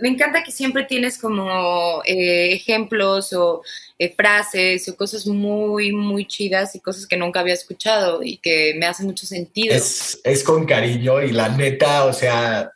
Me 0.00 0.08
encanta 0.08 0.42
que 0.42 0.52
siempre 0.52 0.84
tienes 0.84 1.18
como 1.18 2.02
eh, 2.04 2.52
ejemplos 2.52 3.32
o 3.32 3.62
eh, 3.98 4.12
frases 4.14 4.88
o 4.88 4.96
cosas 4.96 5.26
muy, 5.26 5.92
muy 5.92 6.26
chidas 6.26 6.74
y 6.74 6.80
cosas 6.80 7.06
que 7.06 7.16
nunca 7.16 7.40
había 7.40 7.54
escuchado 7.54 8.22
y 8.22 8.38
que 8.38 8.74
me 8.78 8.86
hacen 8.86 9.06
mucho 9.06 9.26
sentido. 9.26 9.74
Es, 9.74 10.44
con 10.44 10.64
cariño 10.64 11.22
y 11.22 11.32
la 11.32 11.48
neta, 11.48 12.04
o 12.04 12.12
sea, 12.12 12.72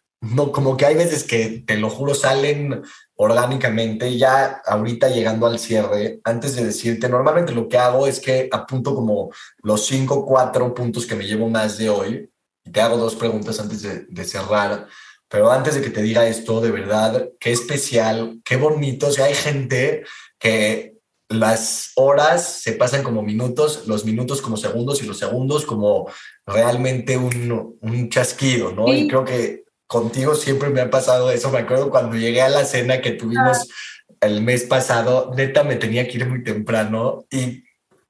como 0.53 0.77
que 0.77 0.87
hay 0.87 0.95
veces 0.95 1.25
que, 1.25 1.65
te 1.67 1.77
lo 1.77 1.91
juro, 1.91 2.15
salen 2.15 2.83
orgánicamente. 3.15 4.17
Ya 4.17 4.63
ahorita 4.67 5.09
llegando 5.09 5.47
al 5.47 5.59
cierre, 5.59 6.21
antes 6.25 6.55
de 6.57 6.65
decirte, 6.65 7.09
normalmente 7.09 7.53
lo 7.53 7.69
que 7.69 7.79
hago 7.79 8.07
es 8.07 8.21
que 8.21 8.49
apunto 8.53 8.95
como 8.95 9.31
los 9.63 9.87
cinco, 9.87 10.27
cuatro 10.27 10.75
puntos 10.75 11.07
que 11.07 11.15
me 11.15 11.27
llevo 11.27 11.49
más 11.49 11.79
de 11.79 11.89
hoy 11.89 12.31
y 12.65 12.71
te 12.71 12.81
hago 12.81 12.97
dos 12.97 13.15
preguntas 13.15 13.59
antes 13.61 13.83
de 13.83 14.25
cerrar 14.25 14.87
pero 15.29 15.51
antes 15.51 15.75
de 15.75 15.83
que 15.83 15.91
te 15.91 16.03
diga 16.03 16.27
esto, 16.27 16.61
de 16.61 16.71
verdad, 16.71 17.29
qué 17.41 17.53
especial, 17.53 18.41
qué 18.45 18.57
bonito. 18.57 19.09
O 19.09 19.11
sea, 19.13 19.27
hay 19.27 19.35
gente 19.35 20.05
que 20.39 20.97
las 21.29 21.93
horas 21.97 22.61
se 22.63 22.73
pasan 22.73 23.03
como 23.03 23.23
minutos, 23.23 23.87
los 23.87 24.05
minutos 24.05 24.41
como 24.41 24.57
segundos 24.57 25.03
y 25.03 25.07
los 25.07 25.19
segundos 25.19 25.67
como 25.67 26.09
realmente 26.47 27.17
un, 27.17 27.77
un 27.81 28.11
chasquido, 28.11 28.73
¿no? 28.73 28.93
Y 28.93 29.09
creo 29.09 29.25
que 29.25 29.65
contigo 29.89 30.35
siempre 30.35 30.71
me 30.71 30.81
ha 30.81 30.91
pasado 30.91 31.31
eso. 31.31 31.51
Me 31.51 31.59
acuerdo 31.59 31.91
cuando 31.91 32.17
llegué 32.17 32.43
a 32.43 32.49
la 32.49 32.65
cena 32.65 33.01
que 33.01 33.13
tuvimos 33.13 33.59
ah. 33.59 34.17
el 34.21 34.43
mes 34.43 34.65
pasado, 34.65 35.33
neta 35.37 35.65
me 35.65 35.77
tenía 35.77 36.07
que 36.07 36.19
ir 36.19 36.29
muy 36.29 36.45
temprano 36.45 37.25
y 37.31 37.66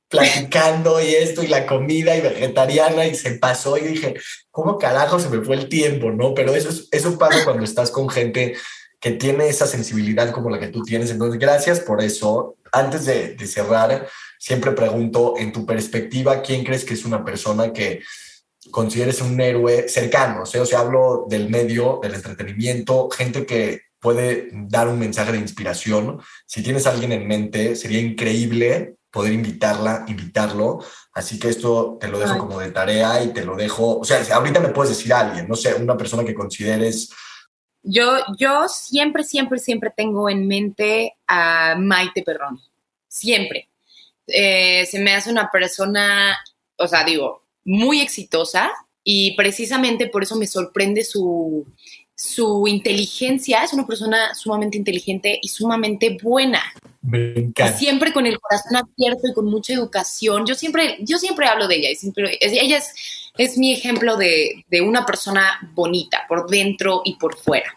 platicando 0.09 1.01
y 1.03 1.15
esto 1.15 1.43
y 1.43 1.49
la 1.49 1.67
comida 1.67 2.17
y 2.17 2.21
vegetariana 2.21 3.07
y 3.07 3.15
se 3.15 3.33
pasó 3.33 3.77
y 3.77 3.83
dije, 3.83 4.15
¿cómo 4.51 4.79
carajo 4.79 5.19
se 5.19 5.29
me 5.29 5.45
fue 5.45 5.57
el 5.57 5.69
tiempo? 5.69 6.11
¿No? 6.11 6.35
Pero 6.35 6.55
eso, 6.55 6.69
es, 6.69 6.89
eso 6.93 7.19
pasa 7.19 7.45
cuando 7.45 7.65
estás 7.65 7.91
con 7.91 8.09
gente 8.09 8.55
que 9.01 9.13
tiene 9.13 9.49
esa 9.49 9.67
sensibilidad 9.67 10.31
como 10.31 10.51
la 10.51 10.61
que 10.61 10.69
tú 10.69 10.83
tienes. 10.83 11.11
Entonces, 11.11 11.39
gracias 11.39 11.81
por 11.81 12.03
eso. 12.03 12.57
Antes 12.73 13.05
de, 13.07 13.35
de 13.35 13.47
cerrar, 13.47 14.09
siempre 14.39 14.73
pregunto, 14.73 15.35
en 15.39 15.53
tu 15.53 15.65
perspectiva, 15.65 16.43
¿quién 16.43 16.65
crees 16.65 16.85
que 16.85 16.95
es 16.95 17.05
una 17.05 17.25
persona 17.25 17.73
que 17.73 18.03
consideres 18.71 19.21
un 19.21 19.41
héroe 19.41 19.89
cercano? 19.89 20.43
O 20.43 20.47
sea, 20.47 20.63
o 20.63 20.77
hablo 20.77 21.27
del 21.29 21.49
medio, 21.49 22.01
del 22.03 22.15
entretenimiento, 22.15 23.09
gente 23.11 23.47
que 23.47 23.83
puede 24.01 24.49
dar 24.53 24.89
un 24.89 24.99
mensaje 24.99 25.33
de 25.33 25.39
inspiración. 25.39 26.21
Si 26.47 26.63
tienes 26.63 26.87
alguien 26.87 27.13
en 27.13 27.27
mente, 27.27 27.77
sería 27.77 28.01
increíble 28.01 28.97
poder 29.17 29.33
invitarla, 29.33 30.05
invitarlo. 30.09 30.85
Así 31.15 31.39
que 31.39 31.49
esto 31.49 31.97
te 31.99 32.07
lo 32.09 32.19
dejo 32.19 32.37
como 32.37 32.61
de 32.61 32.71
tarea 32.71 33.25
y 33.25 33.33
te 33.33 33.47
lo 33.47 33.57
dejo, 33.57 34.01
o 34.01 34.05
sea, 34.05 34.23
ahorita 34.35 34.61
me 34.61 34.69
puedes 34.69 34.95
decir 34.95 35.11
a 35.15 35.21
alguien, 35.21 35.49
no 35.49 35.57
sé, 35.57 35.73
una 35.73 35.97
persona 35.97 36.23
que 36.23 36.35
consideres. 36.35 37.09
Yo, 37.83 38.19
yo 38.39 38.69
siempre, 38.69 39.25
siempre, 39.25 39.59
siempre 39.59 39.91
tengo 39.97 40.29
en 40.29 40.47
mente 40.47 41.17
a 41.27 41.77
Maite 41.79 42.23
Perroni, 42.23 42.61
siempre. 43.09 43.71
Eh, 44.27 44.85
se 44.85 45.01
me 45.01 45.15
hace 45.15 45.31
una 45.31 45.51
persona, 45.51 46.37
o 46.77 46.87
sea, 46.87 47.03
digo, 47.03 47.43
muy 47.65 48.03
exitosa 48.03 48.71
y 49.03 49.35
precisamente 49.35 50.09
por 50.09 50.25
eso 50.25 50.37
me 50.37 50.47
sorprende 50.47 51.05
su, 51.05 51.67
su 52.15 52.67
inteligencia, 52.67 53.65
es 53.65 53.73
una 53.73 53.87
persona 53.87 54.35
sumamente 54.35 54.77
inteligente 54.77 55.39
y 55.41 55.49
sumamente 55.49 56.19
buena. 56.23 56.63
Me 57.07 57.39
encanta. 57.39 57.79
Siempre 57.79 58.13
con 58.13 58.27
el 58.27 58.39
corazón 58.41 58.77
abierto 58.77 59.29
y 59.29 59.35
con 59.35 59.47
mucha 59.47 59.73
educación. 59.73 60.45
Yo 60.45 60.55
siempre, 60.55 60.99
yo 61.01 61.19
siempre 61.19 61.47
hablo 61.47 61.69
de 61.69 61.77
ella. 61.77 61.91
Y 61.91 61.97
siempre, 61.97 62.37
ella 62.41 62.79
es, 62.79 62.93
es 63.39 63.57
mi 63.57 63.73
ejemplo 63.73 64.17
de, 64.17 64.65
de, 64.69 64.81
una 64.81 65.07
persona 65.07 65.71
bonita, 65.75 66.23
por 66.29 66.49
dentro 66.49 67.03
y 67.05 67.17
por 67.17 67.37
fuera. 67.37 67.77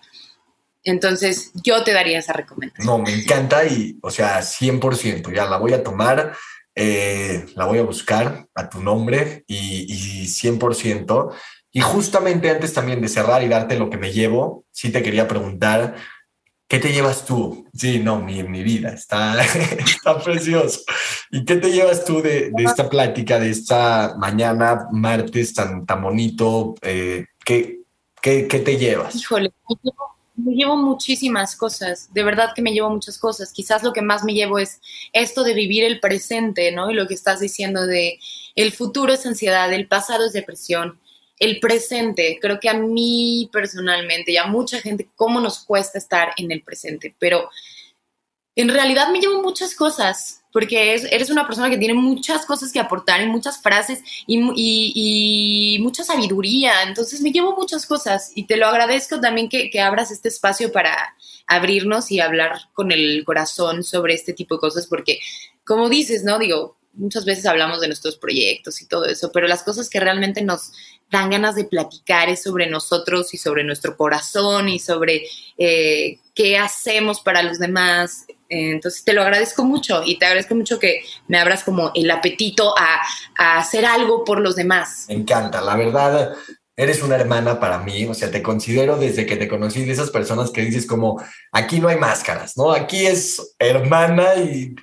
Entonces, 0.84 1.52
yo 1.64 1.84
te 1.84 1.94
daría 1.94 2.20
esa 2.20 2.34
recomendación. 2.34 2.88
No, 2.88 2.98
me 2.98 3.14
encanta 3.14 3.66
y, 3.66 3.98
o 4.02 4.10
sea, 4.10 4.40
100%, 4.40 5.34
ya 5.34 5.46
la 5.46 5.58
voy 5.58 5.74
a 5.74 5.84
tomar, 5.84 6.34
eh, 6.74 7.46
la 7.56 7.66
voy 7.66 7.78
a 7.78 7.84
buscar 7.84 8.48
a 8.56 8.70
tu 8.70 8.82
nombre 8.82 9.44
y, 9.46 9.86
y 9.88 10.26
100%. 10.26 11.36
Y 11.72 11.82
justamente 11.82 12.50
antes 12.50 12.74
también 12.74 13.02
de 13.02 13.08
cerrar 13.10 13.44
y 13.44 13.48
darte 13.48 13.78
lo 13.78 13.92
que 13.92 13.98
me 13.98 14.12
llevo, 14.12 14.66
sí 14.72 14.92
te 14.92 15.04
quería 15.04 15.28
preguntar, 15.28 15.96
¿qué 16.70 16.80
te 16.80 16.94
llevas 16.94 17.26
tú? 17.26 17.68
Sí, 17.74 18.00
no, 18.00 18.22
mi, 18.22 18.44
mi 18.44 18.64
vida, 18.64 18.90
está, 18.90 19.36
está 19.44 20.22
precioso. 20.24 20.82
¿Y 21.32 21.44
qué 21.44 21.56
te 21.58 21.72
llevas 21.72 22.06
tú 22.06 22.22
de, 22.22 22.52
de, 22.52 22.64
esta 22.64 22.90
plática, 22.90 23.40
de 23.40 23.50
esta 23.50 24.16
mañana, 24.18 24.88
martes 24.92 25.54
tan, 25.54 25.86
tan 25.86 26.02
bonito? 26.02 26.76
Eh, 26.82 27.26
¿qué, 27.44 27.80
qué, 28.22 28.48
qué, 28.48 28.60
te 28.60 28.78
llevas? 28.78 29.16
Híjole, 29.16 29.52
me 30.36 30.54
llevo 30.54 30.78
muchísimas 30.78 31.56
cosas, 31.56 32.14
de 32.14 32.24
verdad 32.24 32.54
que 32.56 32.62
me 32.62 32.72
llevo 32.72 32.92
muchas 32.92 33.18
cosas. 33.18 33.52
Quizás 33.52 33.84
lo 33.84 33.92
que 33.92 34.04
más 34.04 34.24
me 34.24 34.34
llevo 34.34 34.60
es 34.60 34.80
esto 35.12 35.44
de 35.44 35.56
vivir 35.56 35.84
el 35.84 36.00
presente, 36.00 36.72
¿no? 36.72 36.92
Y 36.92 36.94
lo 36.94 37.08
que 37.08 37.16
estás 37.16 37.40
diciendo 37.40 37.88
de 37.88 38.20
el 38.56 38.72
futuro 38.72 39.12
es 39.12 39.26
ansiedad, 39.26 39.74
el 39.74 39.88
pasado 39.88 40.26
es 40.26 40.34
depresión 40.34 41.00
el 41.40 41.60
presente. 41.60 42.38
Creo 42.42 42.60
que 42.60 42.70
a 42.70 42.74
mí 42.74 43.50
personalmente 43.52 44.32
y 44.32 44.38
a 44.38 44.46
mucha 44.46 44.80
gente, 44.80 45.10
cómo 45.16 45.40
nos 45.40 45.60
cuesta 45.66 45.98
estar 45.98 46.34
en 46.38 46.52
el 46.52 46.62
presente, 46.62 47.16
pero 47.18 47.50
en 48.56 48.68
realidad 48.68 49.10
me 49.10 49.22
llevo 49.22 49.42
muchas 49.42 49.74
cosas, 49.74 50.42
porque 50.52 50.94
eres 50.94 51.30
una 51.30 51.48
persona 51.48 51.70
que 51.70 51.78
tiene 51.78 51.94
muchas 51.94 52.46
cosas 52.46 52.74
que 52.74 52.80
aportar 52.80 53.22
y 53.22 53.28
muchas 53.28 53.62
frases 53.62 54.02
y, 54.28 55.78
mucha 55.80 56.04
sabiduría, 56.04 56.84
entonces 56.86 57.22
me 57.22 57.32
llevo 57.32 57.56
muchas 57.56 57.86
cosas 57.86 58.34
y 58.36 58.48
te 58.48 58.58
lo 58.58 58.68
agradezco 58.68 59.22
también 59.22 59.48
que, 59.48 59.70
que 59.70 59.80
abras 59.80 60.12
este 60.12 60.28
espacio 60.28 60.74
para 60.74 61.16
abrirnos 61.48 62.12
y 62.12 62.20
hablar 62.20 62.60
con 62.74 62.92
el 62.92 63.24
corazón 63.24 63.84
sobre 63.84 64.14
este 64.14 64.34
tipo 64.34 64.56
de 64.56 64.60
cosas, 64.60 64.88
porque 64.88 65.20
como 65.64 65.88
dices, 65.88 66.26
¿no? 66.26 66.38
Digo, 66.38 66.78
muchas 66.94 67.26
veces 67.26 67.46
hablamos 67.46 67.80
de 67.80 67.88
nuestros 67.88 68.18
proyectos 68.18 68.82
y 68.82 68.88
todo 68.88 69.06
eso, 69.06 69.32
pero 69.32 69.48
las 69.48 69.64
cosas 69.64 69.90
que 69.90 70.00
realmente 70.00 70.42
nos 70.42 70.72
dan 71.10 71.30
ganas 71.30 71.56
de 71.56 71.66
platicar 71.66 72.30
es 72.30 72.44
sobre 72.44 72.68
nosotros 72.68 73.34
y 73.34 73.38
sobre 73.38 73.64
nuestro 73.64 73.98
corazón 73.98 74.70
y 74.70 74.80
sobre 74.80 75.24
eh, 75.58 76.20
qué 76.36 76.58
hacemos 76.58 77.22
para 77.22 77.42
los 77.42 77.60
demás. 77.60 78.26
Entonces 78.48 79.04
te 79.04 79.14
lo 79.14 79.22
agradezco 79.22 79.64
mucho 79.64 80.02
y 80.04 80.18
te 80.18 80.26
agradezco 80.26 80.56
mucho 80.56 80.80
que 80.80 81.04
me 81.28 81.38
abras 81.38 81.64
como 81.64 81.92
el 81.94 82.10
apetito 82.10 82.74
a, 82.78 83.02
a 83.38 83.60
hacer 83.60 83.86
algo 83.86 84.24
por 84.24 84.40
los 84.40 84.56
demás. 84.56 85.06
Me 85.08 85.16
encanta, 85.16 85.62
la 85.62 85.76
verdad 85.76 86.36
eres 86.80 87.04
una 87.04 87.18
hermana 87.18 87.60
para 87.60 87.80
mí, 87.80 88.06
o 88.06 88.14
sea, 88.14 88.32
te 88.32 88.42
considero 88.42 88.96
desde 88.96 89.26
que 89.26 89.36
te 89.36 89.50
conocí 89.50 89.84
de 89.84 89.92
esas 89.92 90.12
personas 90.12 90.50
que 90.50 90.62
dices 90.62 90.86
como, 90.86 91.22
aquí 91.52 91.82
no 91.82 91.90
hay 91.90 91.98
máscaras, 91.98 92.56
¿no? 92.56 92.72
Aquí 92.72 93.06
es 93.06 93.54
hermana 93.60 94.36
y, 94.36 94.74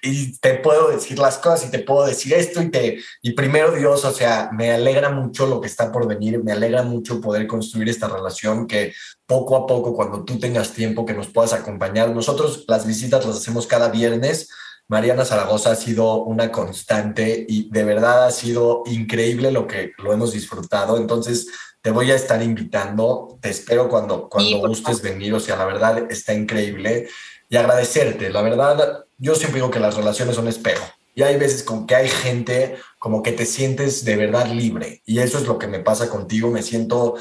te 0.40 0.56
puedo 0.56 0.90
decir 0.90 1.18
las 1.18 1.38
cosas 1.38 1.68
y 1.68 1.70
te 1.70 1.78
puedo 1.78 2.06
decir 2.06 2.34
esto 2.34 2.60
y 2.60 2.70
te, 2.70 2.98
y 3.22 3.32
primero 3.32 3.72
Dios, 3.72 4.04
o 4.04 4.12
sea, 4.12 4.50
me 4.52 4.72
alegra 4.72 5.08
mucho 5.08 5.46
lo 5.46 5.58
que 5.58 5.68
está 5.68 5.90
por 5.90 6.06
venir, 6.06 6.44
me 6.44 6.52
alegra 6.52 6.82
mucho 6.82 7.18
poder 7.18 7.46
construir 7.46 7.88
esta 7.88 8.08
relación 8.08 8.66
que 8.66 8.92
poco 9.24 9.56
a 9.56 9.66
poco, 9.66 9.94
cuando 9.94 10.22
tú 10.22 10.38
tengas 10.38 10.72
tiempo, 10.72 11.06
que 11.06 11.14
nos 11.14 11.28
puedas 11.28 11.54
acompañar. 11.54 12.10
Nosotros 12.10 12.66
las 12.68 12.86
visitas 12.86 13.24
las 13.24 13.38
hacemos 13.38 13.66
cada 13.66 13.88
viernes. 13.88 14.50
Mariana 14.88 15.24
Zaragoza 15.24 15.72
ha 15.72 15.76
sido 15.76 16.22
una 16.22 16.52
constante 16.52 17.44
y 17.48 17.68
de 17.70 17.84
verdad 17.84 18.26
ha 18.26 18.30
sido 18.30 18.84
increíble 18.86 19.50
lo 19.50 19.66
que 19.66 19.92
lo 19.98 20.12
hemos 20.12 20.32
disfrutado. 20.32 20.96
Entonces, 20.96 21.48
te 21.82 21.90
voy 21.90 22.10
a 22.12 22.14
estar 22.14 22.42
invitando, 22.42 23.38
te 23.40 23.50
espero 23.50 23.88
cuando, 23.88 24.28
cuando 24.28 24.58
gustes 24.58 25.02
venir, 25.02 25.34
o 25.34 25.40
sea, 25.40 25.56
la 25.56 25.64
verdad 25.64 26.10
está 26.10 26.34
increíble. 26.34 27.08
Y 27.48 27.56
agradecerte, 27.56 28.30
la 28.30 28.42
verdad, 28.42 29.04
yo 29.18 29.34
siempre 29.34 29.60
digo 29.60 29.70
que 29.70 29.80
las 29.80 29.96
relaciones 29.96 30.36
son 30.36 30.48
espejo. 30.48 30.84
Y 31.14 31.22
hay 31.22 31.36
veces 31.36 31.62
con 31.62 31.86
que 31.86 31.94
hay 31.94 32.08
gente 32.08 32.76
como 32.98 33.22
que 33.22 33.32
te 33.32 33.46
sientes 33.46 34.04
de 34.04 34.16
verdad 34.16 34.46
libre. 34.50 35.02
Y 35.06 35.18
eso 35.18 35.38
es 35.38 35.46
lo 35.46 35.58
que 35.58 35.66
me 35.66 35.80
pasa 35.80 36.08
contigo, 36.08 36.50
me 36.50 36.62
siento 36.62 37.14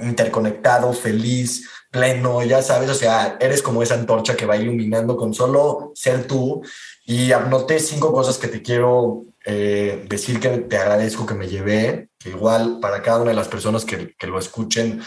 interconectado, 0.00 0.92
feliz, 0.92 1.68
pleno, 1.90 2.42
ya 2.42 2.62
sabes, 2.62 2.90
o 2.90 2.94
sea, 2.94 3.36
eres 3.40 3.62
como 3.62 3.82
esa 3.82 3.94
antorcha 3.94 4.36
que 4.36 4.46
va 4.46 4.56
iluminando 4.56 5.16
con 5.16 5.32
solo 5.32 5.92
ser 5.94 6.26
tú 6.26 6.62
y 7.04 7.32
anoté 7.32 7.78
cinco 7.78 8.12
cosas 8.12 8.38
que 8.38 8.48
te 8.48 8.62
quiero 8.62 9.24
eh, 9.44 10.04
decir 10.08 10.40
que 10.40 10.48
te 10.58 10.78
agradezco 10.78 11.26
que 11.26 11.34
me 11.34 11.48
llevé, 11.48 12.08
que 12.18 12.30
igual 12.30 12.78
para 12.80 13.02
cada 13.02 13.20
una 13.20 13.30
de 13.30 13.36
las 13.36 13.48
personas 13.48 13.84
que, 13.84 14.14
que 14.18 14.26
lo 14.26 14.38
escuchen, 14.38 15.02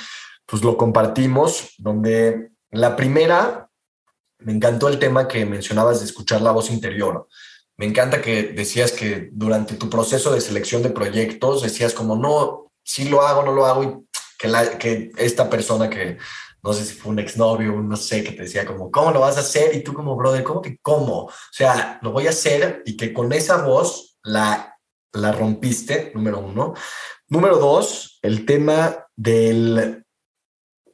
pues 0.46 0.64
lo 0.64 0.78
compartimos, 0.78 1.74
donde 1.80 2.52
la 2.72 2.96
primera, 2.96 3.70
me 4.40 4.54
encantó 4.54 4.88
el 4.88 5.00
tema 5.00 5.28
que 5.28 5.46
mencionabas 5.46 6.00
de 6.00 6.06
escuchar 6.06 6.42
la 6.42 6.52
voz 6.52 6.70
interior. 6.70 7.28
Me 7.76 7.86
encanta 7.86 8.22
que 8.22 8.44
decías 8.44 8.92
que 8.92 9.30
durante 9.32 9.76
tu 9.76 9.90
proceso 9.90 10.32
de 10.34 10.42
selección 10.42 10.84
de 10.84 10.90
proyectos 10.90 11.64
decías 11.64 11.94
como, 11.94 12.16
no, 12.16 12.72
si 12.84 13.10
lo 13.10 13.22
hago, 13.22 13.44
no 13.44 13.54
lo 13.54 13.66
hago, 13.66 13.84
y 13.84 14.08
que, 14.38 14.48
la, 14.48 14.78
que 14.78 15.12
esta 15.18 15.50
persona 15.50 15.90
que 15.90 16.18
no 16.64 16.74
sé 16.74 16.86
si 16.86 16.94
fue 16.96 17.12
un 17.12 17.20
exnovio, 17.20 17.74
no 17.74 17.96
sé, 17.96 18.24
que 18.24 18.32
te 18.32 18.44
decía 18.44 18.66
como, 18.66 18.92
¿cómo 18.92 19.12
lo 19.12 19.22
vas 19.22 19.38
a 19.38 19.42
hacer? 19.42 19.76
Y 19.76 19.84
tú 19.84 19.94
como, 19.94 20.16
brother, 20.16 20.44
¿cómo 20.44 20.62
que 20.62 20.78
cómo? 20.82 21.26
O 21.26 21.32
sea, 21.52 22.00
lo 22.02 22.12
voy 22.12 22.28
a 22.28 22.32
hacer 22.32 22.84
y 22.86 22.98
que 22.98 23.14
con 23.14 23.32
esa 23.32 23.64
voz 23.64 24.18
la, 24.24 24.78
la 25.14 25.32
rompiste, 25.32 26.12
número 26.14 26.40
uno. 26.40 26.74
Número 27.30 27.58
dos, 27.58 28.20
el 28.22 28.46
tema 28.46 29.08
del, 29.16 30.04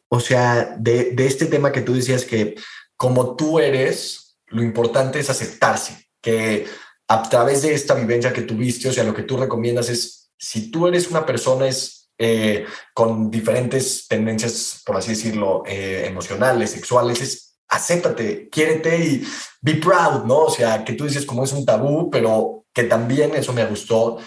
o 0.10 0.20
sea, 0.20 0.76
de, 0.78 1.12
de 1.12 1.26
este 1.26 1.46
tema 1.46 1.72
que 1.72 1.82
tú 1.82 1.94
decías 1.94 2.26
que 2.26 2.56
como 2.96 3.36
tú 3.36 3.60
eres, 3.60 4.38
lo 4.48 4.62
importante 4.62 5.20
es 5.20 5.30
aceptarse, 5.30 6.10
que 6.22 6.68
a 7.08 7.24
través 7.24 7.62
de 7.62 7.74
esta 7.74 7.96
vivencia 7.96 8.34
que 8.34 8.44
tuviste, 8.44 8.90
o 8.90 8.94
sea, 8.94 9.04
lo 9.04 9.14
que 9.14 9.24
tú 9.24 9.38
recomiendas 9.38 9.90
es, 9.90 10.32
si 10.38 10.72
tú 10.72 10.88
eres 10.88 11.10
una 11.10 11.26
persona, 11.26 11.68
es 11.68 12.03
eh, 12.18 12.66
con 12.94 13.32
diferentes 13.32 14.08
tendencias, 14.08 14.82
por 14.86 14.98
así 14.98 15.12
decirlo, 15.12 15.64
eh, 15.66 16.06
emocionales, 16.08 16.72
sexuales, 16.72 17.22
es 17.22 17.58
acéptate, 17.68 18.50
quiérete 18.50 18.98
y 18.98 19.28
be 19.62 19.76
proud, 19.76 20.26
¿no? 20.26 20.46
O 20.46 20.50
sea, 20.50 20.84
que 20.84 20.94
tú 20.94 21.06
dices 21.06 21.26
como 21.26 21.44
es 21.44 21.52
un 21.54 21.66
tabú, 21.66 22.10
pero 22.10 22.66
que 22.74 22.84
también 22.84 23.34
eso 23.36 23.54
me 23.54 23.66
gustó, 23.66 24.18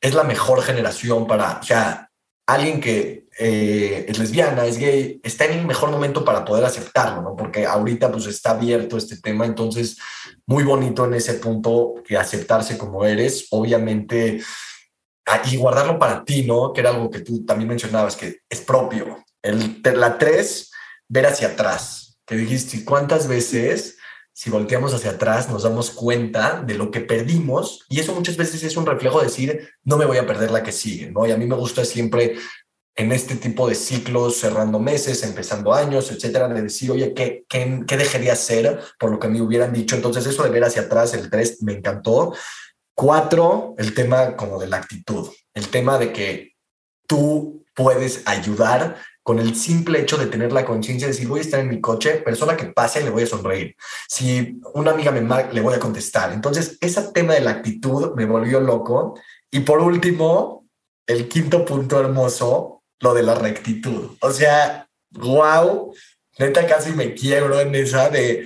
es 0.00 0.14
la 0.14 0.24
mejor 0.24 0.62
generación 0.62 1.26
para, 1.26 1.58
o 1.60 1.62
sea, 1.62 2.10
alguien 2.46 2.80
que 2.80 3.28
eh, 3.38 4.06
es 4.08 4.18
lesbiana, 4.18 4.64
es 4.66 4.78
gay, 4.78 5.20
está 5.22 5.44
en 5.44 5.60
el 5.60 5.66
mejor 5.66 5.90
momento 5.90 6.24
para 6.24 6.44
poder 6.44 6.64
aceptarlo, 6.64 7.22
¿no? 7.22 7.36
Porque 7.36 7.66
ahorita 7.66 8.10
pues 8.10 8.26
está 8.26 8.50
abierto 8.50 8.96
este 8.96 9.18
tema, 9.18 9.44
entonces 9.44 9.98
muy 10.46 10.64
bonito 10.64 11.04
en 11.04 11.14
ese 11.14 11.34
punto 11.34 11.94
que 12.04 12.16
aceptarse 12.16 12.76
como 12.78 13.04
eres, 13.04 13.46
obviamente, 13.50 14.40
y 15.50 15.56
guardarlo 15.56 15.98
para 15.98 16.24
ti, 16.24 16.44
¿no? 16.44 16.72
Que 16.72 16.80
era 16.80 16.90
algo 16.90 17.10
que 17.10 17.20
tú 17.20 17.44
también 17.44 17.68
mencionabas, 17.68 18.16
que 18.16 18.40
es 18.48 18.60
propio. 18.60 19.24
El, 19.42 19.80
la 19.82 20.18
tres, 20.18 20.70
ver 21.08 21.26
hacia 21.26 21.48
atrás, 21.48 22.18
que 22.26 22.36
dijiste, 22.36 22.84
¿cuántas 22.84 23.28
veces 23.28 23.98
si 24.38 24.50
volteamos 24.50 24.94
hacia 24.94 25.10
atrás, 25.10 25.50
nos 25.50 25.64
damos 25.64 25.90
cuenta 25.90 26.62
de 26.64 26.74
lo 26.74 26.92
que 26.92 27.00
perdimos 27.00 27.84
y 27.88 27.98
eso 27.98 28.14
muchas 28.14 28.36
veces 28.36 28.62
es 28.62 28.76
un 28.76 28.86
reflejo 28.86 29.18
de 29.18 29.26
decir, 29.26 29.68
no 29.82 29.96
me 29.96 30.04
voy 30.04 30.18
a 30.18 30.28
perder 30.28 30.52
la 30.52 30.62
que 30.62 30.70
sigue, 30.70 31.10
¿no? 31.10 31.26
Y 31.26 31.32
a 31.32 31.36
mí 31.36 31.44
me 31.44 31.56
gusta 31.56 31.84
siempre 31.84 32.36
en 32.94 33.10
este 33.10 33.34
tipo 33.34 33.68
de 33.68 33.74
ciclos, 33.74 34.36
cerrando 34.36 34.78
meses, 34.78 35.24
empezando 35.24 35.74
años, 35.74 36.12
etcétera, 36.12 36.46
de 36.46 36.62
decir, 36.62 36.92
oye, 36.92 37.14
¿qué, 37.14 37.44
qué, 37.48 37.82
qué 37.84 37.96
dejaría 37.96 38.34
hacer 38.34 38.78
por 38.96 39.10
lo 39.10 39.18
que 39.18 39.26
me 39.26 39.42
hubieran 39.42 39.72
dicho? 39.72 39.96
Entonces, 39.96 40.24
eso 40.24 40.44
de 40.44 40.50
ver 40.50 40.62
hacia 40.62 40.82
atrás, 40.82 41.14
el 41.14 41.28
3, 41.28 41.64
me 41.64 41.72
encantó. 41.72 42.32
Cuatro, 43.00 43.76
el 43.78 43.94
tema 43.94 44.34
como 44.34 44.58
de 44.58 44.66
la 44.66 44.78
actitud, 44.78 45.28
el 45.54 45.68
tema 45.68 45.98
de 45.98 46.12
que 46.12 46.56
tú 47.06 47.64
puedes 47.72 48.26
ayudar 48.26 48.96
con 49.22 49.38
el 49.38 49.54
simple 49.54 50.00
hecho 50.00 50.16
de 50.16 50.26
tener 50.26 50.50
la 50.50 50.64
conciencia 50.64 51.06
de 51.06 51.12
decir 51.12 51.28
voy 51.28 51.38
a 51.38 51.42
estar 51.42 51.60
en 51.60 51.68
mi 51.68 51.80
coche, 51.80 52.14
persona 52.14 52.56
que 52.56 52.64
pase 52.64 53.04
le 53.04 53.10
voy 53.10 53.22
a 53.22 53.26
sonreír. 53.28 53.76
Si 54.08 54.60
una 54.74 54.90
amiga 54.90 55.12
me 55.12 55.20
marca, 55.20 55.52
le 55.52 55.60
voy 55.60 55.74
a 55.74 55.78
contestar. 55.78 56.32
Entonces, 56.32 56.76
ese 56.80 57.00
tema 57.12 57.34
de 57.34 57.40
la 57.42 57.52
actitud 57.52 58.16
me 58.16 58.26
volvió 58.26 58.58
loco. 58.58 59.16
Y 59.48 59.60
por 59.60 59.78
último, 59.78 60.66
el 61.06 61.28
quinto 61.28 61.64
punto 61.64 62.00
hermoso, 62.00 62.82
lo 62.98 63.14
de 63.14 63.22
la 63.22 63.36
rectitud. 63.36 64.16
O 64.20 64.32
sea, 64.32 64.88
wow, 65.10 65.94
neta 66.40 66.66
casi 66.66 66.90
me 66.90 67.14
quiebro 67.14 67.60
en 67.60 67.76
esa 67.76 68.10
de 68.10 68.44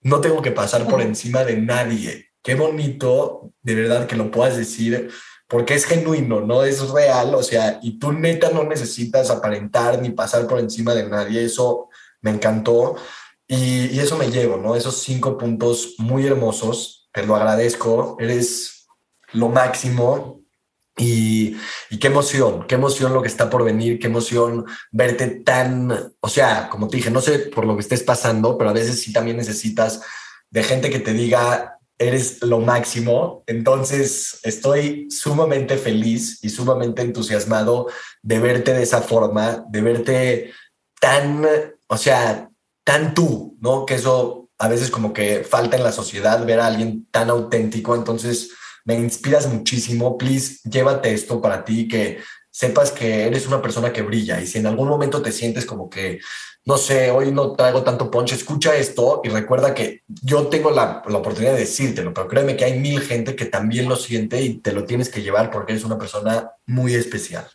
no 0.00 0.22
tengo 0.22 0.40
que 0.40 0.52
pasar 0.52 0.88
por 0.88 1.02
encima 1.02 1.44
de 1.44 1.58
nadie. 1.58 2.29
Qué 2.42 2.54
bonito, 2.54 3.52
de 3.62 3.74
verdad, 3.74 4.06
que 4.06 4.16
lo 4.16 4.30
puedas 4.30 4.56
decir 4.56 5.10
porque 5.50 5.74
es 5.74 5.84
genuino, 5.84 6.40
no 6.40 6.62
es 6.62 6.88
real, 6.90 7.34
o 7.34 7.42
sea, 7.42 7.80
y 7.82 7.98
tú 7.98 8.12
neta 8.12 8.50
no 8.50 8.62
necesitas 8.62 9.30
aparentar 9.30 10.00
ni 10.00 10.10
pasar 10.10 10.46
por 10.46 10.60
encima 10.60 10.94
de 10.94 11.08
nadie, 11.08 11.44
eso 11.44 11.88
me 12.20 12.30
encantó. 12.30 12.94
Y, 13.48 13.98
eso 13.98 14.16
me 14.16 14.30
llevo, 14.30 14.58
¿no? 14.58 14.76
Esos 14.76 15.02
cinco 15.02 15.36
puntos 15.36 15.96
muy 15.98 16.24
hermosos, 16.24 17.08
te 17.12 17.26
lo 17.26 17.34
agradezco, 17.34 18.16
eres 18.20 18.86
lo 19.32 19.48
máximo. 19.48 20.40
Y, 20.96 21.56
y, 21.90 21.98
qué 21.98 22.06
emoción, 22.06 22.64
qué 22.68 22.76
emoción 22.76 23.12
lo 23.12 23.20
que 23.20 23.28
está 23.28 23.50
por 23.50 23.64
venir, 23.64 23.98
qué 23.98 24.06
emoción 24.06 24.66
verte 24.92 25.26
tan, 25.26 26.14
o 26.20 26.28
sea, 26.28 26.68
como 26.68 26.86
te 26.86 26.98
dije, 26.98 27.10
no 27.10 27.20
sé 27.20 27.40
por 27.40 27.64
lo 27.64 27.74
que 27.74 27.80
estés 27.80 28.04
pasando, 28.04 28.56
pero 28.56 28.70
a 28.70 28.74
veces 28.74 29.00
sí 29.02 29.12
también 29.12 29.36
necesitas 29.36 30.00
de 30.48 30.62
gente 30.62 30.90
que 30.90 31.00
te 31.00 31.12
diga, 31.12 31.79
eres 32.00 32.42
lo 32.42 32.60
máximo. 32.60 33.44
Entonces, 33.46 34.40
estoy 34.42 35.06
sumamente 35.10 35.76
feliz 35.76 36.42
y 36.42 36.48
sumamente 36.48 37.02
entusiasmado 37.02 37.88
de 38.22 38.38
verte 38.40 38.72
de 38.72 38.82
esa 38.82 39.02
forma, 39.02 39.64
de 39.68 39.82
verte 39.82 40.52
tan, 40.98 41.46
o 41.86 41.96
sea, 41.98 42.48
tan 42.84 43.14
tú, 43.14 43.56
¿no? 43.60 43.84
Que 43.84 43.96
eso 43.96 44.48
a 44.58 44.68
veces 44.68 44.90
como 44.90 45.12
que 45.12 45.44
falta 45.44 45.76
en 45.76 45.84
la 45.84 45.92
sociedad, 45.92 46.44
ver 46.44 46.60
a 46.60 46.66
alguien 46.66 47.06
tan 47.10 47.28
auténtico. 47.28 47.94
Entonces, 47.94 48.50
me 48.84 48.94
inspiras 48.94 49.46
muchísimo. 49.46 50.16
Please, 50.16 50.58
llévate 50.68 51.12
esto 51.12 51.40
para 51.42 51.64
ti, 51.66 51.86
que 51.86 52.18
sepas 52.50 52.92
que 52.92 53.26
eres 53.26 53.46
una 53.46 53.62
persona 53.62 53.92
que 53.92 54.02
brilla 54.02 54.40
y 54.40 54.46
si 54.46 54.58
en 54.58 54.66
algún 54.66 54.88
momento 54.88 55.22
te 55.22 55.32
sientes 55.32 55.64
como 55.64 55.88
que 55.88 56.18
no 56.64 56.76
sé, 56.76 57.10
hoy 57.10 57.32
no 57.32 57.52
traigo 57.52 57.82
tanto 57.82 58.10
ponche, 58.10 58.34
escucha 58.34 58.76
esto 58.76 59.22
y 59.24 59.28
recuerda 59.28 59.74
que 59.74 60.02
yo 60.06 60.48
tengo 60.48 60.70
la, 60.70 61.02
la, 61.06 61.18
oportunidad 61.18 61.54
de 61.54 61.60
decírtelo, 61.60 62.12
pero 62.12 62.28
créeme 62.28 62.56
que 62.56 62.64
hay 62.64 62.78
mil 62.78 63.00
gente 63.00 63.34
que 63.34 63.46
también 63.46 63.88
lo 63.88 63.96
siente 63.96 64.42
y 64.42 64.58
te 64.58 64.72
lo 64.72 64.84
tienes 64.84 65.08
que 65.08 65.22
llevar 65.22 65.50
porque 65.50 65.72
eres 65.72 65.84
una 65.84 65.98
persona 65.98 66.50
muy 66.66 66.94
especial. 66.94 67.46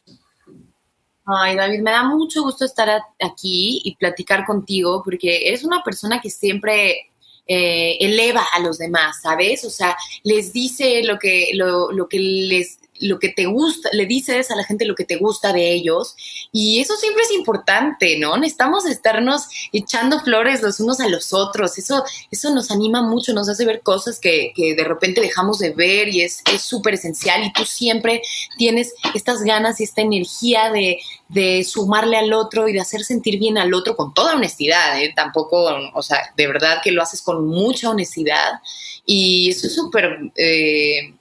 Ay, 1.26 1.56
David, 1.56 1.82
me 1.82 1.92
da 1.92 2.04
mucho 2.04 2.44
gusto 2.44 2.66
estar 2.66 2.90
aquí 3.20 3.82
y 3.84 3.96
platicar 3.96 4.46
contigo 4.46 5.02
porque 5.04 5.48
eres 5.48 5.64
una 5.64 5.84
persona 5.84 6.22
que 6.22 6.30
siempre 6.30 7.10
eh, 7.48 7.98
eleva 8.00 8.44
a 8.54 8.60
los 8.60 8.78
demás, 8.78 9.22
¿sabes? 9.24 9.66
O 9.66 9.70
sea, 9.70 9.96
les 10.24 10.54
dice 10.54 11.04
lo 11.04 11.18
que, 11.18 11.52
lo, 11.54 11.92
lo 11.92 12.08
que 12.08 12.20
les 12.20 12.80
lo 13.00 13.20
que 13.20 13.30
te 13.30 13.46
gusta, 13.46 13.90
le 13.94 14.06
dices 14.06 14.52
a 14.52 14.56
la 14.56 14.64
gente 14.64 14.86
lo 14.86 14.96
que 14.96 15.06
te 15.06 15.18
gusta 15.18 15.54
de 15.54 15.72
ellos 15.72 16.16
y 16.52 16.80
eso 16.80 16.96
siempre 16.96 17.24
es 17.24 17.32
importante, 17.32 18.18
¿no? 18.18 18.38
Necesitamos 18.38 18.86
estarnos 18.86 19.48
echando 19.72 20.20
flores 20.20 20.62
los 20.62 20.80
unos 20.80 21.00
a 21.00 21.10
los 21.10 21.34
otros, 21.34 21.78
eso, 21.78 22.04
eso 22.32 22.54
nos 22.54 22.72
anima 22.72 23.02
mucho, 23.02 23.34
nos 23.34 23.50
hace 23.50 23.66
ver 23.66 23.82
cosas 23.82 24.20
que, 24.20 24.54
que 24.56 24.76
de 24.76 24.84
repente 24.84 25.22
dejamos 25.22 25.60
de 25.60 25.72
ver 25.72 26.10
y 26.10 26.22
es 26.22 26.44
súper 26.60 26.96
esencial 26.96 27.44
y 27.44 27.54
tú 27.54 27.66
siempre 27.66 28.22
tienes 28.58 28.94
estas 29.14 29.44
ganas 29.44 29.80
y 29.80 29.84
esta 29.84 30.02
energía 30.02 30.72
de, 30.72 31.00
de, 31.30 31.64
sumarle 31.64 32.18
al 32.18 32.34
otro 32.34 32.68
y 32.68 32.74
de 32.74 32.80
hacer 32.80 33.04
sentir 33.04 33.40
bien 33.40 33.58
al 33.58 33.74
otro 33.74 33.96
con 33.96 34.14
toda 34.14 34.36
honestidad, 34.36 35.02
¿eh? 35.02 35.14
Tampoco, 35.16 35.68
o 35.94 36.02
sea, 36.02 36.34
de 36.36 36.48
verdad 36.48 36.82
que 36.84 36.92
lo 36.92 37.02
haces 37.02 37.22
con 37.22 37.48
mucha 37.48 37.90
honestidad 37.90 38.62
y 39.06 39.50
eso 39.50 39.68
es 39.68 39.76
súper, 39.76 40.32
eh, 40.36 41.14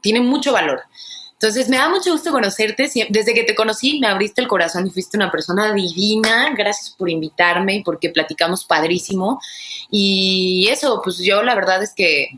tiene 0.00 0.20
mucho 0.20 0.52
valor. 0.52 0.80
Entonces, 1.40 1.68
me 1.68 1.76
da 1.76 1.88
mucho 1.88 2.10
gusto 2.10 2.32
conocerte. 2.32 2.90
Desde 3.10 3.32
que 3.32 3.44
te 3.44 3.54
conocí, 3.54 4.00
me 4.00 4.08
abriste 4.08 4.40
el 4.40 4.48
corazón 4.48 4.88
y 4.88 4.90
fuiste 4.90 5.16
una 5.16 5.30
persona 5.30 5.72
divina. 5.72 6.52
Gracias 6.56 6.90
por 6.98 7.08
invitarme 7.08 7.76
y 7.76 7.82
porque 7.84 8.10
platicamos 8.10 8.64
padrísimo. 8.64 9.40
Y 9.88 10.66
eso, 10.68 11.00
pues 11.02 11.18
yo 11.18 11.44
la 11.44 11.54
verdad 11.54 11.80
es 11.80 11.94
que 11.94 12.30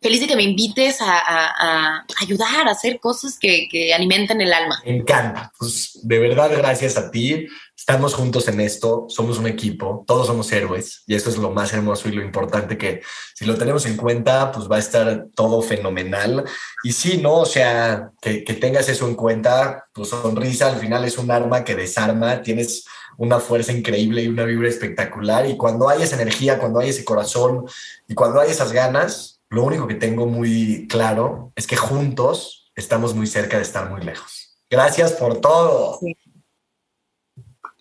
feliz 0.00 0.20
de 0.20 0.26
que 0.26 0.36
me 0.36 0.42
invites 0.42 0.98
a, 1.00 2.04
ayudar, 2.20 2.66
a 2.66 2.70
hacer 2.70 2.98
cosas 2.98 3.38
que, 3.38 3.68
que, 3.70 3.92
alimenten 3.92 4.40
el 4.40 4.54
alma. 4.54 4.80
Me 4.86 4.96
encanta. 4.96 5.52
Pues 5.58 5.98
de 6.02 6.18
verdad, 6.18 6.50
gracias 6.56 6.96
a 6.96 7.10
ti. 7.10 7.46
Estamos 7.86 8.14
juntos 8.14 8.48
en 8.48 8.62
esto, 8.62 9.04
somos 9.10 9.36
un 9.36 9.46
equipo, 9.46 10.04
todos 10.06 10.28
somos 10.28 10.50
héroes 10.52 11.02
y 11.06 11.16
esto 11.16 11.28
es 11.28 11.36
lo 11.36 11.50
más 11.50 11.70
hermoso 11.74 12.08
y 12.08 12.12
lo 12.12 12.22
importante 12.22 12.78
que 12.78 13.02
si 13.34 13.44
lo 13.44 13.58
tenemos 13.58 13.84
en 13.84 13.98
cuenta, 13.98 14.50
pues 14.52 14.70
va 14.70 14.76
a 14.76 14.78
estar 14.78 15.26
todo 15.34 15.60
fenomenal. 15.60 16.44
Y 16.82 16.92
sí, 16.92 17.18
¿no? 17.18 17.40
O 17.40 17.44
sea, 17.44 18.10
que, 18.22 18.42
que 18.42 18.54
tengas 18.54 18.88
eso 18.88 19.06
en 19.06 19.14
cuenta, 19.14 19.84
tu 19.92 20.06
sonrisa 20.06 20.68
al 20.68 20.80
final 20.80 21.04
es 21.04 21.18
un 21.18 21.30
arma 21.30 21.62
que 21.62 21.74
desarma, 21.74 22.40
tienes 22.40 22.86
una 23.18 23.38
fuerza 23.38 23.70
increíble 23.72 24.22
y 24.22 24.28
una 24.28 24.46
vibra 24.46 24.70
espectacular 24.70 25.44
y 25.44 25.58
cuando 25.58 25.90
hay 25.90 26.04
esa 26.04 26.16
energía, 26.16 26.58
cuando 26.58 26.80
hay 26.80 26.88
ese 26.88 27.04
corazón 27.04 27.66
y 28.08 28.14
cuando 28.14 28.40
hay 28.40 28.50
esas 28.50 28.72
ganas, 28.72 29.42
lo 29.50 29.62
único 29.62 29.86
que 29.86 29.96
tengo 29.96 30.24
muy 30.24 30.88
claro 30.88 31.52
es 31.54 31.66
que 31.66 31.76
juntos 31.76 32.72
estamos 32.76 33.14
muy 33.14 33.26
cerca 33.26 33.58
de 33.58 33.62
estar 33.62 33.90
muy 33.90 34.00
lejos. 34.00 34.56
Gracias 34.70 35.12
por 35.12 35.42
todo. 35.42 36.00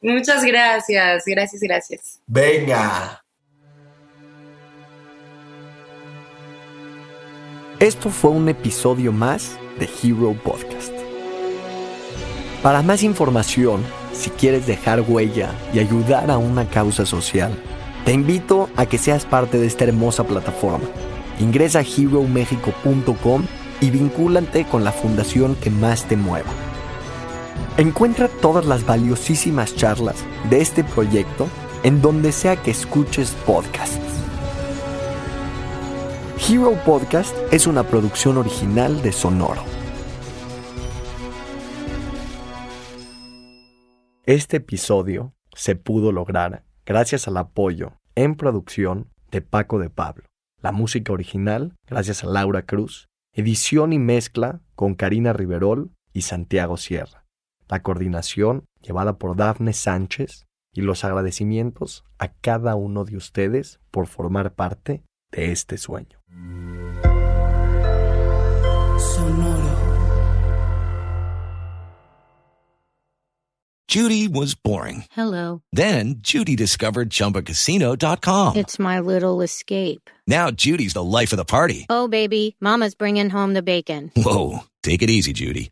Muchas 0.03 0.43
gracias, 0.43 1.23
gracias, 1.25 1.61
gracias. 1.61 2.19
Venga. 2.27 3.23
Esto 7.79 8.09
fue 8.09 8.31
un 8.31 8.47
episodio 8.47 9.11
más 9.11 9.57
de 9.79 9.89
Hero 10.03 10.35
Podcast. 10.43 10.93
Para 12.61 12.81
más 12.81 13.01
información, 13.03 13.83
si 14.13 14.29
quieres 14.29 14.67
dejar 14.67 15.01
huella 15.01 15.49
y 15.73 15.79
ayudar 15.79 16.29
a 16.29 16.37
una 16.37 16.69
causa 16.69 17.05
social, 17.05 17.51
te 18.05 18.13
invito 18.13 18.69
a 18.75 18.85
que 18.85 18.97
seas 18.97 19.25
parte 19.25 19.57
de 19.57 19.65
esta 19.65 19.85
hermosa 19.85 20.23
plataforma 20.25 20.87
Ingresa 21.39 21.79
a 21.79 21.81
heromexico.com 21.81 23.45
y 23.81 23.89
vincúlate 23.89 24.65
con 24.65 24.83
la 24.83 24.91
fundación 24.91 25.55
que 25.55 25.69
más 25.69 26.07
te 26.07 26.15
mueva. 26.15 26.49
Encuentra 27.77 28.27
todas 28.27 28.65
las 28.65 28.85
valiosísimas 28.85 29.75
charlas 29.75 30.23
de 30.49 30.61
este 30.61 30.83
proyecto 30.83 31.47
en 31.83 32.01
donde 32.01 32.31
sea 32.31 32.55
que 32.55 32.71
escuches 32.71 33.31
podcasts. 33.45 33.99
Hero 36.49 36.77
Podcast 36.85 37.35
es 37.51 37.67
una 37.67 37.83
producción 37.83 38.37
original 38.37 39.01
de 39.01 39.11
Sonoro. 39.11 39.63
Este 44.25 44.57
episodio 44.57 45.33
se 45.53 45.75
pudo 45.75 46.11
lograr 46.11 46.63
gracias 46.85 47.27
al 47.27 47.37
apoyo 47.37 47.93
en 48.15 48.35
producción 48.35 49.09
de 49.31 49.41
Paco 49.41 49.79
de 49.79 49.89
Pablo. 49.89 50.25
La 50.61 50.71
música 50.71 51.11
original, 51.11 51.75
gracias 51.87 52.23
a 52.23 52.27
Laura 52.27 52.61
Cruz. 52.65 53.07
Edición 53.33 53.91
y 53.93 53.99
mezcla 53.99 54.61
con 54.75 54.95
Karina 54.95 55.33
Riverol 55.33 55.91
y 56.13 56.21
Santiago 56.21 56.77
Sierra. 56.77 57.22
La 57.74 57.82
coordinación 57.82 58.67
llevada 58.84 59.17
por 59.17 59.36
Dafne 59.36 59.74
Sánchez 59.74 60.45
y 60.76 60.82
los 60.82 61.03
agradecimientos 61.03 62.05
a 62.19 62.28
cada 62.28 62.76
uno 62.76 63.03
de 63.03 63.17
ustedes 63.17 63.80
por 63.89 64.05
formar 64.05 64.53
parte 64.53 65.01
de 65.32 65.51
este 65.51 65.80
sueño. 65.80 66.19
Judy 73.88 74.28
was 74.28 74.53
boring. 74.53 75.05
Hello. 75.09 75.63
Then 75.71 76.17
Judy 76.21 76.55
discovered 76.55 77.09
ChumbaCasino.com. 77.09 78.55
It's 78.55 78.78
my 78.78 78.99
little 78.99 79.41
escape. 79.41 80.11
Now 80.28 80.51
Judy's 80.51 80.93
the 80.93 81.03
life 81.03 81.34
of 81.34 81.38
the 81.38 81.45
party. 81.45 81.88
Oh, 81.89 82.07
baby, 82.07 82.55
Mama's 82.61 82.93
bringing 82.93 83.32
home 83.32 83.55
the 83.55 83.63
bacon. 83.63 84.11
Whoa, 84.15 84.59
take 84.84 85.01
it 85.01 85.09
easy, 85.09 85.34
Judy. 85.34 85.71